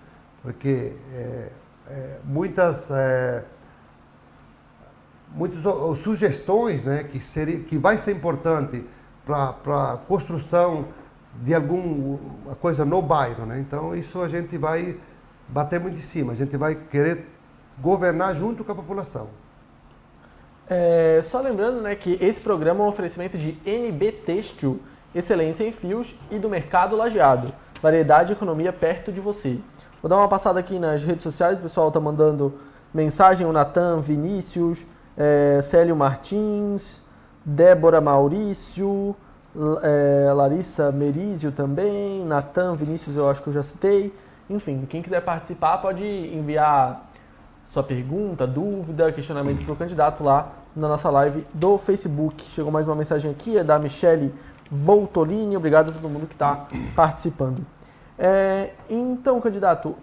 porque 0.41 0.93
é, 1.13 1.50
é, 1.89 2.17
muitas, 2.24 2.89
é, 2.91 3.43
muitas 5.34 5.62
sugestões 6.00 6.84
né, 6.84 7.04
que, 7.04 7.19
seria, 7.19 7.60
que 7.60 7.78
vai 7.78 7.97
ser 7.97 8.12
importante 8.12 8.86
para 9.26 9.93
a 9.93 9.97
construção 9.97 10.88
de 11.41 11.54
alguma 11.54 12.56
coisa 12.56 12.86
no 12.86 13.02
bairro. 13.02 13.45
Né? 13.45 13.60
Então, 13.60 13.95
isso 13.95 14.21
a 14.21 14.28
gente 14.28 14.58
vai 14.58 14.97
bater 15.47 15.80
muito 15.80 15.97
em 15.97 16.02
cima, 16.02 16.34
a 16.34 16.36
gente 16.36 16.56
vai 16.58 16.76
querer 16.76 17.26
governar 17.80 18.36
junto 18.36 18.63
com 18.63 18.71
a 18.71 18.76
população. 18.76 19.30
É, 20.69 21.19
só 21.24 21.41
lembrando 21.41 21.82
né, 21.82 21.95
que 21.95 22.17
esse 22.21 22.39
programa 22.39 22.82
é 22.82 22.84
um 22.84 22.88
oferecimento 22.88 23.38
de 23.38 23.58
NB 23.65 24.12
Têxtil, 24.26 24.80
excelência 25.13 25.63
em 25.63 25.71
fios 25.71 26.15
e 26.30 26.39
do 26.39 26.50
mercado 26.50 26.95
lajeado. 26.95 27.52
Variedade 27.82 28.32
e 28.32 28.36
economia 28.36 28.71
perto 28.71 29.12
de 29.12 29.19
você. 29.19 29.60
Vou 30.02 30.10
dar 30.10 30.17
uma 30.17 30.28
passada 30.28 30.60
aqui 30.60 30.80
nas 30.80 31.04
redes 31.04 31.24
sociais, 31.24 31.60
o 31.60 31.62
pessoal 31.62 31.89
está 31.89 32.00
mandando 32.00 32.54
mensagem, 32.93 33.45
o 33.45 33.54
Natan 33.54 34.00
Vinícius, 34.00 34.86
é, 35.17 35.60
Célio 35.62 35.95
Martins, 35.95 37.02
Débora 37.45 38.02
Maurício, 38.02 39.15
é, 39.84 40.32
Larissa 40.34 40.91
Merizio 40.91 41.52
também, 41.52 42.26
Natan 42.26 42.76
Vinícius 42.76 43.15
eu 43.15 43.30
acho 43.30 43.41
que 43.41 43.50
eu 43.50 43.54
já 43.54 43.63
citei. 43.63 44.13
Enfim, 44.50 44.86
quem 44.89 45.02
quiser 45.02 45.21
participar 45.21 45.78
pode 45.78 46.06
enviar 46.06 47.10
sua 47.65 47.84
pergunta, 47.84 48.45
dúvida, 48.45 49.12
questionamento 49.12 49.63
para 49.63 49.74
o 49.74 49.76
candidato 49.76 50.24
lá 50.24 50.52
na 50.76 50.88
nossa 50.88 51.10
live 51.10 51.45
do 51.54 51.78
Facebook. 51.78 52.43
Chegou 52.50 52.71
mais 52.71 52.86
uma 52.88 52.95
mensagem 52.95 53.32
aqui, 53.32 53.58
é 53.58 53.63
da 53.63 53.78
Michele 53.80 54.34
Voltolini. 54.71 55.57
Obrigado 55.57 55.89
a 55.89 55.93
todo 55.93 56.07
mundo 56.07 56.25
que 56.25 56.34
está 56.34 56.67
participando. 56.95 57.65
É, 58.17 58.71
então, 58.89 59.41
candidato, 59.41 59.95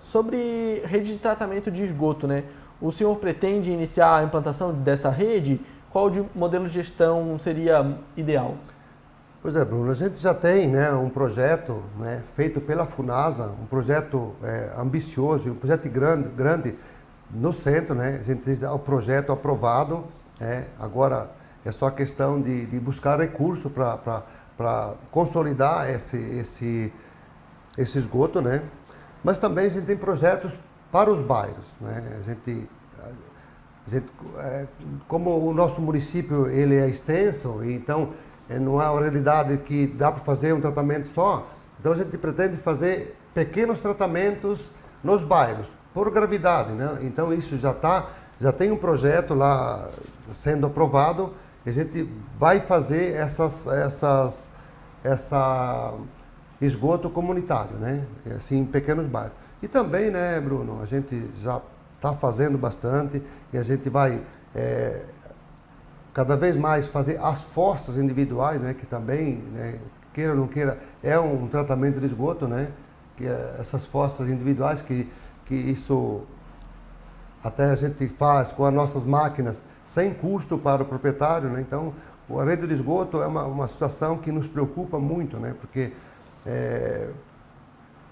sobre 0.00 0.82
rede 0.84 1.12
de 1.12 1.18
tratamento 1.18 1.70
de 1.70 1.82
esgoto, 1.82 2.26
né? 2.26 2.44
O 2.80 2.90
senhor 2.90 3.14
pretende 3.16 3.70
iniciar 3.70 4.16
a 4.16 4.24
implantação 4.24 4.72
dessa 4.72 5.10
rede? 5.10 5.60
Qual 5.90 6.10
de 6.10 6.24
modelo 6.34 6.66
de 6.66 6.74
gestão 6.74 7.38
seria 7.38 7.96
ideal? 8.16 8.56
Pois 9.40 9.56
é, 9.56 9.64
Bruno, 9.64 9.90
a 9.90 9.94
gente 9.94 10.18
já 10.20 10.34
tem 10.34 10.68
né, 10.68 10.92
um 10.92 11.08
projeto 11.08 11.82
né, 11.98 12.20
feito 12.34 12.60
pela 12.60 12.84
FUNASA, 12.84 13.54
um 13.62 13.66
projeto 13.66 14.34
é, 14.42 14.72
ambicioso, 14.76 15.52
um 15.52 15.54
projeto 15.54 15.88
grande, 15.88 16.28
grande 16.30 16.74
no 17.30 17.52
centro, 17.52 17.94
né? 17.94 18.18
A 18.20 18.24
gente 18.24 18.42
tem 18.42 18.68
o 18.68 18.78
projeto 18.78 19.32
aprovado, 19.32 20.04
é, 20.40 20.64
agora 20.78 21.30
é 21.66 21.72
só 21.72 21.90
questão 21.90 22.40
de, 22.40 22.66
de 22.66 22.78
buscar 22.78 23.18
recurso 23.18 23.68
para 23.68 24.94
consolidar 25.10 25.90
esse, 25.90 26.16
esse, 26.16 26.92
esse 27.76 27.98
esgoto, 27.98 28.40
né? 28.40 28.62
Mas 29.24 29.38
também 29.38 29.66
a 29.66 29.68
gente 29.68 29.84
tem 29.84 29.96
projetos 29.96 30.52
para 30.92 31.10
os 31.10 31.20
bairros, 31.20 31.66
né? 31.80 32.20
A 32.20 32.22
gente, 32.22 32.68
a 33.86 33.90
gente 33.90 34.06
é, 34.38 34.66
como 35.08 35.36
o 35.44 35.52
nosso 35.52 35.80
município 35.80 36.48
ele 36.48 36.76
é 36.76 36.88
extenso, 36.88 37.64
então 37.64 38.10
é, 38.48 38.60
não 38.60 38.80
é 38.80 38.88
uma 38.88 39.00
realidade 39.00 39.58
que 39.58 39.88
dá 39.88 40.12
para 40.12 40.22
fazer 40.22 40.52
um 40.52 40.60
tratamento 40.60 41.08
só, 41.08 41.50
então 41.80 41.90
a 41.90 41.96
gente 41.96 42.16
pretende 42.16 42.56
fazer 42.56 43.18
pequenos 43.34 43.80
tratamentos 43.80 44.70
nos 45.02 45.22
bairros, 45.22 45.66
por 45.92 46.10
gravidade, 46.12 46.72
né? 46.72 46.98
Então 47.02 47.32
isso 47.32 47.58
já 47.58 47.72
está, 47.72 48.08
já 48.38 48.52
tem 48.52 48.70
um 48.70 48.76
projeto 48.76 49.34
lá 49.34 49.90
sendo 50.32 50.66
aprovado, 50.66 51.34
a 51.70 51.72
gente 51.72 52.08
vai 52.38 52.60
fazer 52.60 53.14
essas, 53.14 53.66
essas, 53.66 54.50
essa 55.02 55.94
esgoto 56.60 57.10
comunitário, 57.10 57.76
né? 57.76 58.06
Assim, 58.36 58.58
em 58.58 58.64
pequenos 58.64 59.06
bairros. 59.06 59.32
E 59.62 59.68
também, 59.68 60.10
né, 60.10 60.40
Bruno, 60.40 60.80
a 60.82 60.86
gente 60.86 61.28
já 61.42 61.60
está 61.96 62.12
fazendo 62.12 62.56
bastante 62.56 63.22
e 63.52 63.58
a 63.58 63.62
gente 63.62 63.88
vai 63.88 64.22
é, 64.54 65.02
cada 66.14 66.36
vez 66.36 66.56
mais 66.56 66.88
fazer 66.88 67.18
as 67.20 67.42
fossas 67.42 67.96
individuais, 67.96 68.60
né? 68.60 68.74
Que 68.74 68.86
também, 68.86 69.36
né, 69.52 69.78
queira 70.14 70.32
ou 70.32 70.38
não 70.38 70.46
queira, 70.46 70.78
é 71.02 71.18
um 71.18 71.48
tratamento 71.48 71.98
de 71.98 72.06
esgoto, 72.06 72.46
né? 72.46 72.70
Que 73.16 73.26
é 73.26 73.56
essas 73.58 73.86
fossas 73.86 74.28
individuais 74.28 74.82
que, 74.82 75.10
que 75.46 75.54
isso 75.54 76.22
até 77.42 77.64
a 77.64 77.74
gente 77.74 78.08
faz 78.08 78.52
com 78.52 78.64
as 78.64 78.74
nossas 78.74 79.04
máquinas 79.04 79.62
sem 79.86 80.12
custo 80.12 80.58
para 80.58 80.82
o 80.82 80.86
proprietário, 80.86 81.48
né? 81.48 81.62
Então, 81.62 81.94
a 82.28 82.44
rede 82.44 82.66
de 82.66 82.74
esgoto 82.74 83.22
é 83.22 83.26
uma, 83.26 83.44
uma 83.44 83.68
situação 83.68 84.18
que 84.18 84.30
nos 84.30 84.46
preocupa 84.46 84.98
muito, 84.98 85.38
né? 85.38 85.54
Porque 85.58 85.92
é, 86.44 87.08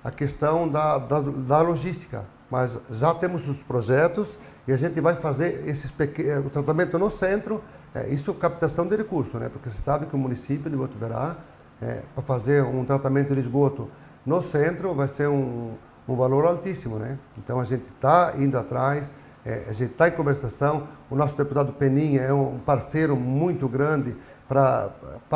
a 0.04 0.10
questão 0.10 0.68
da, 0.68 0.98
da, 0.98 1.20
da, 1.20 1.60
logística. 1.62 2.24
Mas 2.50 2.78
já 2.90 3.12
temos 3.14 3.48
os 3.48 3.62
projetos 3.62 4.38
e 4.68 4.72
a 4.72 4.76
gente 4.76 5.00
vai 5.00 5.16
fazer 5.16 5.66
esses 5.66 5.90
pequenos, 5.90 6.46
o 6.46 6.50
tratamento 6.50 6.98
no 6.98 7.10
centro, 7.10 7.62
é, 7.94 8.08
isso 8.08 8.30
é 8.30 8.34
captação 8.34 8.86
de 8.86 8.96
recursos, 8.96 9.34
né? 9.40 9.48
porque 9.48 9.70
você 9.70 9.78
sabe 9.78 10.06
que 10.06 10.14
o 10.14 10.18
município 10.18 10.70
de 10.70 10.76
Botuverá, 10.76 11.36
é, 11.82 12.02
para 12.14 12.22
fazer 12.22 12.62
um 12.62 12.84
tratamento 12.84 13.34
de 13.34 13.40
esgoto 13.40 13.90
no 14.24 14.42
centro, 14.42 14.94
vai 14.94 15.08
ser 15.08 15.28
um, 15.28 15.72
um 16.06 16.14
valor 16.14 16.44
altíssimo. 16.44 16.96
Né? 16.96 17.18
Então 17.38 17.58
a 17.58 17.64
gente 17.64 17.84
está 17.94 18.34
indo 18.38 18.58
atrás, 18.58 19.10
é, 19.44 19.64
a 19.68 19.72
gente 19.72 19.92
está 19.92 20.08
em 20.08 20.12
conversação, 20.12 20.88
o 21.10 21.16
nosso 21.16 21.36
deputado 21.36 21.72
Peninha 21.72 22.22
é 22.22 22.32
um 22.32 22.58
parceiro 22.58 23.16
muito 23.16 23.68
grande 23.68 24.16
para 24.48 24.90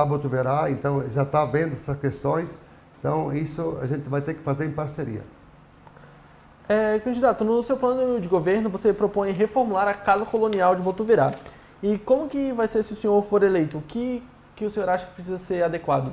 Botuverá, 0.07 0.71
então 0.71 1.09
já 1.11 1.23
está 1.23 1.45
vendo 1.45 1.73
essas 1.73 1.97
questões 1.97 2.59
então, 2.99 3.33
isso 3.33 3.79
a 3.81 3.87
gente 3.87 4.09
vai 4.09 4.21
ter 4.21 4.35
que 4.35 4.43
fazer 4.43 4.67
em 4.67 4.73
parceria. 4.73 5.23
É, 6.69 6.99
candidato, 6.99 7.45
no 7.45 7.63
seu 7.63 7.77
plano 7.77 8.21
de 8.21 8.29
governo 8.29 8.69
você 8.69 8.93
propõe 8.93 9.31
reformular 9.31 9.89
a 9.89 9.95
Casa 9.95 10.25
Colonial 10.25 10.75
de 10.75 10.83
Botuverá. 10.83 11.33
E 11.83 11.97
como 11.99 12.29
que 12.29 12.53
vai 12.53 12.67
ser 12.67 12.83
se 12.83 12.93
o 12.93 12.97
senhor 12.97 13.23
for 13.23 13.43
eleito? 13.43 13.79
O 13.79 13.83
que, 13.83 14.23
que 14.57 14.65
o 14.65 14.71
senhor 14.71 14.89
acha 14.89 15.07
que 15.07 15.15
precisa 15.15 15.39
ser 15.39 15.63
adequado? 15.63 16.13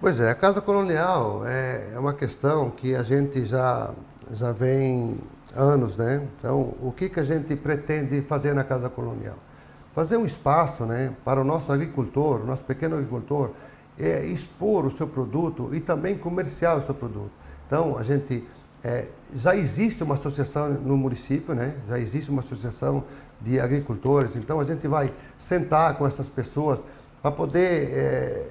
Pois 0.00 0.20
é, 0.20 0.30
a 0.30 0.34
Casa 0.34 0.60
Colonial 0.60 1.42
é, 1.46 1.90
é 1.94 1.98
uma 1.98 2.14
questão 2.14 2.70
que 2.70 2.94
a 2.94 3.02
gente 3.02 3.44
já, 3.44 3.90
já 4.32 4.52
vem 4.52 5.18
anos, 5.54 5.96
né? 5.96 6.26
Então, 6.38 6.74
o 6.80 6.92
que, 6.96 7.08
que 7.08 7.20
a 7.20 7.24
gente 7.24 7.54
pretende 7.56 8.22
fazer 8.22 8.54
na 8.54 8.64
Casa 8.64 8.88
Colonial? 8.88 9.36
Fazer 9.92 10.16
um 10.16 10.26
espaço 10.26 10.84
né, 10.84 11.12
para 11.24 11.40
o 11.40 11.44
nosso 11.44 11.70
agricultor, 11.70 12.44
nosso 12.44 12.64
pequeno 12.64 12.96
agricultor, 12.96 13.50
é, 13.98 14.24
expor 14.24 14.86
o 14.86 14.96
seu 14.96 15.06
produto 15.06 15.70
e 15.72 15.80
também 15.80 16.18
comerciar 16.18 16.76
o 16.78 16.84
seu 16.84 16.94
produto. 16.94 17.30
Então, 17.66 17.90
Então, 17.90 17.98
a 17.98 18.02
gente 18.02 18.44
é, 18.82 19.06
já 19.34 19.56
existe 19.56 20.02
uma 20.02 20.14
associação 20.14 20.68
no 20.70 20.96
município, 20.96 21.54
né? 21.54 21.74
já 21.88 21.98
existe 21.98 22.30
uma 22.30 22.40
associação 22.40 23.04
de 23.40 23.58
agricultores, 23.58 24.36
então 24.36 24.60
a 24.60 24.64
gente 24.64 24.86
vai 24.86 25.12
sentar 25.38 25.96
com 25.96 26.06
essas 26.06 26.28
pessoas 26.28 26.82
para 27.20 27.30
poder 27.30 27.90
é, 27.92 28.46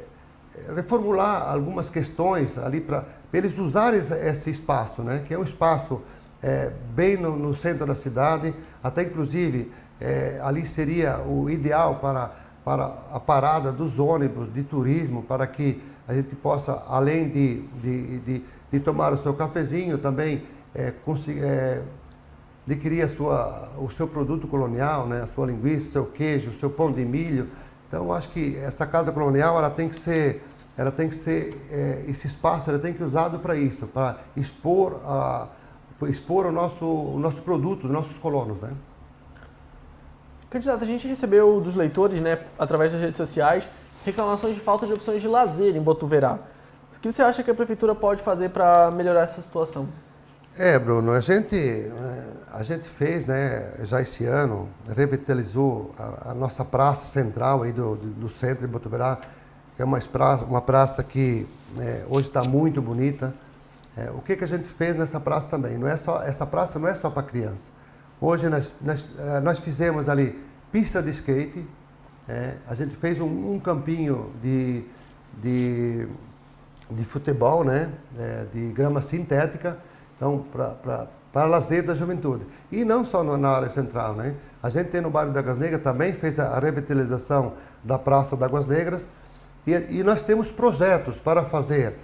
reformular 0.76 1.52
algumas 1.52 1.90
questões 1.90 2.58
ali 2.58 2.80
para 2.80 3.06
eles 3.34 3.58
usarem 3.58 4.00
esse 4.00 4.50
espaço, 4.50 5.02
né? 5.02 5.24
que 5.28 5.34
é 5.34 5.38
um 5.38 5.44
espaço 5.44 6.02
é, 6.42 6.72
bem 6.94 7.18
no, 7.18 7.38
no, 7.38 7.56
centro 7.56 7.86
da 7.86 7.96
cidade, 7.96 8.54
até 8.84 9.04
inclusive 9.04 9.72
é, 10.00 10.40
ali 10.44 10.68
seria 10.68 11.20
o 11.20 11.50
ideal 11.50 11.96
para, 11.96 12.32
para 12.64 12.86
a 13.12 13.20
parada 13.20 13.72
dos 13.72 13.98
ônibus 13.98 14.54
de 14.54 14.64
turismo, 14.64 15.24
para 15.24 15.48
que 15.48 15.82
a 16.08 16.14
gente 16.14 16.36
possa, 16.36 16.84
além 16.88 17.30
de, 17.30 17.62
de, 17.82 18.20
de, 18.20 18.44
de 18.72 18.80
tomar 18.80 19.14
o 19.14 19.18
seu 19.18 19.34
cafezinho, 19.34 19.98
também 19.98 20.44
é, 20.76 20.92
conseguir, 20.92 21.44
é, 21.44 21.82
adquirir 22.68 23.08
sua, 23.08 23.70
o 23.78 23.90
seu 23.90 24.08
produto 24.08 24.48
colonial, 24.48 25.08
né? 25.08 25.22
a 25.24 25.28
sua 25.28 25.48
linguiça, 25.48 25.92
seu 25.92 26.06
queijo, 26.06 26.54
seu 26.54 26.70
pão 26.70 26.92
de 26.92 27.04
milho. 27.04 27.48
Então, 27.94 28.12
acho 28.12 28.30
que 28.30 28.58
essa 28.58 28.88
casa 28.88 29.12
colonial 29.12 29.56
ela 29.56 29.70
tem 29.70 29.88
que 29.88 29.96
ser, 29.96 30.44
ela 30.76 30.92
tem 30.92 31.08
que 31.08 31.14
ser 31.14 31.56
é, 31.70 32.04
esse 32.08 32.26
espaço, 32.26 32.68
ela 32.68 32.80
tem 32.80 32.92
que 32.92 32.98
ser 32.98 33.06
usado 33.06 33.38
para 33.38 33.56
isso, 33.56 33.86
para 33.86 34.18
expor 34.36 35.00
a 35.06 35.48
expor 36.10 36.48
o 36.48 36.52
nosso, 36.52 36.84
o 36.84 37.20
nosso 37.20 37.44
produto, 37.44 37.84
os 37.84 37.92
nossos 37.92 38.18
colonos. 38.18 38.60
Né? 38.60 38.72
Candidato, 40.50 40.84
a 40.84 40.88
gente 40.88 41.08
recebeu 41.08 41.62
dos 41.62 41.76
leitores, 41.76 42.20
né, 42.20 42.40
através 42.58 42.92
das 42.92 43.00
redes 43.00 43.16
sociais, 43.16 43.70
reclamações 44.04 44.56
de 44.56 44.60
falta 44.60 44.88
de 44.88 44.94
opções 44.94 45.22
de 45.22 45.28
lazer 45.28 45.76
em 45.76 45.82
Botuverá. 45.82 46.40
O 46.98 47.00
que 47.00 47.12
você 47.12 47.22
acha 47.22 47.44
que 47.44 47.52
a 47.52 47.54
prefeitura 47.54 47.94
pode 47.94 48.24
fazer 48.24 48.50
para 48.50 48.90
melhorar 48.90 49.22
essa 49.22 49.40
situação? 49.40 49.88
É, 50.56 50.78
Bruno, 50.78 51.12
a 51.12 51.20
gente, 51.20 51.92
a 52.54 52.62
gente 52.62 52.88
fez, 52.88 53.26
né, 53.26 53.74
já 53.86 54.00
esse 54.02 54.24
ano, 54.26 54.70
revitalizou 54.96 55.96
a, 55.98 56.30
a 56.30 56.34
nossa 56.36 56.64
praça 56.64 57.10
central 57.12 57.64
aí 57.64 57.72
do, 57.72 57.96
do 57.96 58.30
centro 58.30 58.68
de 58.68 58.72
Botuverá, 58.72 59.18
que 59.76 59.82
é 59.82 59.86
uma 59.86 60.00
praça, 60.00 60.46
uma 60.46 60.62
praça 60.62 61.04
que 61.04 61.48
é, 61.80 62.06
hoje 62.08 62.28
está 62.28 62.44
muito 62.44 62.84
bonita. 62.84 63.34
É, 63.98 64.12
o 64.12 64.22
que, 64.22 64.36
que 64.36 64.44
a 64.44 64.48
gente 64.48 64.66
fez 64.66 64.96
nessa 64.96 65.20
praça 65.20 65.50
também? 65.50 65.76
Não 65.76 65.88
é 65.88 65.98
só, 65.98 66.22
essa 66.22 66.46
praça 66.46 66.78
não 66.78 66.88
é 66.88 66.94
só 66.94 67.10
para 67.10 67.24
criança. 67.24 67.72
Hoje 68.22 68.48
nós, 68.48 68.76
nós, 68.80 69.08
nós, 69.42 69.60
fizemos 69.60 70.08
ali 70.08 70.40
pista 70.72 71.02
de 71.02 71.10
skate, 71.10 71.66
é, 72.30 72.58
a 72.68 72.76
gente 72.76 72.96
fez 72.96 73.20
um, 73.20 73.54
um 73.54 73.60
campinho 73.60 74.32
de, 74.40 74.84
de, 75.42 76.08
de, 76.92 77.04
futebol, 77.06 77.64
né? 77.64 77.92
De 78.54 78.72
grama 78.72 79.02
sintética, 79.02 79.80
então 80.24 80.46
para 81.32 81.46
lazer 81.46 81.86
da 81.86 81.94
juventude. 81.94 82.46
E 82.72 82.86
não 82.86 83.04
só 83.04 83.24
na 83.24 83.50
área 83.50 83.70
central, 83.70 84.14
né? 84.14 84.36
A 84.62 84.70
gente 84.70 84.90
tem 84.90 85.02
no 85.02 85.10
bairro 85.10 85.32
da 85.32 85.42
Águas 85.42 85.58
Negras 85.58 85.84
também 85.84 86.14
fez 86.14 86.40
a 86.40 86.58
revitalização 86.58 87.54
da 87.84 88.00
Praça 88.00 88.38
das 88.38 88.48
Águas 88.48 88.66
Negras 88.66 89.12
e, 89.68 89.74
e 90.00 90.04
nós 90.04 90.22
temos 90.24 90.50
projetos 90.50 91.20
para 91.20 91.44
fazer 91.44 91.96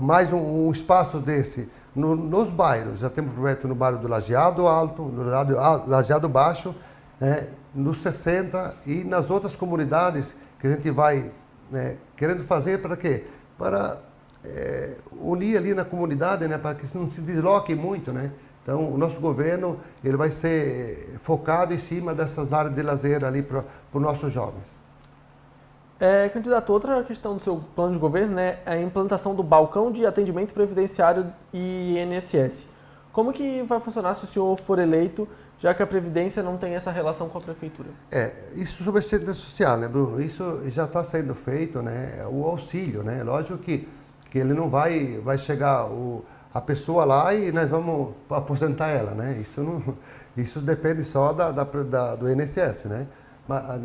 mais 0.00 0.32
um, 0.32 0.66
um 0.66 0.70
espaço 0.70 1.18
desse 1.18 1.68
no, 1.94 2.16
nos 2.16 2.50
bairros. 2.50 3.00
Já 3.00 3.10
temos 3.10 3.34
projeto 3.34 3.68
no 3.68 3.74
bairro 3.74 3.98
do 3.98 4.08
Lajeado 4.08 4.66
Alto, 4.66 5.02
no 5.02 5.24
Lajeado 5.86 6.28
Baixo, 6.28 6.74
né, 7.20 7.48
nos 7.74 7.98
60 7.98 8.76
e 8.86 9.04
nas 9.04 9.28
outras 9.28 9.54
comunidades 9.54 10.34
que 10.58 10.66
a 10.66 10.70
gente 10.70 10.90
vai 10.90 11.30
né, 11.70 11.98
querendo 12.16 12.42
fazer 12.44 12.80
para 12.80 12.96
quê? 12.96 13.26
Para 13.58 13.98
é, 14.44 14.96
unir 15.12 15.56
ali 15.56 15.74
na 15.74 15.84
comunidade, 15.84 16.46
né, 16.46 16.58
para 16.58 16.74
que 16.74 16.86
não 16.96 17.10
se 17.10 17.20
desloque 17.20 17.74
muito, 17.74 18.12
né? 18.12 18.30
Então, 18.62 18.92
o 18.92 18.98
nosso 18.98 19.18
governo 19.20 19.80
ele 20.04 20.16
vai 20.16 20.30
ser 20.30 21.16
focado 21.22 21.72
em 21.72 21.78
cima 21.78 22.14
dessas 22.14 22.52
áreas 22.52 22.74
de 22.74 22.82
lazer 22.82 23.24
ali 23.24 23.42
para 23.42 23.64
os 23.92 24.02
nossos 24.02 24.32
jovens. 24.32 24.78
É, 26.00 26.28
candidato, 26.28 26.72
outra 26.72 27.02
questão 27.02 27.36
do 27.36 27.42
seu 27.42 27.60
plano 27.74 27.94
de 27.94 27.98
governo 27.98 28.34
né, 28.34 28.58
é 28.64 28.74
a 28.74 28.80
implantação 28.80 29.34
do 29.34 29.42
balcão 29.42 29.90
de 29.90 30.06
atendimento 30.06 30.54
previdenciário 30.54 31.26
e 31.52 31.96
INSS. 31.98 32.66
Como 33.10 33.32
que 33.32 33.62
vai 33.62 33.80
funcionar 33.80 34.14
se 34.14 34.22
o 34.22 34.26
senhor 34.28 34.56
for 34.56 34.78
eleito, 34.78 35.26
já 35.58 35.74
que 35.74 35.82
a 35.82 35.86
Previdência 35.86 36.40
não 36.40 36.56
tem 36.56 36.74
essa 36.74 36.92
relação 36.92 37.28
com 37.28 37.38
a 37.38 37.40
Prefeitura? 37.40 37.88
É, 38.12 38.32
isso 38.54 38.84
sobre 38.84 38.98
a 38.98 39.00
assistência 39.00 39.34
social, 39.34 39.76
né, 39.76 39.88
Bruno? 39.88 40.22
Isso 40.22 40.62
já 40.66 40.84
está 40.84 41.02
sendo 41.02 41.34
feito, 41.34 41.82
né? 41.82 42.24
O 42.30 42.44
auxílio, 42.44 43.02
né? 43.02 43.24
Lógico 43.24 43.58
que, 43.58 43.88
que 44.30 44.38
ele 44.38 44.54
não 44.54 44.68
vai, 44.68 45.20
vai 45.24 45.38
chegar 45.38 45.86
o, 45.86 46.24
a 46.52 46.60
pessoa 46.60 47.04
lá 47.04 47.34
e 47.34 47.52
nós 47.52 47.68
vamos 47.68 48.14
aposentar 48.30 48.88
ela, 48.88 49.12
né? 49.12 49.38
Isso, 49.40 49.60
não, 49.62 49.82
isso 50.36 50.60
depende 50.60 51.04
só 51.04 51.32
da, 51.32 51.50
da, 51.50 51.64
da 51.64 52.14
do 52.16 52.30
INSS, 52.30 52.84
né? 52.84 53.06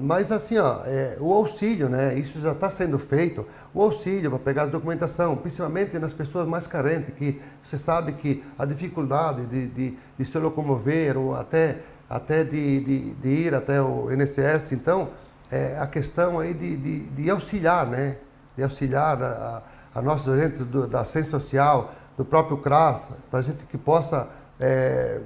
Mas 0.02 0.30
assim, 0.30 0.58
ó, 0.58 0.82
é, 0.86 1.16
o 1.22 1.32
auxílio, 1.32 1.88
né? 1.88 2.14
Isso 2.16 2.42
já 2.42 2.52
está 2.52 2.70
sendo 2.70 3.00
feito. 3.00 3.48
O 3.74 3.82
auxílio 3.82 4.30
para 4.30 4.40
pegar 4.40 4.64
a 4.64 4.66
documentação, 4.66 5.38
principalmente 5.38 5.98
nas 5.98 6.12
pessoas 6.12 6.46
mais 6.46 6.68
carentes, 6.68 7.16
que 7.16 7.42
você 7.64 7.78
sabe 7.78 8.12
que 8.12 8.44
a 8.60 8.66
dificuldade 8.66 9.46
de, 9.46 9.68
de, 9.68 9.98
de 10.18 10.26
se 10.26 10.38
locomover 10.38 11.18
ou 11.18 11.34
até, 11.34 11.78
até 12.10 12.44
de, 12.44 12.82
de, 12.82 13.14
de 13.14 13.30
ir 13.30 13.56
até 13.56 13.82
o 13.82 14.12
INSS, 14.12 14.74
então, 14.74 15.12
é, 15.50 15.78
a 15.80 15.88
questão 15.88 16.42
aí 16.42 16.54
de, 16.54 16.76
de, 16.76 17.00
de 17.12 17.30
auxiliar, 17.30 17.88
né? 17.88 18.18
De 18.58 18.64
auxiliar 18.64 19.24
a, 19.24 19.28
a, 19.28 19.62
a 19.94 20.02
nossos 20.02 20.30
agentes 20.30 20.66
do, 20.66 20.88
da 20.88 21.04
Ciência 21.04 21.32
Social, 21.32 21.92
do 22.18 22.26
próprio 22.26 22.58
CRAS, 22.58 23.10
para 23.30 23.40
a 23.40 23.42
gente 23.42 23.66
que 23.66 23.78
possa 23.78 24.28
é, 24.60 25.22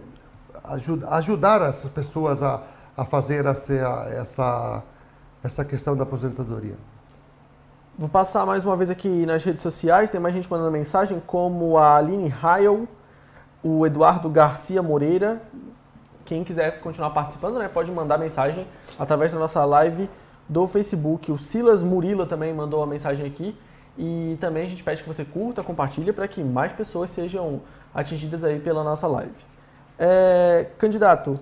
ajud, 0.63 1.03
ajudar 1.05 1.61
essas 1.61 1.89
pessoas 1.91 2.41
a 2.41 2.63
a 2.97 3.05
fazer 3.05 3.45
essa, 3.45 3.73
essa, 4.11 4.83
essa 5.43 5.63
questão 5.63 5.95
da 5.95 6.01
aposentadoria. 6.01 6.75
Vou 7.97 8.09
passar 8.09 8.45
mais 8.45 8.65
uma 8.65 8.75
vez 8.75 8.89
aqui 8.89 9.25
nas 9.25 9.43
redes 9.43 9.61
sociais, 9.61 10.09
tem 10.09 10.19
mais 10.19 10.33
gente 10.33 10.49
mandando 10.49 10.71
mensagem, 10.71 11.21
como 11.25 11.77
a 11.77 11.97
Aline 11.97 12.33
Heil, 12.43 12.87
o 13.63 13.85
Eduardo 13.85 14.29
Garcia 14.29 14.81
Moreira. 14.81 15.41
Quem 16.25 16.43
quiser 16.43 16.81
continuar 16.81 17.11
participando, 17.11 17.59
né, 17.59 17.67
pode 17.67 17.91
mandar 17.91 18.17
mensagem 18.17 18.67
através 18.99 19.31
da 19.31 19.39
nossa 19.39 19.63
live 19.63 20.09
do 20.49 20.67
Facebook. 20.67 21.31
O 21.31 21.37
Silas 21.37 21.83
Murila 21.83 22.25
também 22.25 22.53
mandou 22.53 22.79
uma 22.79 22.87
mensagem 22.87 23.25
aqui. 23.25 23.57
E 23.97 24.37
também 24.39 24.63
a 24.63 24.69
gente 24.69 24.83
pede 24.83 25.01
que 25.01 25.07
você 25.07 25.25
curta, 25.25 25.63
compartilhe 25.63 26.13
para 26.13 26.27
que 26.27 26.43
mais 26.43 26.71
pessoas 26.71 27.09
sejam 27.09 27.61
atingidas 27.93 28.43
aí 28.43 28.59
pela 28.59 28.83
nossa 28.83 29.07
live. 29.07 29.33
É, 29.97 30.67
candidato, 30.77 31.39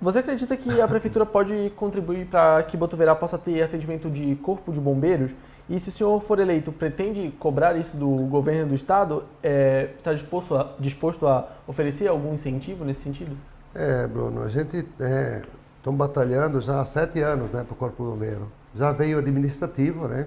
você 0.00 0.18
acredita 0.18 0.56
que 0.56 0.80
a 0.80 0.88
prefeitura 0.88 1.26
pode 1.26 1.72
contribuir 1.76 2.26
para 2.26 2.62
que 2.64 2.76
Botuverá 2.76 3.14
possa 3.14 3.38
ter 3.38 3.62
atendimento 3.62 4.10
de 4.10 4.34
corpo 4.36 4.72
de 4.72 4.80
bombeiros? 4.80 5.32
E 5.68 5.80
se 5.80 5.88
o 5.88 5.92
senhor 5.92 6.20
for 6.20 6.38
eleito, 6.38 6.70
pretende 6.70 7.34
cobrar 7.38 7.74
isso 7.76 7.96
do 7.96 8.08
governo 8.26 8.68
do 8.68 8.74
estado? 8.74 9.24
É, 9.42 9.90
está 9.96 10.12
disposto 10.12 10.56
a, 10.56 10.74
disposto 10.78 11.26
a 11.26 11.48
oferecer 11.66 12.08
algum 12.08 12.34
incentivo 12.34 12.84
nesse 12.84 13.00
sentido? 13.00 13.36
É, 13.74 14.06
Bruno, 14.06 14.42
a 14.42 14.48
gente 14.48 14.86
é, 15.00 15.42
batalhando 15.86 16.60
já 16.60 16.80
há 16.80 16.84
sete 16.84 17.20
anos 17.20 17.50
né, 17.50 17.64
para 17.64 17.72
o 17.72 17.76
corpo 17.76 18.04
de 18.04 18.10
bombeiro. 18.10 18.52
Já 18.74 18.92
veio 18.92 19.18
administrativo, 19.18 20.06
né, 20.06 20.26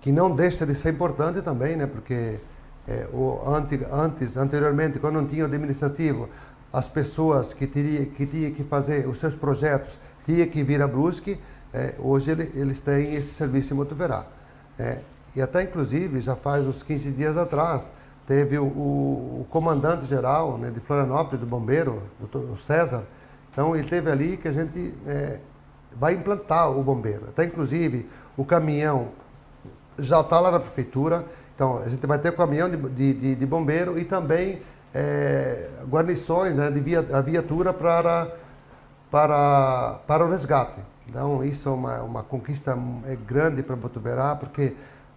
que 0.00 0.10
não 0.10 0.34
deixa 0.34 0.66
de 0.66 0.74
ser 0.74 0.94
importante 0.94 1.42
também, 1.42 1.76
né, 1.76 1.86
porque 1.86 2.38
é, 2.88 3.06
o, 3.12 3.40
antes, 3.92 4.36
anteriormente, 4.36 4.98
quando 4.98 5.14
não 5.14 5.26
tinha 5.26 5.44
o 5.44 5.46
administrativo, 5.46 6.28
as 6.72 6.88
pessoas 6.88 7.52
que 7.52 7.66
tinham 7.66 8.04
que, 8.06 8.26
tinha 8.26 8.50
que 8.50 8.64
fazer 8.64 9.06
os 9.08 9.18
seus 9.18 9.34
projetos 9.34 9.98
tinham 10.24 10.46
que 10.46 10.62
vir 10.62 10.80
a 10.82 10.88
Brusque, 10.88 11.38
é, 11.72 11.94
hoje 11.98 12.30
ele, 12.30 12.50
eles 12.54 12.80
têm 12.80 13.14
esse 13.14 13.28
serviço 13.28 13.72
em 13.72 13.76
Motoverá. 13.76 14.26
É, 14.78 14.98
e 15.34 15.42
até, 15.42 15.62
inclusive, 15.62 16.20
já 16.20 16.34
faz 16.34 16.66
uns 16.66 16.82
15 16.82 17.10
dias 17.12 17.36
atrás, 17.36 17.90
teve 18.26 18.58
o, 18.58 18.64
o, 18.64 19.46
comandante-geral 19.50 20.58
né, 20.58 20.70
de 20.70 20.80
Florianópolis, 20.80 21.40
do 21.40 21.46
bombeiro, 21.46 22.02
o 22.32 22.56
César, 22.56 23.04
então 23.52 23.74
ele 23.76 23.88
teve 23.88 24.10
ali 24.10 24.36
que 24.36 24.48
a 24.48 24.52
gente 24.52 24.94
é, 25.06 25.38
vai 25.96 26.14
implantar 26.14 26.70
o 26.70 26.82
bombeiro. 26.82 27.26
Até, 27.28 27.44
inclusive, 27.44 28.08
o 28.36 28.44
caminhão 28.44 29.08
já 29.98 30.20
está 30.20 30.40
lá 30.40 30.50
na 30.50 30.60
prefeitura, 30.60 31.24
então 31.54 31.78
a 31.78 31.88
gente 31.88 32.06
vai 32.06 32.18
ter 32.18 32.34
caminhão 32.34 32.68
de, 32.70 33.12
de, 33.12 33.34
de 33.34 33.46
bombeiro 33.46 33.98
e 33.98 34.04
também 34.04 34.62
é, 34.94 35.68
guarnições 35.88 36.54
né, 36.54 36.70
de 36.70 36.80
via, 36.80 37.06
a 37.12 37.20
viatura 37.20 37.72
para, 37.72 38.34
para, 39.10 40.00
para 40.06 40.24
o 40.24 40.30
resgate. 40.30 40.80
Então, 41.08 41.42
isso 41.44 41.68
é 41.68 41.72
uma, 41.72 42.02
uma 42.02 42.22
conquista 42.22 42.76
é 43.06 43.16
grande 43.16 43.62
para 43.62 43.74
Botuverá, 43.74 44.36
porque 44.36 44.74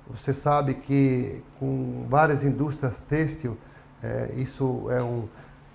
você 0.08 0.34
sabe 0.34 0.74
que 0.74 1.42
com 1.60 2.06
várias 2.10 2.44
indústrias 2.44 3.00
têxtil, 3.02 3.58
é, 4.02 4.32
isso 4.36 4.88
é 4.90 5.02
um, 5.02 5.28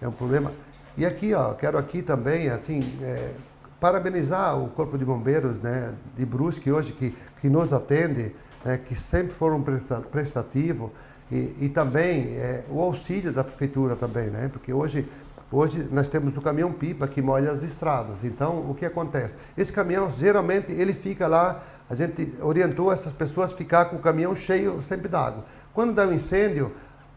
é 0.03 0.09
um 0.09 0.13
problema. 0.13 0.53
E 0.97 1.07
aqui, 1.07 1.33
ó, 1.33 1.55
quero 1.55 1.79
aqui 1.79 2.03
também, 2.03 2.51
assim, 2.51 2.81
é, 3.01 3.31
parabenizar 3.79 4.59
o 4.59 4.69
Corpo 4.71 4.99
de 4.99 5.05
Bombeiros 5.05 5.57
né, 5.63 5.95
de 6.17 6.27
Brusque 6.27 6.71
hoje, 6.71 6.93
que, 6.93 7.17
que 7.41 7.49
nos 7.49 7.73
atende, 7.73 8.35
né, 8.65 8.79
que 8.79 8.95
sempre 8.95 9.33
foram 9.33 9.63
prestativo 10.11 10.93
e, 11.31 11.55
e 11.61 11.69
também 11.69 12.37
é, 12.37 12.65
o 12.71 12.81
auxílio 12.81 13.33
da 13.33 13.45
prefeitura 13.45 13.97
também, 13.97 14.31
né? 14.31 14.49
Porque 14.53 14.73
hoje 14.73 15.09
Hoje 15.51 15.89
nós 15.91 16.11
temos 16.11 16.37
o 16.37 16.43
caminhão 16.43 16.71
pipa 16.71 17.09
que 17.09 17.23
molha 17.23 17.51
as 17.51 17.63
estradas. 17.63 18.23
Então, 18.23 18.71
o 18.71 18.75
que 18.75 18.85
acontece? 18.85 19.35
Esse 19.57 19.73
caminhão, 19.73 20.11
geralmente, 20.11 20.71
ele 20.71 20.93
fica 20.93 21.27
lá, 21.27 21.63
a 21.89 21.95
gente 21.95 22.35
orientou 22.43 22.93
essas 22.93 23.15
pessoas 23.15 23.55
a 23.55 23.57
ficar 23.57 23.87
com 23.87 23.97
o 23.97 23.99
caminhão 23.99 24.37
cheio 24.37 24.83
sempre 24.83 25.09
d'água. 25.09 25.47
Quando 25.73 25.95
dá 25.95 26.07
um 26.07 26.13
incêndio, 26.13 26.71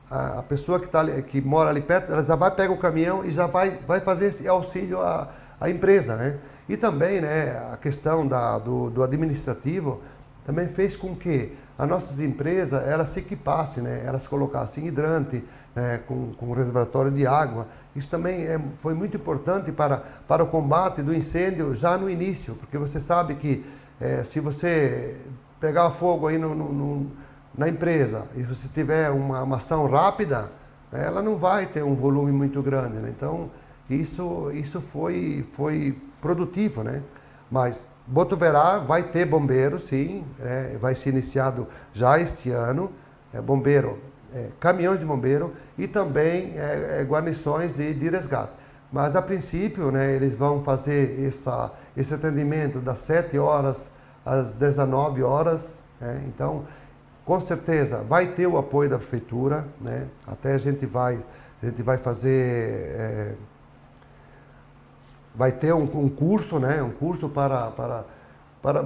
a, 0.10 0.40
a 0.40 0.44
pessoa 0.44 0.80
que, 0.80 0.88
tá, 0.88 1.04
que 1.24 1.42
mora 1.42 1.72
ali 1.72 1.82
perto, 1.82 2.10
ela 2.10 2.24
já 2.24 2.36
vai 2.38 2.52
pegar 2.52 2.74
o 2.74 2.78
caminhão 2.78 3.26
e 3.26 3.32
já 3.32 3.48
vai, 3.48 3.78
vai 3.86 4.00
fazer 4.00 4.28
esse 4.28 4.48
auxílio 4.48 5.02
à, 5.02 5.30
à 5.60 5.70
empresa, 5.70 6.16
né? 6.16 6.38
E 6.70 6.78
também, 6.78 7.20
né, 7.20 7.62
a 7.74 7.76
questão 7.76 8.26
da, 8.26 8.58
do, 8.60 8.90
do 8.90 9.04
administrativo 9.04 10.00
também 10.46 10.68
fez 10.68 10.96
com 10.96 11.16
que 11.16 11.54
as 11.78 11.88
nossas 11.88 12.20
empresas, 12.20 12.88
elas 12.88 13.10
se 13.10 13.20
equipassem, 13.20 13.82
né? 13.82 14.04
Elas 14.06 14.28
colocassem 14.28 14.86
hidrante, 14.86 15.44
né, 15.76 16.00
com, 16.08 16.32
com 16.34 16.54
reservatório 16.54 17.12
de 17.12 17.26
água. 17.26 17.68
Isso 17.96 18.10
também 18.10 18.46
é, 18.46 18.60
foi 18.80 18.94
muito 18.94 19.18
importante 19.18 19.72
para, 19.72 19.98
para 20.28 20.44
o 20.44 20.48
combate 20.48 21.02
do 21.02 21.14
incêndio 21.14 21.74
já 21.74 21.98
no 21.98 22.10
início, 22.10 22.56
porque 22.56 22.78
você 22.78 23.00
sabe 23.00 23.36
que 23.36 23.66
é, 24.00 24.24
se 24.24 24.40
você 24.40 25.16
pegar 25.60 25.90
fogo 25.92 26.28
aí 26.28 26.38
no, 26.38 26.54
no, 26.54 26.74
no, 26.74 27.12
na 27.58 27.70
empresa 27.70 28.26
e 28.36 28.44
você 28.44 28.68
tiver 28.68 29.10
uma, 29.10 29.44
uma 29.44 29.58
ação 29.58 29.88
rápida, 29.90 30.52
ela 30.92 31.22
não 31.22 31.38
vai 31.38 31.66
ter 31.66 31.84
um 31.84 31.96
volume 31.96 32.32
muito 32.32 32.62
grande. 32.62 32.98
Né? 32.98 33.14
Então, 33.16 33.50
isso, 33.90 34.52
isso 34.54 34.82
foi, 34.82 35.46
foi 35.54 35.98
produtivo, 36.20 36.84
né? 36.84 37.02
Mas 37.50 37.88
Botuverá 38.12 38.78
vai 38.78 39.04
ter 39.04 39.26
bombeiro, 39.26 39.80
sim, 39.80 40.26
é, 40.42 40.78
vai 40.82 40.94
ser 40.96 41.12
iniciado 41.12 41.66
já 41.94 42.20
este 42.20 42.52
ano. 42.52 42.92
É, 43.34 43.40
bombeiro 43.40 43.98
é, 44.34 44.50
caminhões 44.60 45.00
de 45.00 45.06
bombeiro 45.06 45.54
e 45.78 45.88
também 45.88 46.58
é, 46.58 47.00
é, 47.00 47.06
guarnições 47.08 47.72
de, 47.72 47.94
de 47.94 48.10
resgate. 48.10 48.52
Mas 48.92 49.16
a 49.16 49.22
princípio, 49.22 49.92
né, 49.92 50.14
eles 50.14 50.36
vão 50.36 50.60
fazer 50.60 51.26
essa, 51.26 51.72
esse 51.96 52.14
atendimento 52.14 52.80
das 52.80 52.98
7 52.98 53.40
horas 53.40 53.90
às 54.26 54.56
19 54.56 55.24
horas. 55.24 55.76
Né? 56.00 56.22
Então, 56.28 56.66
com 57.24 57.40
certeza, 57.40 58.00
vai 58.00 58.28
ter 58.28 58.46
o 58.46 58.58
apoio 58.58 58.90
da 58.90 58.98
prefeitura. 58.98 59.66
Né? 59.80 60.08
Até 60.28 60.52
a 60.52 60.58
gente 60.58 60.86
vai, 60.86 61.24
a 61.64 61.66
gente 61.66 61.82
vai 61.82 61.98
fazer. 61.98 63.38
Vai 65.34 65.52
ter 65.52 65.74
um, 65.74 65.84
um, 65.84 66.10
curso, 66.10 66.60
né? 66.60 66.82
um 66.82 66.92
curso 66.92 67.30
para, 67.30 67.72
para, 67.72 68.06
para 68.62 68.86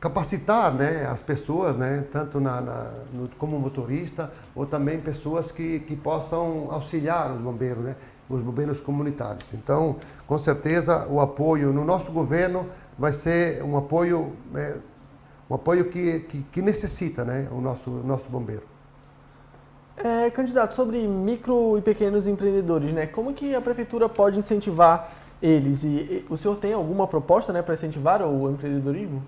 capacitar 0.00 0.72
né, 0.72 1.06
as 1.06 1.20
pessoas, 1.20 1.76
né, 1.76 2.04
tanto 2.12 2.40
na, 2.40 2.60
na 2.60 2.90
no, 3.12 3.28
como 3.36 3.58
motorista, 3.58 4.32
ou 4.54 4.64
também 4.64 5.00
pessoas 5.00 5.50
que, 5.50 5.80
que 5.80 5.96
possam 5.96 6.68
auxiliar 6.70 7.32
os 7.32 7.38
bombeiros, 7.38 7.82
né, 7.84 7.96
os 8.28 8.40
bombeiros 8.40 8.80
comunitários. 8.80 9.52
Então, 9.54 9.96
com 10.26 10.38
certeza, 10.38 11.06
o 11.08 11.20
apoio 11.20 11.72
no 11.72 11.84
nosso 11.84 12.12
governo 12.12 12.66
vai 12.96 13.12
ser 13.12 13.62
um 13.64 13.76
apoio, 13.76 14.32
né, 14.52 14.76
um 15.50 15.54
apoio 15.54 15.86
que, 15.86 16.20
que, 16.20 16.42
que, 16.44 16.62
necessita 16.62 17.24
né, 17.24 17.48
o 17.50 17.60
nosso, 17.60 17.90
nosso 17.90 18.28
bombeiro. 18.28 18.77
É, 20.04 20.30
candidato, 20.30 20.74
sobre 20.74 21.06
micro 21.06 21.76
e 21.76 21.82
pequenos 21.82 22.26
empreendedores, 22.26 22.92
né, 22.92 23.06
como 23.06 23.34
que 23.34 23.54
a 23.54 23.60
prefeitura 23.60 24.08
pode 24.08 24.38
incentivar 24.38 25.12
eles? 25.42 25.82
E, 25.82 25.88
e 25.88 26.26
o 26.28 26.36
senhor 26.36 26.56
tem 26.56 26.72
alguma 26.72 27.06
proposta 27.06 27.52
né, 27.52 27.62
para 27.62 27.74
incentivar 27.74 28.22
o 28.22 28.50
empreendedorismo? 28.50 29.22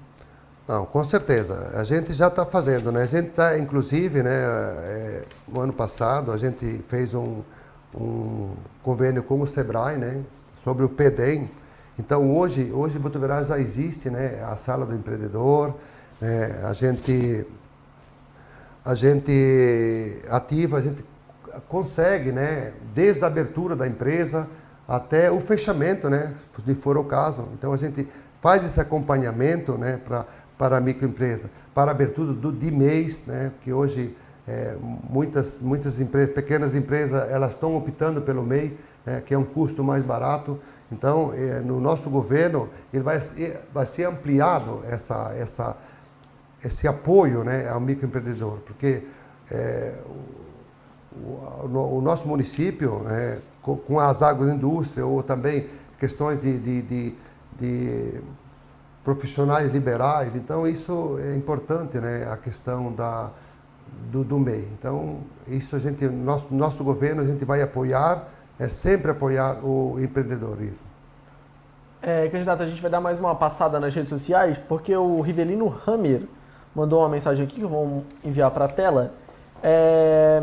Não, 0.70 0.86
com 0.86 1.02
certeza. 1.02 1.72
A 1.74 1.82
gente 1.82 2.12
já 2.12 2.28
está 2.28 2.46
fazendo, 2.46 2.92
né? 2.92 3.02
A 3.02 3.06
gente 3.06 3.30
está, 3.30 3.58
inclusive, 3.58 4.22
né? 4.22 4.30
É, 4.30 5.24
no 5.48 5.60
ano 5.62 5.72
passado 5.72 6.30
a 6.30 6.36
gente 6.36 6.84
fez 6.86 7.12
um, 7.12 7.42
um 7.92 8.50
convênio 8.80 9.20
com 9.24 9.40
o 9.40 9.46
Sebrae, 9.48 9.96
né? 9.96 10.22
Sobre 10.62 10.84
o 10.84 10.88
PEDEM. 10.88 11.50
Então 11.98 12.32
hoje, 12.32 12.70
hoje 12.72 12.98
em 12.98 13.00
Botuverá 13.00 13.42
já 13.42 13.58
existe, 13.58 14.08
né? 14.10 14.44
A 14.44 14.54
sala 14.54 14.86
do 14.86 14.94
empreendedor. 14.94 15.74
Né? 16.20 16.60
A 16.62 16.72
gente, 16.72 17.44
a 18.84 18.94
gente 18.94 20.22
ativa, 20.28 20.78
a 20.78 20.80
gente 20.80 21.04
consegue, 21.68 22.32
né? 22.32 22.72
Desde 22.94 23.22
a 23.24 23.26
abertura 23.26 23.76
da 23.76 23.86
empresa 23.86 24.48
até 24.88 25.30
o 25.30 25.40
fechamento, 25.40 26.08
né? 26.08 26.34
Se 26.64 26.74
for 26.74 26.96
o 26.96 27.04
caso. 27.04 27.48
Então 27.54 27.72
a 27.72 27.76
gente 27.76 28.08
faz 28.40 28.64
esse 28.64 28.80
acompanhamento, 28.80 29.78
né? 29.78 29.98
Para 30.04 30.26
para 30.60 30.76
a 30.76 30.80
microempresa, 30.80 31.50
para 31.72 31.90
a 31.90 31.94
abertura 31.94 32.34
do, 32.34 32.52
de 32.52 32.70
mês, 32.70 33.24
né, 33.24 33.50
que 33.62 33.72
hoje 33.72 34.14
é, 34.46 34.76
muitas, 35.08 35.58
muitas 35.58 35.98
empresas, 35.98 36.34
pequenas 36.34 36.74
empresas 36.74 37.30
elas 37.30 37.52
estão 37.52 37.74
optando 37.74 38.20
pelo 38.20 38.42
MEI, 38.42 38.76
né, 39.06 39.22
que 39.24 39.32
é 39.32 39.38
um 39.38 39.44
custo 39.44 39.82
mais 39.82 40.04
barato. 40.04 40.60
Então, 40.92 41.32
é, 41.32 41.60
no 41.60 41.80
nosso 41.80 42.10
governo, 42.10 42.68
ele 42.92 43.02
vai, 43.02 43.18
vai 43.72 43.86
ser 43.86 44.04
ampliado 44.04 44.82
essa, 44.86 45.34
essa, 45.34 45.78
esse 46.64 46.86
apoio 46.86 47.44
né, 47.44 47.68
ao 47.68 47.80
microempreendedor, 47.80 48.58
porque 48.66 49.02
é, 49.50 49.94
o, 51.14 51.66
o, 51.66 51.98
o, 51.98 52.00
nosso 52.00 52.28
município, 52.28 53.00
né, 53.00 53.38
com, 53.62 53.76
com, 53.76 53.98
as 53.98 54.20
indústria 54.22 55.04
ou 55.06 55.22
também 55.22 55.68
questões 55.98 56.40
de, 56.40 56.58
de, 56.58 56.82
de, 56.82 57.14
de 57.58 58.20
profissionais 59.04 59.72
liberais. 59.72 60.34
Então, 60.36 60.66
isso 60.66 61.18
é 61.22 61.34
importante, 61.34 61.98
né? 61.98 62.28
A 62.30 62.36
questão 62.36 62.92
da, 62.92 63.30
do, 64.10 64.24
do 64.24 64.38
MEI. 64.38 64.68
Então, 64.78 65.20
isso 65.46 65.76
a 65.76 65.78
gente, 65.78 66.06
nosso, 66.06 66.46
nosso 66.50 66.84
governo, 66.84 67.22
a 67.22 67.26
gente 67.26 67.44
vai 67.44 67.62
apoiar, 67.62 68.28
é 68.58 68.68
sempre 68.68 69.10
apoiar 69.10 69.64
o 69.64 69.98
empreendedorismo. 70.00 70.90
É, 72.02 72.28
candidato, 72.28 72.62
a 72.62 72.66
gente 72.66 72.80
vai 72.80 72.90
dar 72.90 73.00
mais 73.00 73.18
uma 73.18 73.34
passada 73.34 73.78
nas 73.78 73.94
redes 73.94 74.08
sociais, 74.08 74.56
porque 74.56 74.96
o 74.96 75.20
Rivelino 75.20 75.74
Hammer 75.86 76.22
mandou 76.74 77.00
uma 77.00 77.08
mensagem 77.08 77.44
aqui 77.44 77.56
que 77.56 77.62
eu 77.62 77.68
vou 77.68 78.04
enviar 78.24 78.50
para 78.50 78.64
a 78.64 78.68
tela. 78.68 79.12
É... 79.62 80.42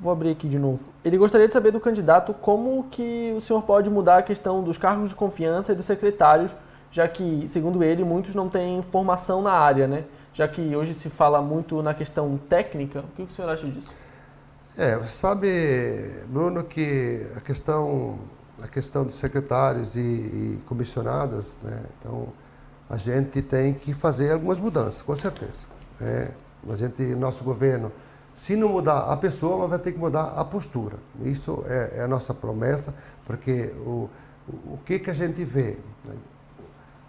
Vou 0.00 0.12
abrir 0.12 0.30
aqui 0.30 0.48
de 0.48 0.58
novo. 0.58 0.80
Ele 1.04 1.16
gostaria 1.16 1.46
de 1.46 1.52
saber 1.52 1.70
do 1.70 1.80
candidato 1.80 2.34
como 2.34 2.84
que 2.90 3.32
o 3.36 3.40
senhor 3.40 3.62
pode 3.62 3.88
mudar 3.88 4.18
a 4.18 4.22
questão 4.22 4.62
dos 4.62 4.76
cargos 4.76 5.10
de 5.10 5.14
confiança 5.14 5.72
e 5.72 5.74
dos 5.74 5.86
secretários 5.86 6.54
já 6.94 7.08
que, 7.08 7.48
segundo 7.48 7.82
ele, 7.82 8.04
muitos 8.04 8.36
não 8.36 8.48
têm 8.48 8.80
formação 8.80 9.42
na 9.42 9.50
área, 9.50 9.88
né? 9.88 10.04
Já 10.32 10.46
que 10.46 10.76
hoje 10.76 10.94
se 10.94 11.10
fala 11.10 11.42
muito 11.42 11.82
na 11.82 11.92
questão 11.92 12.38
técnica, 12.48 13.00
o 13.00 13.16
que 13.16 13.22
o 13.22 13.30
senhor 13.30 13.50
acha 13.50 13.66
disso? 13.66 13.92
É, 14.76 14.96
você 14.96 15.08
sabe, 15.08 16.22
Bruno, 16.28 16.62
que 16.62 17.26
a 17.34 17.40
questão, 17.40 18.16
a 18.62 18.68
questão 18.68 19.04
de 19.04 19.12
secretários 19.12 19.96
e, 19.96 19.98
e 19.98 20.62
comissionados, 20.66 21.46
né? 21.64 21.82
Então, 21.98 22.28
a 22.94 22.96
gente 22.96 23.42
tem 23.42 23.74
que 23.74 23.92
fazer 23.92 24.30
algumas 24.30 24.56
mudanças, 24.56 25.02
com 25.02 25.16
certeza. 25.16 25.66
É, 26.00 26.28
a 26.70 26.76
gente, 26.76 27.02
nosso 27.16 27.42
governo, 27.42 27.90
se 28.34 28.54
não 28.54 28.68
mudar 28.68 29.10
a 29.10 29.16
pessoa, 29.16 29.66
vai 29.66 29.80
ter 29.80 29.92
que 29.92 29.98
mudar 29.98 30.32
a 30.36 30.44
postura. 30.44 30.96
Isso 31.24 31.64
é, 31.66 31.98
é 31.98 32.02
a 32.02 32.08
nossa 32.08 32.32
promessa, 32.32 32.94
porque 33.26 33.72
o, 33.78 34.08
o, 34.48 34.74
o 34.74 34.78
que, 34.84 35.00
que 35.00 35.10
a 35.10 35.14
gente 35.14 35.44
vê? 35.44 35.76
Né? 36.04 36.14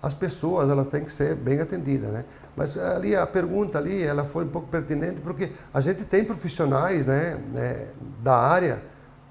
as 0.01 0.13
pessoas 0.13 0.69
elas 0.69 0.87
têm 0.87 1.03
que 1.03 1.11
ser 1.11 1.33
bem 1.33 1.59
atendidas, 1.59 2.11
né? 2.11 2.25
Mas 2.55 2.77
ali 2.77 3.15
a 3.15 3.25
pergunta 3.25 3.79
ali, 3.79 4.03
ela 4.03 4.23
foi 4.23 4.45
um 4.45 4.49
pouco 4.49 4.67
pertinente 4.67 5.19
porque 5.19 5.51
a 5.73 5.81
gente 5.81 6.05
tem 6.05 6.23
profissionais, 6.23 7.07
né, 7.07 7.39
né 7.51 7.87
da 8.21 8.37
área, 8.37 8.83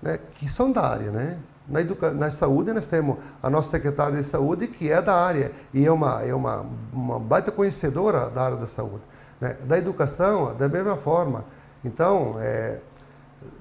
né, 0.02 0.18
que 0.34 0.48
são 0.48 0.72
da 0.72 0.82
área, 0.82 1.12
né? 1.12 1.38
Na, 1.66 1.80
educa 1.80 2.10
na 2.12 2.30
saúde 2.30 2.72
nós 2.72 2.86
temos 2.86 3.16
a 3.42 3.48
nossa 3.48 3.70
secretária 3.70 4.16
de 4.16 4.24
saúde 4.24 4.66
que 4.66 4.90
é 4.90 5.00
da 5.00 5.14
área 5.14 5.50
e 5.72 5.86
é 5.86 5.90
uma 5.90 6.22
é 6.22 6.34
uma, 6.34 6.66
uma 6.92 7.18
baita 7.18 7.50
conhecedora 7.50 8.28
da 8.28 8.42
área 8.42 8.56
da 8.56 8.66
saúde, 8.66 9.02
né? 9.40 9.56
Da 9.64 9.78
educação 9.78 10.54
da 10.54 10.68
mesma 10.68 10.96
forma. 10.96 11.44
Então, 11.82 12.36
é, 12.38 12.78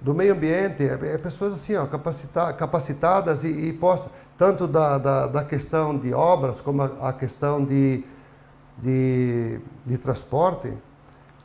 do 0.02 0.14
meio 0.14 0.34
ambiente, 0.34 0.84
é, 0.84 1.14
é 1.14 1.18
pessoas 1.18 1.54
assim, 1.54 1.76
ó, 1.76 1.86
capacita 1.86 2.54
capacitadas 2.54 3.44
e, 3.44 3.48
e 3.48 3.74
possam 3.74 4.10
tanto 4.38 4.68
da, 4.68 4.98
da, 4.98 5.28
da, 5.28 5.44
questão 5.44 5.98
de 5.98 6.14
obras 6.14 6.60
como 6.62 6.82
a, 6.82 7.10
a 7.10 7.14
questão 7.14 7.64
de, 7.64 8.04
de, 8.78 9.60
de, 9.86 9.98
transporte. 9.98 10.74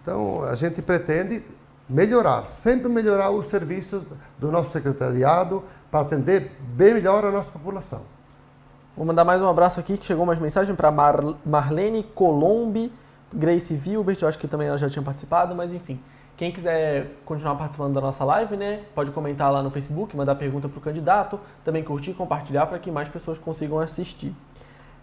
Então, 0.01 0.43
a 0.45 0.55
gente 0.55 0.81
pretende 0.81 1.45
melhorar, 1.89 2.47
sempre 2.47 2.89
melhorar 2.89 3.31
o 3.31 3.43
serviço 3.43 4.05
do 4.39 4.53
nosso 4.53 4.71
secretariado 4.71 5.65
para 5.91 6.01
atender 6.01 6.53
bem 6.61 6.95
melhor 6.95 7.25
a 7.25 7.31
nossa 7.31 7.51
população. 7.51 8.03
Vou 8.97 9.07
mandar 9.07 9.25
mais 9.25 9.41
um 9.41 9.49
abraço 9.49 9.79
aqui, 9.79 9.97
que 9.97 10.05
chegou 10.05 10.27
mais 10.27 10.39
mensagem 10.39 10.75
para 10.75 10.91
Mar 10.91 11.23
Marlene 11.47 12.03
Colombe, 12.03 12.93
Grace 13.33 13.75
Vilbert, 13.75 14.19
eu 14.21 14.29
acho 14.29 14.39
que 14.39 14.49
também 14.49 14.69
ela 14.69 14.77
já 14.77 14.91
tinha 14.91 15.03
participado, 15.03 15.55
mas 15.55 15.73
enfim. 15.73 16.01
Quem 16.37 16.53
quiser 16.53 17.17
continuar 17.25 17.57
participando 17.57 17.95
da 17.95 18.01
nossa 18.01 18.25
live, 18.25 18.57
né, 18.57 18.83
pode 18.95 19.11
comentar 19.11 19.53
lá 19.53 19.63
no 19.63 19.71
Facebook, 19.71 20.17
mandar 20.17 20.37
pergunta 20.37 20.69
para 20.69 20.79
o 20.79 20.81
candidato, 20.81 21.39
também 21.65 21.83
curtir 21.83 22.13
e 22.13 22.15
compartilhar 22.15 22.67
para 22.67 22.79
que 22.79 22.91
mais 22.91 23.09
pessoas 23.09 23.39
consigam 23.39 23.81
assistir. 23.81 24.33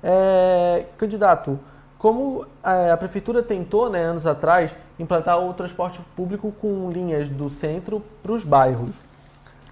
É, 0.01 0.85
candidato, 0.97 1.59
como 1.97 2.45
é, 2.63 2.91
a 2.91 2.97
prefeitura 2.97 3.41
tentou, 3.41 3.89
né, 3.89 4.03
anos 4.03 4.27
atrás, 4.27 4.75
implantar 4.99 5.39
o 5.39 5.53
transporte 5.53 5.99
público 6.15 6.51
com 6.61 6.91
linhas 6.91 7.29
do 7.29 7.49
centro 7.49 8.01
para 8.21 8.31
os 8.31 8.43
bairros. 8.43 8.95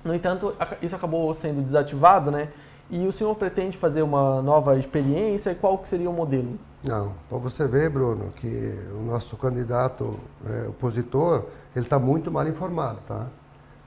No 0.03 0.13
entanto, 0.13 0.53
isso 0.81 0.95
acabou 0.95 1.33
sendo 1.33 1.61
desativado, 1.61 2.29
né? 2.29 2.49
E 2.89 3.07
o 3.07 3.11
senhor 3.11 3.33
pretende 3.35 3.77
fazer 3.77 4.01
uma 4.01 4.41
nova 4.41 4.77
experiência? 4.77 5.55
Qual 5.55 5.79
seria 5.85 6.09
o 6.09 6.13
modelo? 6.13 6.59
Não, 6.83 7.13
para 7.29 7.37
você 7.37 7.67
ver, 7.67 7.89
Bruno, 7.89 8.31
que 8.35 8.77
o 8.91 9.03
nosso 9.03 9.37
candidato 9.37 10.19
é, 10.45 10.67
opositor, 10.67 11.45
ele 11.73 11.85
está 11.85 11.97
muito 11.97 12.29
mal 12.29 12.45
informado, 12.45 12.99
tá? 13.07 13.27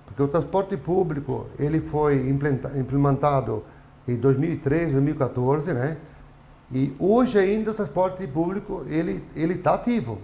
Porque 0.06 0.22
o 0.22 0.28
transporte 0.28 0.76
público, 0.78 1.46
ele 1.58 1.80
foi 1.80 2.28
implementado 2.28 3.62
em 4.08 4.16
2013, 4.16 4.92
2014, 4.92 5.72
né? 5.74 5.98
E 6.72 6.94
hoje 6.98 7.38
ainda 7.38 7.70
o 7.70 7.74
transporte 7.74 8.26
público, 8.26 8.84
ele 8.88 9.22
ele 9.34 9.54
está 9.54 9.74
ativo. 9.74 10.18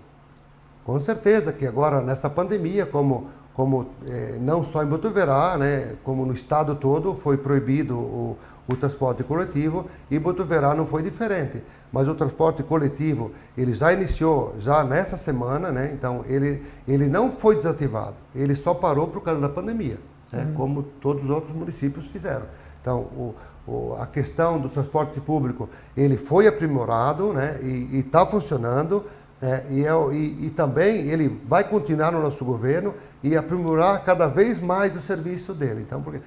Com 0.85 0.99
certeza 0.99 1.53
que 1.53 1.67
agora 1.67 2.01
nessa 2.01 2.29
pandemia, 2.29 2.85
como 2.85 3.29
como 3.55 3.87
é, 4.07 4.39
não 4.41 4.65
só 4.65 4.83
em 4.83 4.87
Botuverá, 4.87 5.59
né, 5.59 5.95
como 6.03 6.25
no 6.25 6.33
estado 6.33 6.75
todo 6.75 7.15
foi 7.15 7.37
proibido 7.37 7.99
o, 7.99 8.39
o 8.67 8.77
transporte 8.77 9.23
coletivo 9.23 9.87
e 10.11 10.19
Botuverá 10.19 10.75
não 10.75 10.87
foi 10.87 11.03
diferente. 11.03 11.63
Mas 11.93 12.09
o 12.09 12.15
transporte 12.15 12.63
coletivo 12.63 13.33
ele 13.57 13.75
já 13.75 13.93
iniciou 13.93 14.55
já 14.59 14.83
nessa 14.83 15.17
semana, 15.17 15.71
né? 15.71 15.91
Então 15.93 16.25
ele 16.27 16.63
ele 16.89 17.07
não 17.09 17.31
foi 17.31 17.55
desativado, 17.57 18.15
ele 18.35 18.57
só 18.57 18.73
parou 18.73 19.07
por 19.09 19.23
causa 19.23 19.41
da 19.41 19.49
pandemia, 19.49 19.99
né? 20.33 20.45
uhum. 20.45 20.55
como 20.55 20.83
todos 20.83 21.23
os 21.23 21.31
outros 21.31 21.53
municípios 21.53 22.07
fizeram. 22.07 22.47
Então 22.81 23.01
o, 23.01 23.35
o, 23.52 23.52
a 23.99 24.07
questão 24.07 24.61
do 24.61 24.69
transporte 24.69 25.21
público 25.21 25.69
ele 25.97 26.17
foi 26.17 26.47
aprimorado, 26.47 27.33
né? 27.33 27.59
E 27.63 27.99
está 27.99 28.27
funcionando. 28.27 29.05
É, 29.41 29.65
e, 29.71 29.85
é, 29.85 29.91
e, 30.15 30.47
e, 30.47 30.51
também 30.51 31.09
ele 31.09 31.41
vai 31.49 31.65
continuar 31.65 32.13
no 32.13 32.23
nosso 32.23 32.45
governo 32.45 32.95
e 33.25 33.37
aprimorar 33.37 34.05
cada 34.05 34.29
vez 34.29 34.61
mais 34.61 34.95
o 34.95 35.01
serviço 35.01 35.53
dele. 35.53 35.83
Então, 35.83 36.01
porque 36.01 36.23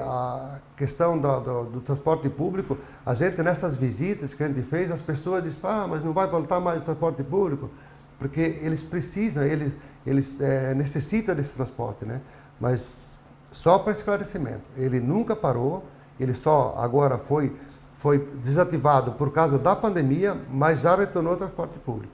a 0.00 0.60
questão 0.76 1.18
do, 1.18 1.40
do, 1.40 1.64
do, 1.64 1.80
transporte 1.80 2.28
público, 2.28 2.78
a 3.04 3.14
gente 3.14 3.42
nessas 3.42 3.74
visitas 3.74 4.32
que 4.32 4.42
a 4.44 4.46
gente 4.46 4.62
fez, 4.62 4.92
as 4.92 5.00
pessoas 5.00 5.42
dizem, 5.42 5.58
ah, 5.64 5.86
mas 5.88 6.04
não 6.04 6.12
vai 6.12 6.28
voltar 6.28 6.60
mais 6.60 6.82
o 6.82 6.84
transporte 6.84 7.22
público, 7.24 7.68
porque 8.16 8.40
eles 8.62 8.80
precisam, 8.80 9.42
eles, 9.42 9.76
eles 10.06 10.40
é, 10.40 10.72
necessitam 10.74 11.34
desse 11.34 11.54
transporte, 11.54 12.04
né? 12.04 12.20
Mas 12.60 13.18
só 13.50 13.78
para 13.78 13.92
esclarecimento, 13.92 14.62
ele 14.76 15.00
nunca 15.00 15.34
parou, 15.34 15.84
ele 16.18 16.34
só 16.34 16.74
agora 16.78 17.18
foi, 17.18 17.54
foi 17.98 18.18
desativado 18.42 19.12
por 19.12 19.32
causa 19.32 19.58
da 19.58 19.74
pandemia, 19.74 20.36
mas 20.50 20.80
já 20.80 20.96
retornou 20.96 21.32
ao 21.32 21.38
transporte 21.38 21.78
público. 21.78 22.12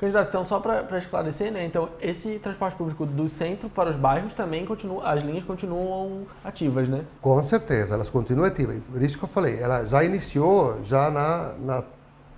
Candidato, 0.00 0.28
então 0.28 0.42
só 0.46 0.58
para 0.58 0.96
esclarecer, 0.96 1.52
né? 1.52 1.66
Então, 1.66 1.90
esse 2.00 2.38
transporte 2.38 2.74
público 2.74 3.04
do 3.04 3.28
centro 3.28 3.68
para 3.68 3.90
os 3.90 3.96
bairros 3.96 4.32
também 4.32 4.64
continua, 4.64 5.06
as 5.06 5.22
linhas 5.22 5.44
continuam 5.44 6.22
ativas, 6.42 6.88
né? 6.88 7.04
Com 7.20 7.42
certeza, 7.42 7.92
elas 7.96 8.08
continuam 8.08 8.48
ativas. 8.48 8.80
Por 8.90 9.02
isso 9.02 9.18
que 9.18 9.24
eu 9.24 9.28
falei, 9.28 9.58
ela 9.60 9.84
já 9.84 10.02
iniciou 10.02 10.82
já 10.82 11.10
na, 11.10 11.52
na 11.60 11.84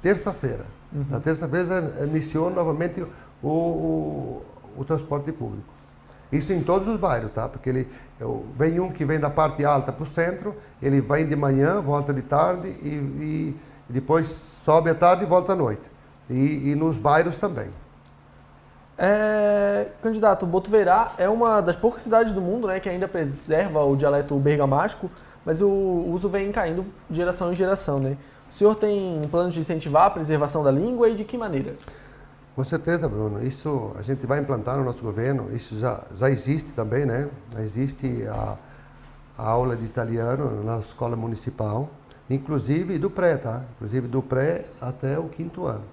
terça-feira. 0.03 0.67
Uhum. 0.93 1.07
Na 1.09 1.21
terça-feira 1.21 2.05
iniciou 2.05 2.51
novamente 2.51 3.07
o, 3.41 3.49
o, 3.49 4.43
o, 4.77 4.85
transporte 4.85 5.31
público. 5.31 5.63
Isso 6.33 6.53
em 6.53 6.63
todos 6.63 6.89
os 6.89 6.97
bairros, 6.97 7.31
tá? 7.33 7.47
Porque 7.47 7.69
ele 7.69 7.89
vem 8.57 8.81
um 8.81 8.91
que 8.91 9.05
vem 9.05 9.21
da 9.21 9.29
parte 9.29 9.65
alta 9.65 9.93
para 9.93 10.03
o 10.03 10.07
centro, 10.07 10.57
ele 10.81 11.01
vai 11.01 11.25
de 11.25 11.37
manhã, 11.37 11.81
volta 11.81 12.13
de 12.13 12.23
tarde 12.23 12.69
e, 12.69 12.89
e 12.89 13.57
depois 13.89 14.29
sobe 14.29 14.91
à 14.91 14.95
tarde 14.95 15.25
e 15.25 15.27
volta 15.27 15.53
à 15.53 15.57
noite 15.57 15.83
e, 16.31 16.71
e 16.71 16.75
nos 16.75 16.97
bairros 16.97 17.39
também. 17.39 17.69
É, 18.97 19.89
candidato, 20.03 20.47
Botuverá 20.47 21.13
é 21.19 21.29
uma 21.29 21.61
das 21.61 21.77
poucas 21.77 22.03
cidades 22.03 22.33
do 22.33 22.41
mundo 22.41 22.69
né, 22.69 22.79
que 22.79 22.89
ainda 22.89 23.09
preserva 23.09 23.83
o 23.85 23.97
dialeto 23.97 24.35
bergamasco, 24.37 25.09
mas 25.45 25.61
o 25.61 25.69
uso 25.69 26.29
vem 26.29 26.53
caindo 26.53 26.85
de 27.11 27.17
geração 27.17 27.53
em 27.53 27.55
geração. 27.55 27.99
Né? 27.99 28.17
O 28.51 28.55
senhor 28.55 28.75
tem 28.77 29.23
planos 29.31 29.55
de 29.55 29.61
incentivar 29.61 30.07
a 30.07 30.11
preservação 30.11 30.63
da 30.63 30.71
língua 30.71 31.09
e 31.09 31.15
de 31.15 31.25
que 31.25 31.37
maneira? 31.37 31.75
Com 32.55 32.65
certeza, 32.65 33.09
Bruno. 33.09 33.43
Isso 33.43 33.93
a 33.99 34.03
gente 34.03 34.27
vai 34.27 34.41
implantar 34.41 34.77
no 34.77 34.85
nosso 34.85 35.03
governo. 35.03 35.55
Isso 35.55 35.79
já, 35.79 36.03
já 36.15 36.29
existe 36.29 36.73
também, 36.73 37.07
né? 37.07 37.29
Já 37.53 37.63
existe 37.63 38.27
a, 38.29 38.59
a 39.39 39.49
aula 39.49 39.75
de 39.75 39.85
italiano 39.85 40.63
na 40.63 40.79
escola 40.79 41.17
municipal, 41.17 41.89
inclusive 42.29 42.99
do 42.99 43.09
pré, 43.11 43.39
tá? 43.39 43.65
Inclusive 43.77 44.07
do 44.07 44.21
pré 44.21 44.67
até 44.81 45.19
o 45.19 45.29
quinto 45.29 45.67
ano. 45.67 45.85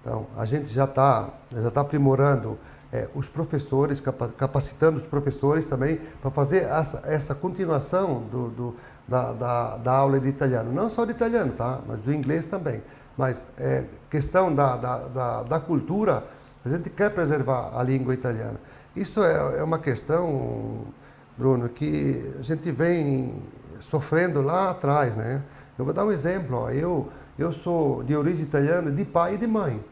Então, 0.00 0.26
a 0.36 0.44
gente 0.44 0.66
já 0.72 0.84
está 0.84 1.28
já 1.52 1.70
tá 1.70 1.82
aprimorando 1.82 2.58
é, 2.92 3.06
os 3.14 3.28
professores, 3.28 4.02
capacitando 4.36 4.98
os 4.98 5.06
professores 5.06 5.66
também 5.66 6.00
para 6.20 6.30
fazer 6.30 6.64
essa, 6.64 7.02
essa 7.04 7.34
continuação 7.36 8.22
do, 8.22 8.48
do 8.48 8.76
da, 9.06 9.32
da, 9.32 9.76
da, 9.76 9.92
aula 9.92 10.18
de 10.18 10.28
italiano. 10.28 10.72
Não 10.72 10.90
só 10.90 11.04
de 11.04 11.12
italiano, 11.12 11.52
tá? 11.52 11.80
mas 11.86 12.00
do 12.00 12.12
inglês 12.12 12.46
também. 12.46 12.82
Mas 13.16 13.44
é, 13.58 13.84
questão 14.10 14.54
da, 14.54 14.76
da, 14.76 14.98
da, 14.98 15.42
da, 15.44 15.60
cultura, 15.60 16.24
a 16.64 16.68
gente 16.68 16.90
quer 16.90 17.10
preservar 17.10 17.70
a 17.74 17.82
língua 17.82 18.12
italiana. 18.12 18.60
Isso 18.94 19.22
é, 19.22 19.58
é 19.58 19.62
uma 19.62 19.78
questão, 19.78 20.86
Bruno, 21.38 21.68
que 21.68 22.34
a 22.38 22.42
gente 22.42 22.70
vem 22.72 23.40
sofrendo 23.80 24.42
lá 24.42 24.70
atrás. 24.70 25.14
Né? 25.14 25.42
Eu 25.78 25.84
vou 25.84 25.94
dar 25.94 26.04
um 26.04 26.12
exemplo. 26.12 26.56
Ó. 26.56 26.70
Eu, 26.70 27.08
eu 27.38 27.52
sou 27.52 28.02
de 28.02 28.16
origem 28.16 28.42
italiana, 28.42 28.90
de 28.90 29.04
pai 29.04 29.34
e 29.34 29.38
de 29.38 29.46
mãe, 29.46 29.82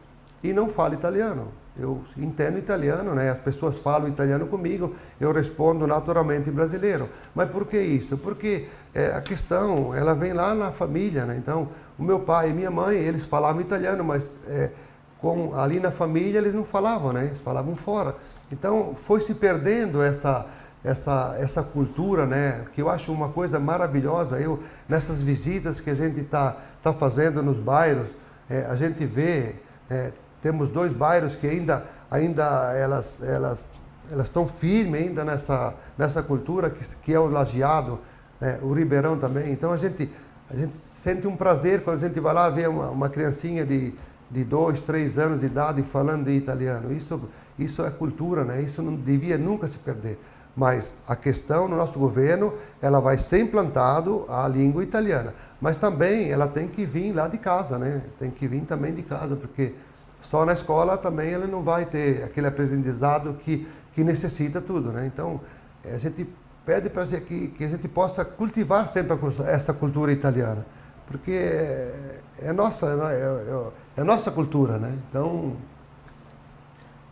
e 0.43 0.51
não 0.53 0.69
falo 0.69 0.93
italiano. 0.93 1.47
Eu 1.79 2.03
entendo 2.17 2.57
italiano, 2.57 3.15
né? 3.15 3.29
As 3.29 3.39
pessoas 3.39 3.79
falam 3.79 4.07
italiano 4.07 4.47
comigo, 4.47 4.93
eu 5.19 5.31
respondo 5.31 5.87
naturalmente 5.87 6.49
em 6.49 6.53
brasileiro. 6.53 7.09
Mas 7.33 7.49
por 7.49 7.65
que 7.65 7.79
isso? 7.79 8.17
Porque 8.17 8.67
é, 8.93 9.07
a 9.07 9.21
questão, 9.21 9.95
ela 9.95 10.13
vem 10.13 10.33
lá 10.33 10.53
na 10.53 10.71
família, 10.71 11.25
né? 11.25 11.37
Então, 11.37 11.69
o 11.97 12.03
meu 12.03 12.19
pai 12.19 12.49
e 12.49 12.53
minha 12.53 12.71
mãe, 12.71 12.97
eles 12.97 13.25
falavam 13.25 13.61
italiano, 13.61 14.03
mas 14.03 14.35
é, 14.47 14.71
com, 15.19 15.55
ali 15.55 15.79
na 15.79 15.91
família 15.91 16.39
eles 16.39 16.53
não 16.53 16.65
falavam, 16.65 17.13
né? 17.13 17.25
Eles 17.25 17.41
falavam 17.41 17.75
fora. 17.75 18.15
Então, 18.51 18.95
foi 18.95 19.21
se 19.21 19.33
perdendo 19.33 20.01
essa 20.01 20.45
essa, 20.83 21.35
essa 21.39 21.61
cultura, 21.61 22.25
né? 22.25 22.65
Que 22.73 22.81
eu 22.81 22.89
acho 22.89 23.11
uma 23.11 23.29
coisa 23.29 23.59
maravilhosa. 23.59 24.39
Eu, 24.39 24.59
nessas 24.87 25.21
visitas 25.21 25.79
que 25.79 25.89
a 25.89 25.93
gente 25.93 26.19
está 26.21 26.55
tá 26.81 26.93
fazendo 26.93 27.43
nos 27.43 27.59
bairros, 27.59 28.15
é, 28.49 28.65
a 28.69 28.75
gente 28.75 29.05
vê, 29.05 29.55
é, 29.89 30.11
temos 30.41 30.69
dois 30.69 30.93
bairros 30.93 31.35
que 31.35 31.47
ainda, 31.47 31.85
ainda 32.09 32.73
elas, 32.73 33.21
elas, 33.21 33.69
elas 34.11 34.27
estão 34.27 34.47
firmes 34.47 35.01
ainda 35.01 35.23
nessa, 35.23 35.73
nessa 35.97 36.23
cultura, 36.23 36.69
que, 36.69 36.83
que 37.03 37.13
é 37.13 37.19
o 37.19 37.27
Lajeado, 37.27 37.99
né? 38.39 38.59
o 38.61 38.73
Ribeirão 38.73 39.17
também. 39.17 39.51
Então 39.51 39.71
a 39.71 39.77
gente, 39.77 40.11
a 40.49 40.55
gente 40.55 40.77
sente 40.77 41.27
um 41.27 41.35
prazer 41.35 41.83
quando 41.83 41.97
a 41.97 42.07
gente 42.07 42.19
vai 42.19 42.33
lá 42.33 42.49
ver 42.49 42.69
uma, 42.69 42.89
uma 42.89 43.09
criancinha 43.09 43.65
de, 43.65 43.93
de 44.29 44.43
dois, 44.43 44.81
três 44.81 45.17
anos 45.17 45.39
de 45.39 45.45
idade 45.45 45.83
falando 45.83 46.25
de 46.25 46.31
italiano. 46.31 46.91
Isso, 46.91 47.21
isso 47.57 47.85
é 47.85 47.89
cultura, 47.89 48.43
né? 48.43 48.61
Isso 48.61 48.81
não 48.81 48.95
devia 48.95 49.37
nunca 49.37 49.67
se 49.67 49.77
perder. 49.77 50.19
Mas 50.55 50.93
a 51.07 51.15
questão 51.15 51.67
no 51.67 51.77
nosso 51.77 51.97
governo, 51.97 52.53
ela 52.81 52.99
vai 52.99 53.17
ser 53.17 53.39
implantado 53.39 54.25
a 54.27 54.47
língua 54.47 54.83
italiana. 54.83 55.33
Mas 55.61 55.77
também 55.77 56.31
ela 56.31 56.47
tem 56.47 56.67
que 56.67 56.85
vir 56.85 57.13
lá 57.13 57.27
de 57.27 57.37
casa, 57.37 57.77
né? 57.77 58.01
Tem 58.17 58.29
que 58.29 58.47
vir 58.47 58.61
também 58.61 58.93
de 58.93 59.03
casa, 59.03 59.35
porque 59.35 59.73
só 60.21 60.45
na 60.45 60.53
escola 60.53 60.97
também 60.97 61.29
ele 61.29 61.47
não 61.47 61.63
vai 61.63 61.85
ter 61.85 62.23
aquele 62.23 62.47
aprendizado 62.47 63.33
que, 63.35 63.67
que 63.93 64.03
necessita 64.03 64.59
tudo, 64.59 64.91
né? 64.91 65.05
Então, 65.05 65.39
a 65.85 65.97
gente 65.97 66.27
pede 66.65 66.89
para 66.89 67.05
que, 67.05 67.47
que 67.47 67.63
a 67.63 67.67
gente 67.67 67.87
possa 67.87 68.23
cultivar 68.23 68.87
sempre 68.87 69.17
essa 69.47 69.73
cultura 69.73 70.11
italiana, 70.11 70.65
porque 71.07 71.31
é, 71.31 72.19
é 72.41 72.53
nossa, 72.53 72.85
é, 72.85 73.99
é, 73.99 74.01
é 74.01 74.03
nossa 74.03 74.29
cultura, 74.29 74.77
né? 74.77 74.93
Então, 75.09 75.55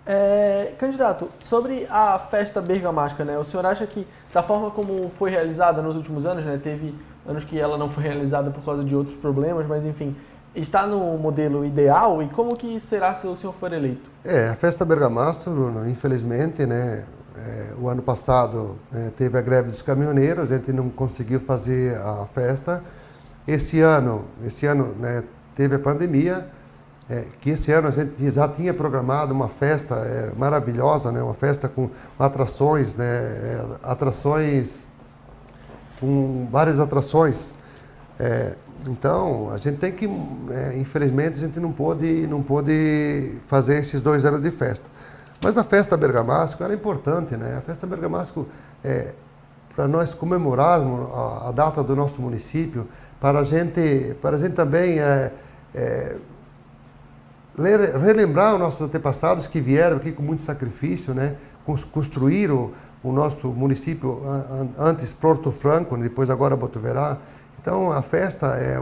é, 0.10 0.74
candidato, 0.80 1.30
sobre 1.38 1.86
a 1.90 2.18
festa 2.18 2.62
bergamasca, 2.62 3.26
né? 3.26 3.38
O 3.38 3.44
senhor 3.44 3.66
acha 3.66 3.86
que 3.86 4.08
da 4.34 4.42
forma 4.42 4.72
como 4.72 5.10
foi 5.10 5.30
realizada 5.32 5.82
nos 5.82 5.98
últimos 5.98 6.26
anos, 6.26 6.46
né? 6.46 6.58
Teve 6.64 6.96
anos 7.28 7.44
que 7.44 7.60
ela 7.60 7.78
não 7.78 7.90
foi 7.90 8.04
realizada 8.04 8.50
por 8.50 8.64
causa 8.64 8.86
de 8.86 8.96
outros 8.96 9.18
problemas, 9.18 9.68
mas 9.68 9.86
enfim, 9.86 10.16
está 10.62 10.86
no 10.86 11.18
modelo 11.18 11.66
ideal 11.66 12.22
e 12.22 12.28
como 12.30 12.56
que 12.56 12.80
será 12.80 13.14
se 13.14 13.28
o 13.28 13.36
senhor 13.36 13.54
for 13.54 13.72
eleito? 13.74 14.10
É, 14.24 14.50
a 14.50 14.56
festa 14.56 14.84
bergamasca, 14.84 15.50
Bruno, 15.50 15.88
infelizmente, 15.90 16.66
né? 16.66 17.06
É, 17.38 17.74
o 17.80 17.88
ano 17.88 18.02
passado 18.02 18.76
é, 18.92 19.10
teve 19.16 19.38
a 19.38 19.42
greve 19.42 19.70
dos 19.70 19.84
caminhoneiros, 19.84 20.52
a 20.52 20.58
gente 20.58 20.74
não 20.74 20.90
conseguiu 20.90 21.40
fazer 21.40 21.96
a 21.98 22.26
festa. 22.26 22.84
Esse 23.48 23.80
ano, 23.80 24.26
esse 24.46 24.66
ano, 24.66 24.96
né, 25.00 25.24
teve 25.56 25.76
a 25.76 25.80
pandemia 25.80 26.48
é, 27.10 27.26
que 27.40 27.52
esse 27.52 27.72
ano 27.72 27.88
a 27.88 27.92
gente 27.92 28.32
já 28.32 28.48
tinha 28.50 28.74
programado 28.74 29.34
uma 29.34 29.48
festa 29.48 29.96
é, 29.96 30.32
maravilhosa, 30.38 31.12
né? 31.12 31.22
uma 31.22 31.34
festa 31.34 31.70
com 31.70 31.90
atrações, 32.20 32.96
né? 32.96 33.06
É, 33.06 33.66
atrações, 33.84 34.86
com 36.00 36.48
várias 36.52 36.80
atrações. 36.80 37.50
Então, 38.88 39.52
a 39.52 39.58
gente 39.58 39.78
tem 39.78 39.92
que, 39.92 40.06
é, 40.06 40.78
infelizmente, 40.78 41.38
a 41.38 41.42
gente 41.42 41.60
não 41.60 41.72
pôde, 41.72 42.26
não 42.28 42.42
pôde 42.42 43.38
fazer 43.46 43.80
esses 43.80 44.02
dois 44.02 44.24
anos 44.24 44.42
de 44.42 44.50
festa. 44.50 44.90
Mas 45.44 45.58
a 45.58 45.64
festa 45.64 45.96
Bergamasco 45.98 46.64
era 46.64 46.74
importante, 46.74 47.36
né? 47.36 47.58
A 47.58 47.62
festa 47.62 47.86
Bergamasco, 47.86 48.48
é, 48.84 49.12
para 49.76 49.88
nós 49.88 50.14
comemorarmos 50.14 51.10
a, 51.14 51.50
a, 51.50 51.52
data 51.52 51.84
do 51.84 51.96
nosso 51.96 52.22
município, 52.22 52.88
para 53.20 53.40
a 53.40 53.44
gente, 53.44 54.16
para 54.22 54.38
a 54.38 54.40
gente 54.40 54.54
também 54.54 55.00
é, 55.00 55.32
é, 55.76 56.16
relembrar 58.04 58.54
os 58.54 58.60
nossos 58.60 58.82
antepassados 58.82 59.48
que 59.48 59.60
vieram 59.60 59.98
aqui 59.98 60.12
com 60.12 60.24
muito 60.24 60.42
sacrifício, 60.42 61.14
né? 61.14 61.36
Construíram 61.92 62.72
o 63.04 63.12
nosso 63.12 63.50
município 63.50 64.22
antes 64.78 65.12
Porto 65.12 65.52
Franco, 65.52 65.98
depois 65.98 66.30
agora 66.30 66.56
Botuverá. 66.56 67.18
Então 67.60 67.92
a 67.92 68.02
festa 68.02 68.56
é, 68.56 68.82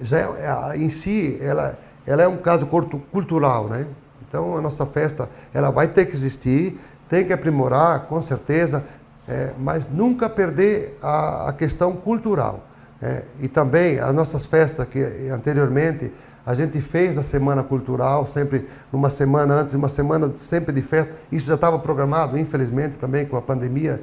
já 0.00 0.18
é, 0.18 0.22
é, 0.22 0.76
em 0.76 0.90
si 0.90 1.38
ela, 1.40 1.78
ela 2.06 2.22
é 2.22 2.28
um 2.28 2.36
caso 2.36 2.66
cultural, 2.66 3.68
né? 3.68 3.86
Então 4.28 4.56
a 4.56 4.60
nossa 4.60 4.84
festa 4.84 5.28
ela 5.54 5.70
vai 5.70 5.88
ter 5.88 6.06
que 6.06 6.14
existir, 6.14 6.78
tem 7.08 7.24
que 7.24 7.32
aprimorar 7.32 8.06
com 8.06 8.20
certeza, 8.20 8.84
é, 9.28 9.52
mas 9.58 9.88
nunca 9.88 10.28
perder 10.28 10.98
a, 11.02 11.48
a 11.48 11.52
questão 11.52 11.94
cultural. 11.96 12.60
É, 13.00 13.22
e 13.40 13.48
também 13.48 14.00
as 14.00 14.14
nossas 14.14 14.46
festas 14.46 14.86
que 14.86 15.28
anteriormente 15.30 16.10
a 16.46 16.54
gente 16.54 16.80
fez 16.80 17.18
a 17.18 17.24
semana 17.24 17.64
cultural, 17.64 18.24
sempre 18.24 18.68
numa 18.92 19.10
semana 19.10 19.54
antes, 19.54 19.74
uma 19.74 19.88
semana 19.88 20.32
sempre 20.36 20.72
de 20.72 20.80
festa. 20.80 21.12
Isso 21.30 21.48
já 21.48 21.56
estava 21.56 21.76
programado, 21.76 22.38
infelizmente, 22.38 22.96
também 22.96 23.26
com 23.26 23.36
a 23.36 23.42
pandemia, 23.42 24.00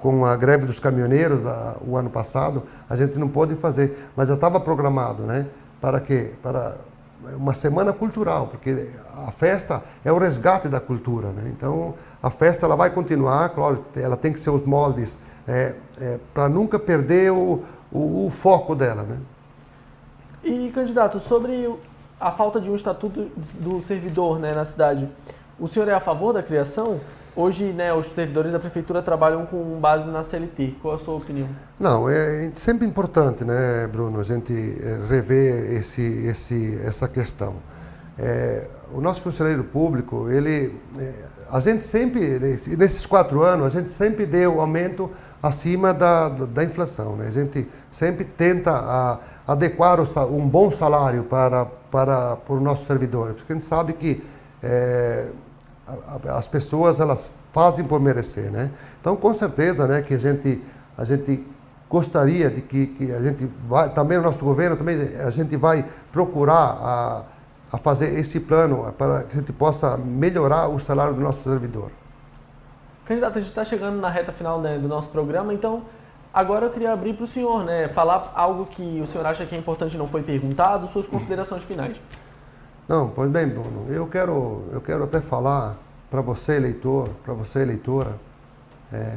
com 0.00 0.24
a 0.24 0.36
greve 0.36 0.64
dos 0.64 0.78
caminhoneiros 0.78 1.40
o 1.86 1.96
ano 1.96 2.08
passado, 2.08 2.62
a 2.88 2.94
gente 2.94 3.18
não 3.18 3.28
pôde 3.28 3.54
fazer, 3.56 4.10
mas 4.16 4.28
já 4.28 4.34
estava 4.34 4.60
programado, 4.60 5.24
né? 5.24 5.46
Para 5.80 6.00
quê? 6.00 6.32
Para 6.42 6.76
uma 7.34 7.54
semana 7.54 7.92
cultural, 7.92 8.46
porque 8.46 8.88
a 9.26 9.32
festa 9.32 9.82
é 10.04 10.12
o 10.12 10.18
resgate 10.18 10.68
da 10.68 10.78
cultura, 10.78 11.28
né? 11.28 11.52
Então 11.56 11.94
a 12.22 12.30
festa 12.30 12.66
ela 12.66 12.76
vai 12.76 12.90
continuar, 12.90 13.48
claro, 13.48 13.84
ela 13.96 14.16
tem 14.16 14.32
que 14.32 14.38
ser 14.38 14.50
os 14.50 14.62
moldes 14.62 15.16
é, 15.48 15.74
é, 16.00 16.18
para 16.32 16.48
nunca 16.48 16.78
perder 16.78 17.32
o, 17.32 17.62
o, 17.90 18.26
o, 18.26 18.30
foco 18.30 18.74
dela, 18.74 19.02
né? 19.02 19.18
E 20.44 20.70
candidato 20.72 21.18
sobre 21.18 21.72
a 22.20 22.30
falta 22.30 22.60
de 22.60 22.70
um 22.70 22.74
estatuto 22.74 23.30
do 23.60 23.80
servidor, 23.80 24.38
né, 24.38 24.52
na 24.52 24.64
cidade, 24.64 25.08
o 25.58 25.68
senhor 25.68 25.88
é 25.88 25.92
a 25.92 26.00
favor 26.00 26.32
da 26.32 26.42
criação? 26.42 27.00
Hoje, 27.36 27.64
né, 27.64 27.92
os 27.92 28.06
servidores 28.06 28.50
da 28.50 28.58
prefeitura 28.58 29.02
trabalham 29.02 29.44
com 29.44 29.78
base 29.78 30.10
na 30.10 30.22
CLT. 30.22 30.76
Qual 30.80 30.94
a 30.94 30.98
sua 30.98 31.16
opinião? 31.16 31.46
Não, 31.78 32.08
é 32.08 32.50
sempre 32.54 32.86
importante, 32.86 33.44
né, 33.44 33.86
Bruno, 33.86 34.20
a 34.20 34.24
gente 34.24 34.54
eh, 34.54 35.00
rever 35.06 35.70
esse, 35.74 36.00
esse, 36.26 36.80
essa 36.82 37.06
questão. 37.06 37.56
É, 38.18 38.66
o 38.90 39.02
nosso 39.02 39.20
funcionário 39.20 39.62
público, 39.64 40.30
ele, 40.30 40.74
é, 40.98 41.12
a 41.50 41.60
gente 41.60 41.82
sempre, 41.82 42.38
nesses 42.78 43.04
quatro 43.04 43.42
anos, 43.42 43.66
a 43.66 43.68
gente 43.68 43.90
sempre 43.90 44.24
deu 44.24 44.58
aumento 44.58 45.10
acima 45.42 45.92
da, 45.92 46.30
da 46.30 46.64
inflação. 46.64 47.16
Né? 47.16 47.26
A 47.28 47.30
gente 47.30 47.68
sempre 47.92 48.24
tenta 48.24 48.70
a, 48.70 49.18
adequar 49.46 50.00
o, 50.00 50.04
um 50.34 50.48
bom 50.48 50.70
salário 50.70 51.24
para, 51.24 51.66
para, 51.66 52.36
para 52.36 52.54
o 52.54 52.60
nosso 52.60 52.86
servidor, 52.86 53.34
porque 53.34 53.52
a 53.52 53.56
gente 53.56 53.68
sabe 53.68 53.92
que 53.92 54.24
é, 54.62 55.26
as 56.28 56.48
pessoas 56.48 57.00
elas 57.00 57.30
fazem 57.52 57.84
por 57.84 58.00
merecer, 58.00 58.50
né? 58.50 58.70
Então, 59.00 59.16
com 59.16 59.32
certeza, 59.32 59.86
né, 59.86 60.02
que 60.02 60.14
a 60.14 60.18
gente 60.18 60.60
a 60.98 61.04
gente 61.04 61.44
gostaria 61.88 62.50
de 62.50 62.62
que, 62.62 62.86
que 62.88 63.12
a 63.12 63.20
gente 63.20 63.48
vai 63.68 63.88
também 63.90 64.18
o 64.18 64.22
nosso 64.22 64.44
governo 64.44 64.76
também 64.76 64.96
a 65.18 65.30
gente 65.30 65.56
vai 65.56 65.84
procurar 66.10 66.78
a, 66.82 67.22
a 67.72 67.78
fazer 67.78 68.18
esse 68.18 68.40
plano 68.40 68.92
para 68.98 69.22
que 69.24 69.36
a 69.36 69.40
gente 69.40 69.52
possa 69.52 69.96
melhorar 69.96 70.68
o 70.68 70.80
salário 70.80 71.14
do 71.14 71.20
nosso 71.20 71.42
servidor. 71.48 71.90
Candidato, 73.04 73.38
a 73.38 73.40
gente 73.40 73.48
está 73.48 73.64
chegando 73.64 74.00
na 74.00 74.10
reta 74.10 74.32
final 74.32 74.60
né, 74.60 74.78
do 74.78 74.88
nosso 74.88 75.08
programa, 75.10 75.54
então 75.54 75.82
agora 76.34 76.66
eu 76.66 76.70
queria 76.70 76.92
abrir 76.92 77.14
para 77.14 77.22
o 77.22 77.26
senhor, 77.26 77.64
né, 77.64 77.86
falar 77.86 78.32
algo 78.34 78.66
que 78.66 79.00
o 79.00 79.06
senhor 79.06 79.24
acha 79.24 79.46
que 79.46 79.54
é 79.54 79.58
importante 79.58 79.94
e 79.94 79.98
não 79.98 80.08
foi 80.08 80.22
perguntado, 80.22 80.88
suas 80.88 81.06
considerações 81.06 81.62
finais. 81.62 81.96
Não, 82.88 83.08
pois 83.08 83.28
bem, 83.28 83.48
Bruno, 83.48 83.86
eu 83.88 84.06
quero, 84.06 84.62
eu 84.70 84.80
quero 84.80 85.02
até 85.02 85.20
falar 85.20 85.76
para 86.08 86.20
você, 86.20 86.52
eleitor, 86.52 87.10
para 87.24 87.34
você, 87.34 87.58
eleitora, 87.58 88.14
é, 88.92 89.16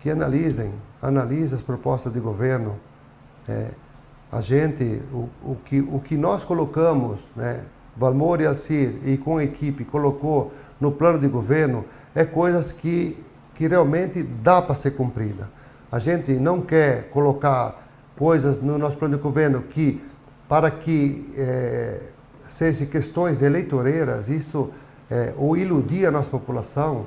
que 0.00 0.08
analisem, 0.08 0.72
analisem 1.02 1.58
as 1.58 1.62
propostas 1.62 2.14
de 2.14 2.18
governo. 2.18 2.76
É, 3.46 3.72
a 4.32 4.40
gente, 4.40 5.02
o, 5.12 5.28
o, 5.42 5.56
que, 5.66 5.80
o 5.80 6.00
que 6.00 6.16
nós 6.16 6.44
colocamos, 6.44 7.20
né, 7.36 7.62
Valmor 7.94 8.40
e 8.40 8.46
Alcir 8.46 8.94
e 9.04 9.18
com 9.18 9.36
a 9.36 9.44
equipe 9.44 9.84
colocou 9.84 10.50
no 10.80 10.90
plano 10.90 11.18
de 11.18 11.28
governo, 11.28 11.84
é 12.14 12.24
coisas 12.24 12.72
que, 12.72 13.22
que 13.54 13.68
realmente 13.68 14.22
dá 14.22 14.62
para 14.62 14.74
ser 14.74 14.92
cumprida. 14.92 15.50
A 15.92 15.98
gente 15.98 16.32
não 16.32 16.62
quer 16.62 17.10
colocar 17.10 17.86
coisas 18.16 18.62
no 18.62 18.78
nosso 18.78 18.96
plano 18.96 19.18
de 19.18 19.22
governo 19.22 19.60
que, 19.60 20.02
para 20.48 20.70
que 20.70 21.30
é, 21.36 22.00
sejam 22.48 22.86
questões 22.86 23.42
eleitoreiras, 23.42 24.28
isso, 24.28 24.70
é, 25.10 25.32
ou 25.36 25.56
iludir 25.56 26.06
a 26.06 26.10
nossa 26.10 26.30
população, 26.30 27.06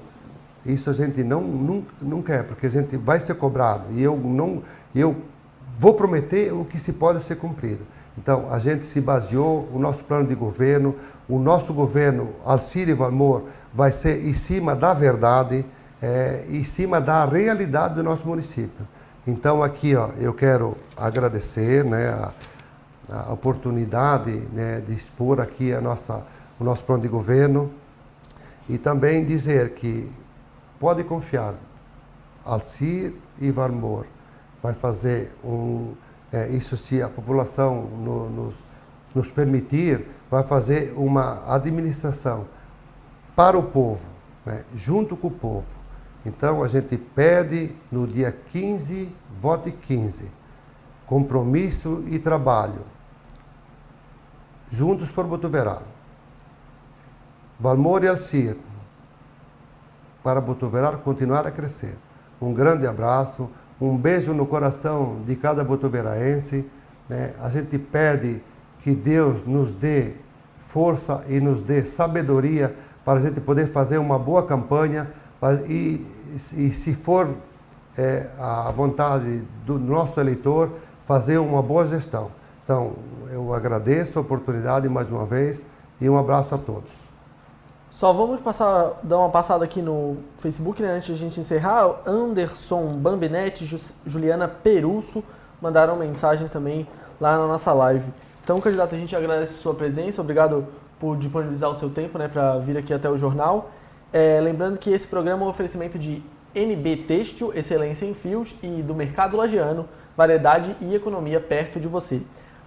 isso 0.65 0.89
a 0.89 0.93
gente 0.93 1.23
não, 1.23 1.83
não 2.01 2.21
quer, 2.21 2.43
porque 2.43 2.67
a 2.67 2.69
gente 2.69 2.95
vai 2.97 3.19
ser 3.19 3.35
cobrado. 3.35 3.85
E 3.91 4.03
eu, 4.03 4.15
não, 4.15 4.61
eu 4.93 5.15
vou 5.79 5.93
prometer 5.93 6.53
o 6.53 6.63
que 6.63 6.77
se 6.77 6.93
pode 6.93 7.21
ser 7.23 7.35
cumprido. 7.35 7.85
Então, 8.17 8.47
a 8.51 8.59
gente 8.59 8.85
se 8.85 8.99
baseou, 8.99 9.67
o 9.73 9.79
nosso 9.79 10.03
plano 10.03 10.27
de 10.27 10.35
governo, 10.35 10.95
o 11.27 11.39
nosso 11.39 11.73
governo, 11.73 12.29
Alcide 12.45 12.93
Valmor, 12.93 13.43
vai 13.73 13.91
ser 13.91 14.25
em 14.25 14.33
cima 14.33 14.75
da 14.75 14.93
verdade, 14.93 15.65
é, 16.01 16.43
em 16.49 16.63
cima 16.63 16.99
da 16.99 17.25
realidade 17.25 17.95
do 17.95 18.03
nosso 18.03 18.27
município. 18.27 18.87
Então, 19.25 19.63
aqui, 19.63 19.95
ó, 19.95 20.09
eu 20.19 20.33
quero 20.33 20.75
agradecer 20.97 21.85
né, 21.85 22.09
a, 22.09 22.31
a 23.11 23.33
oportunidade 23.33 24.31
né, 24.53 24.81
de 24.81 24.93
expor 24.93 25.39
aqui 25.39 25.73
a 25.73 25.81
nossa, 25.81 26.25
o 26.59 26.63
nosso 26.63 26.83
plano 26.83 27.03
de 27.03 27.09
governo 27.09 27.71
e 28.69 28.77
também 28.77 29.25
dizer 29.25 29.73
que 29.73 30.11
pode 30.79 31.03
confiar, 31.03 31.55
Alcir 32.45 33.13
e 33.39 33.51
Varmor 33.51 34.05
vai 34.63 34.73
fazer 34.73 35.31
um 35.43 35.93
é, 36.31 36.47
isso 36.49 36.77
se 36.77 37.01
a 37.01 37.09
população 37.09 37.83
no, 37.83 38.29
nos, 38.29 38.55
nos 39.13 39.29
permitir, 39.29 40.07
vai 40.29 40.43
fazer 40.43 40.93
uma 40.95 41.43
administração 41.53 42.47
para 43.35 43.57
o 43.57 43.63
povo, 43.63 44.07
né, 44.45 44.63
junto 44.73 45.17
com 45.17 45.27
o 45.27 45.31
povo. 45.31 45.67
Então 46.25 46.63
a 46.63 46.67
gente 46.67 46.97
pede 46.97 47.75
no 47.91 48.07
dia 48.07 48.31
15, 48.31 49.13
vote 49.39 49.71
15, 49.71 50.25
compromisso 51.05 52.03
e 52.07 52.17
trabalho, 52.17 52.81
juntos 54.71 55.11
por 55.11 55.25
Botuverá. 55.25 55.79
Valmor 57.59 58.03
e 58.03 58.07
Alcir, 58.07 58.57
para 60.23 60.41
Botuverá 60.41 60.93
continuar 60.93 61.45
a 61.45 61.51
crescer. 61.51 61.95
Um 62.41 62.53
grande 62.53 62.87
abraço, 62.87 63.49
um 63.79 63.95
beijo 63.97 64.33
no 64.33 64.47
coração 64.47 65.21
de 65.27 65.35
cada 65.35 65.63
botoveraense. 65.63 66.67
Né? 67.07 67.33
A 67.39 67.49
gente 67.49 67.77
pede 67.77 68.41
que 68.79 68.95
Deus 68.95 69.45
nos 69.45 69.73
dê 69.73 70.13
força 70.59 71.23
e 71.27 71.39
nos 71.39 71.61
dê 71.61 71.85
sabedoria 71.85 72.75
para 73.03 73.19
a 73.19 73.21
gente 73.21 73.39
poder 73.41 73.67
fazer 73.67 73.97
uma 73.97 74.17
boa 74.17 74.45
campanha 74.45 75.11
e, 75.67 76.07
e 76.53 76.69
se 76.69 76.93
for 76.95 77.29
é, 77.97 78.27
a 78.39 78.71
vontade 78.71 79.43
do 79.65 79.77
nosso 79.77 80.19
eleitor, 80.19 80.71
fazer 81.05 81.37
uma 81.37 81.61
boa 81.61 81.85
gestão. 81.85 82.31
Então, 82.63 82.93
eu 83.31 83.53
agradeço 83.53 84.19
a 84.19 84.21
oportunidade 84.21 84.87
mais 84.87 85.09
uma 85.09 85.25
vez 85.25 85.65
e 85.99 86.09
um 86.09 86.17
abraço 86.17 86.55
a 86.55 86.57
todos. 86.57 86.91
Só 87.89 88.13
vamos 88.13 88.39
passar, 88.39 88.99
dar 89.03 89.17
uma 89.17 89.29
passada 89.29 89.65
aqui 89.65 89.81
no 89.81 90.17
Facebook, 90.37 90.81
né, 90.81 90.93
antes 90.93 91.07
de 91.07 91.13
a 91.13 91.17
gente 91.17 91.39
encerrar. 91.39 92.01
Anderson 92.05 92.87
Bambinetti, 92.93 93.65
Juliana 94.05 94.47
Perusso 94.47 95.23
mandaram 95.61 95.97
mensagens 95.97 96.49
também 96.49 96.87
lá 97.19 97.37
na 97.37 97.47
nossa 97.47 97.73
live. 97.73 98.09
Então, 98.43 98.61
candidato, 98.61 98.95
a 98.95 98.97
gente 98.97 99.15
agradece 99.15 99.53
a 99.53 99.61
sua 99.61 99.73
presença, 99.73 100.21
obrigado 100.21 100.65
por 100.99 101.17
disponibilizar 101.17 101.69
o 101.69 101.75
seu 101.75 101.89
tempo 101.89 102.17
né, 102.17 102.27
para 102.27 102.57
vir 102.59 102.77
aqui 102.77 102.93
até 102.93 103.09
o 103.09 103.17
jornal. 103.17 103.69
É, 104.13 104.39
lembrando 104.41 104.79
que 104.79 104.89
esse 104.89 105.07
programa 105.07 105.43
é 105.43 105.45
um 105.45 105.49
oferecimento 105.49 105.99
de 105.99 106.23
NB 106.55 106.97
Têxtil, 107.07 107.51
Excelência 107.53 108.05
em 108.05 108.13
Fios 108.13 108.55
e 108.63 108.81
do 108.81 108.95
Mercado 108.95 109.37
Lagiano, 109.37 109.87
variedade 110.15 110.75
e 110.81 110.95
economia 110.95 111.39
perto 111.39 111.79
de 111.79 111.87
você. 111.87 112.21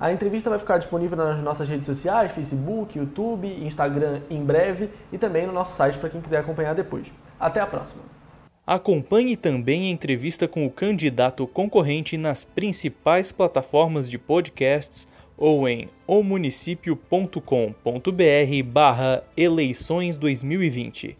A 0.04 0.12
entrevista 0.12 0.50
vai 0.50 0.58
ficar 0.58 0.76
disponível 0.76 1.16
nas 1.16 1.38
nossas 1.38 1.66
redes 1.66 1.86
sociais, 1.86 2.30
Facebook, 2.30 2.98
YouTube, 2.98 3.48
Instagram 3.48 4.20
em 4.28 4.44
breve 4.44 4.90
e 5.10 5.16
também 5.16 5.46
no 5.46 5.52
nosso 5.54 5.74
site 5.74 5.98
para 5.98 6.10
quem 6.10 6.20
quiser 6.20 6.40
acompanhar 6.40 6.74
depois. 6.74 7.10
Até 7.40 7.58
a 7.58 7.66
próxima! 7.66 8.02
Acompanhe 8.66 9.34
também 9.34 9.84
a 9.84 9.88
entrevista 9.88 10.46
com 10.46 10.66
o 10.66 10.70
candidato 10.70 11.46
concorrente 11.46 12.18
nas 12.18 12.44
principais 12.44 13.32
plataformas 13.32 14.10
de 14.10 14.18
podcasts 14.18 15.08
ou 15.38 15.66
em 15.66 15.88
omunicipio.com.br 16.06 18.62
barra 18.66 19.22
eleições 19.34 20.18
2020. 20.18 21.16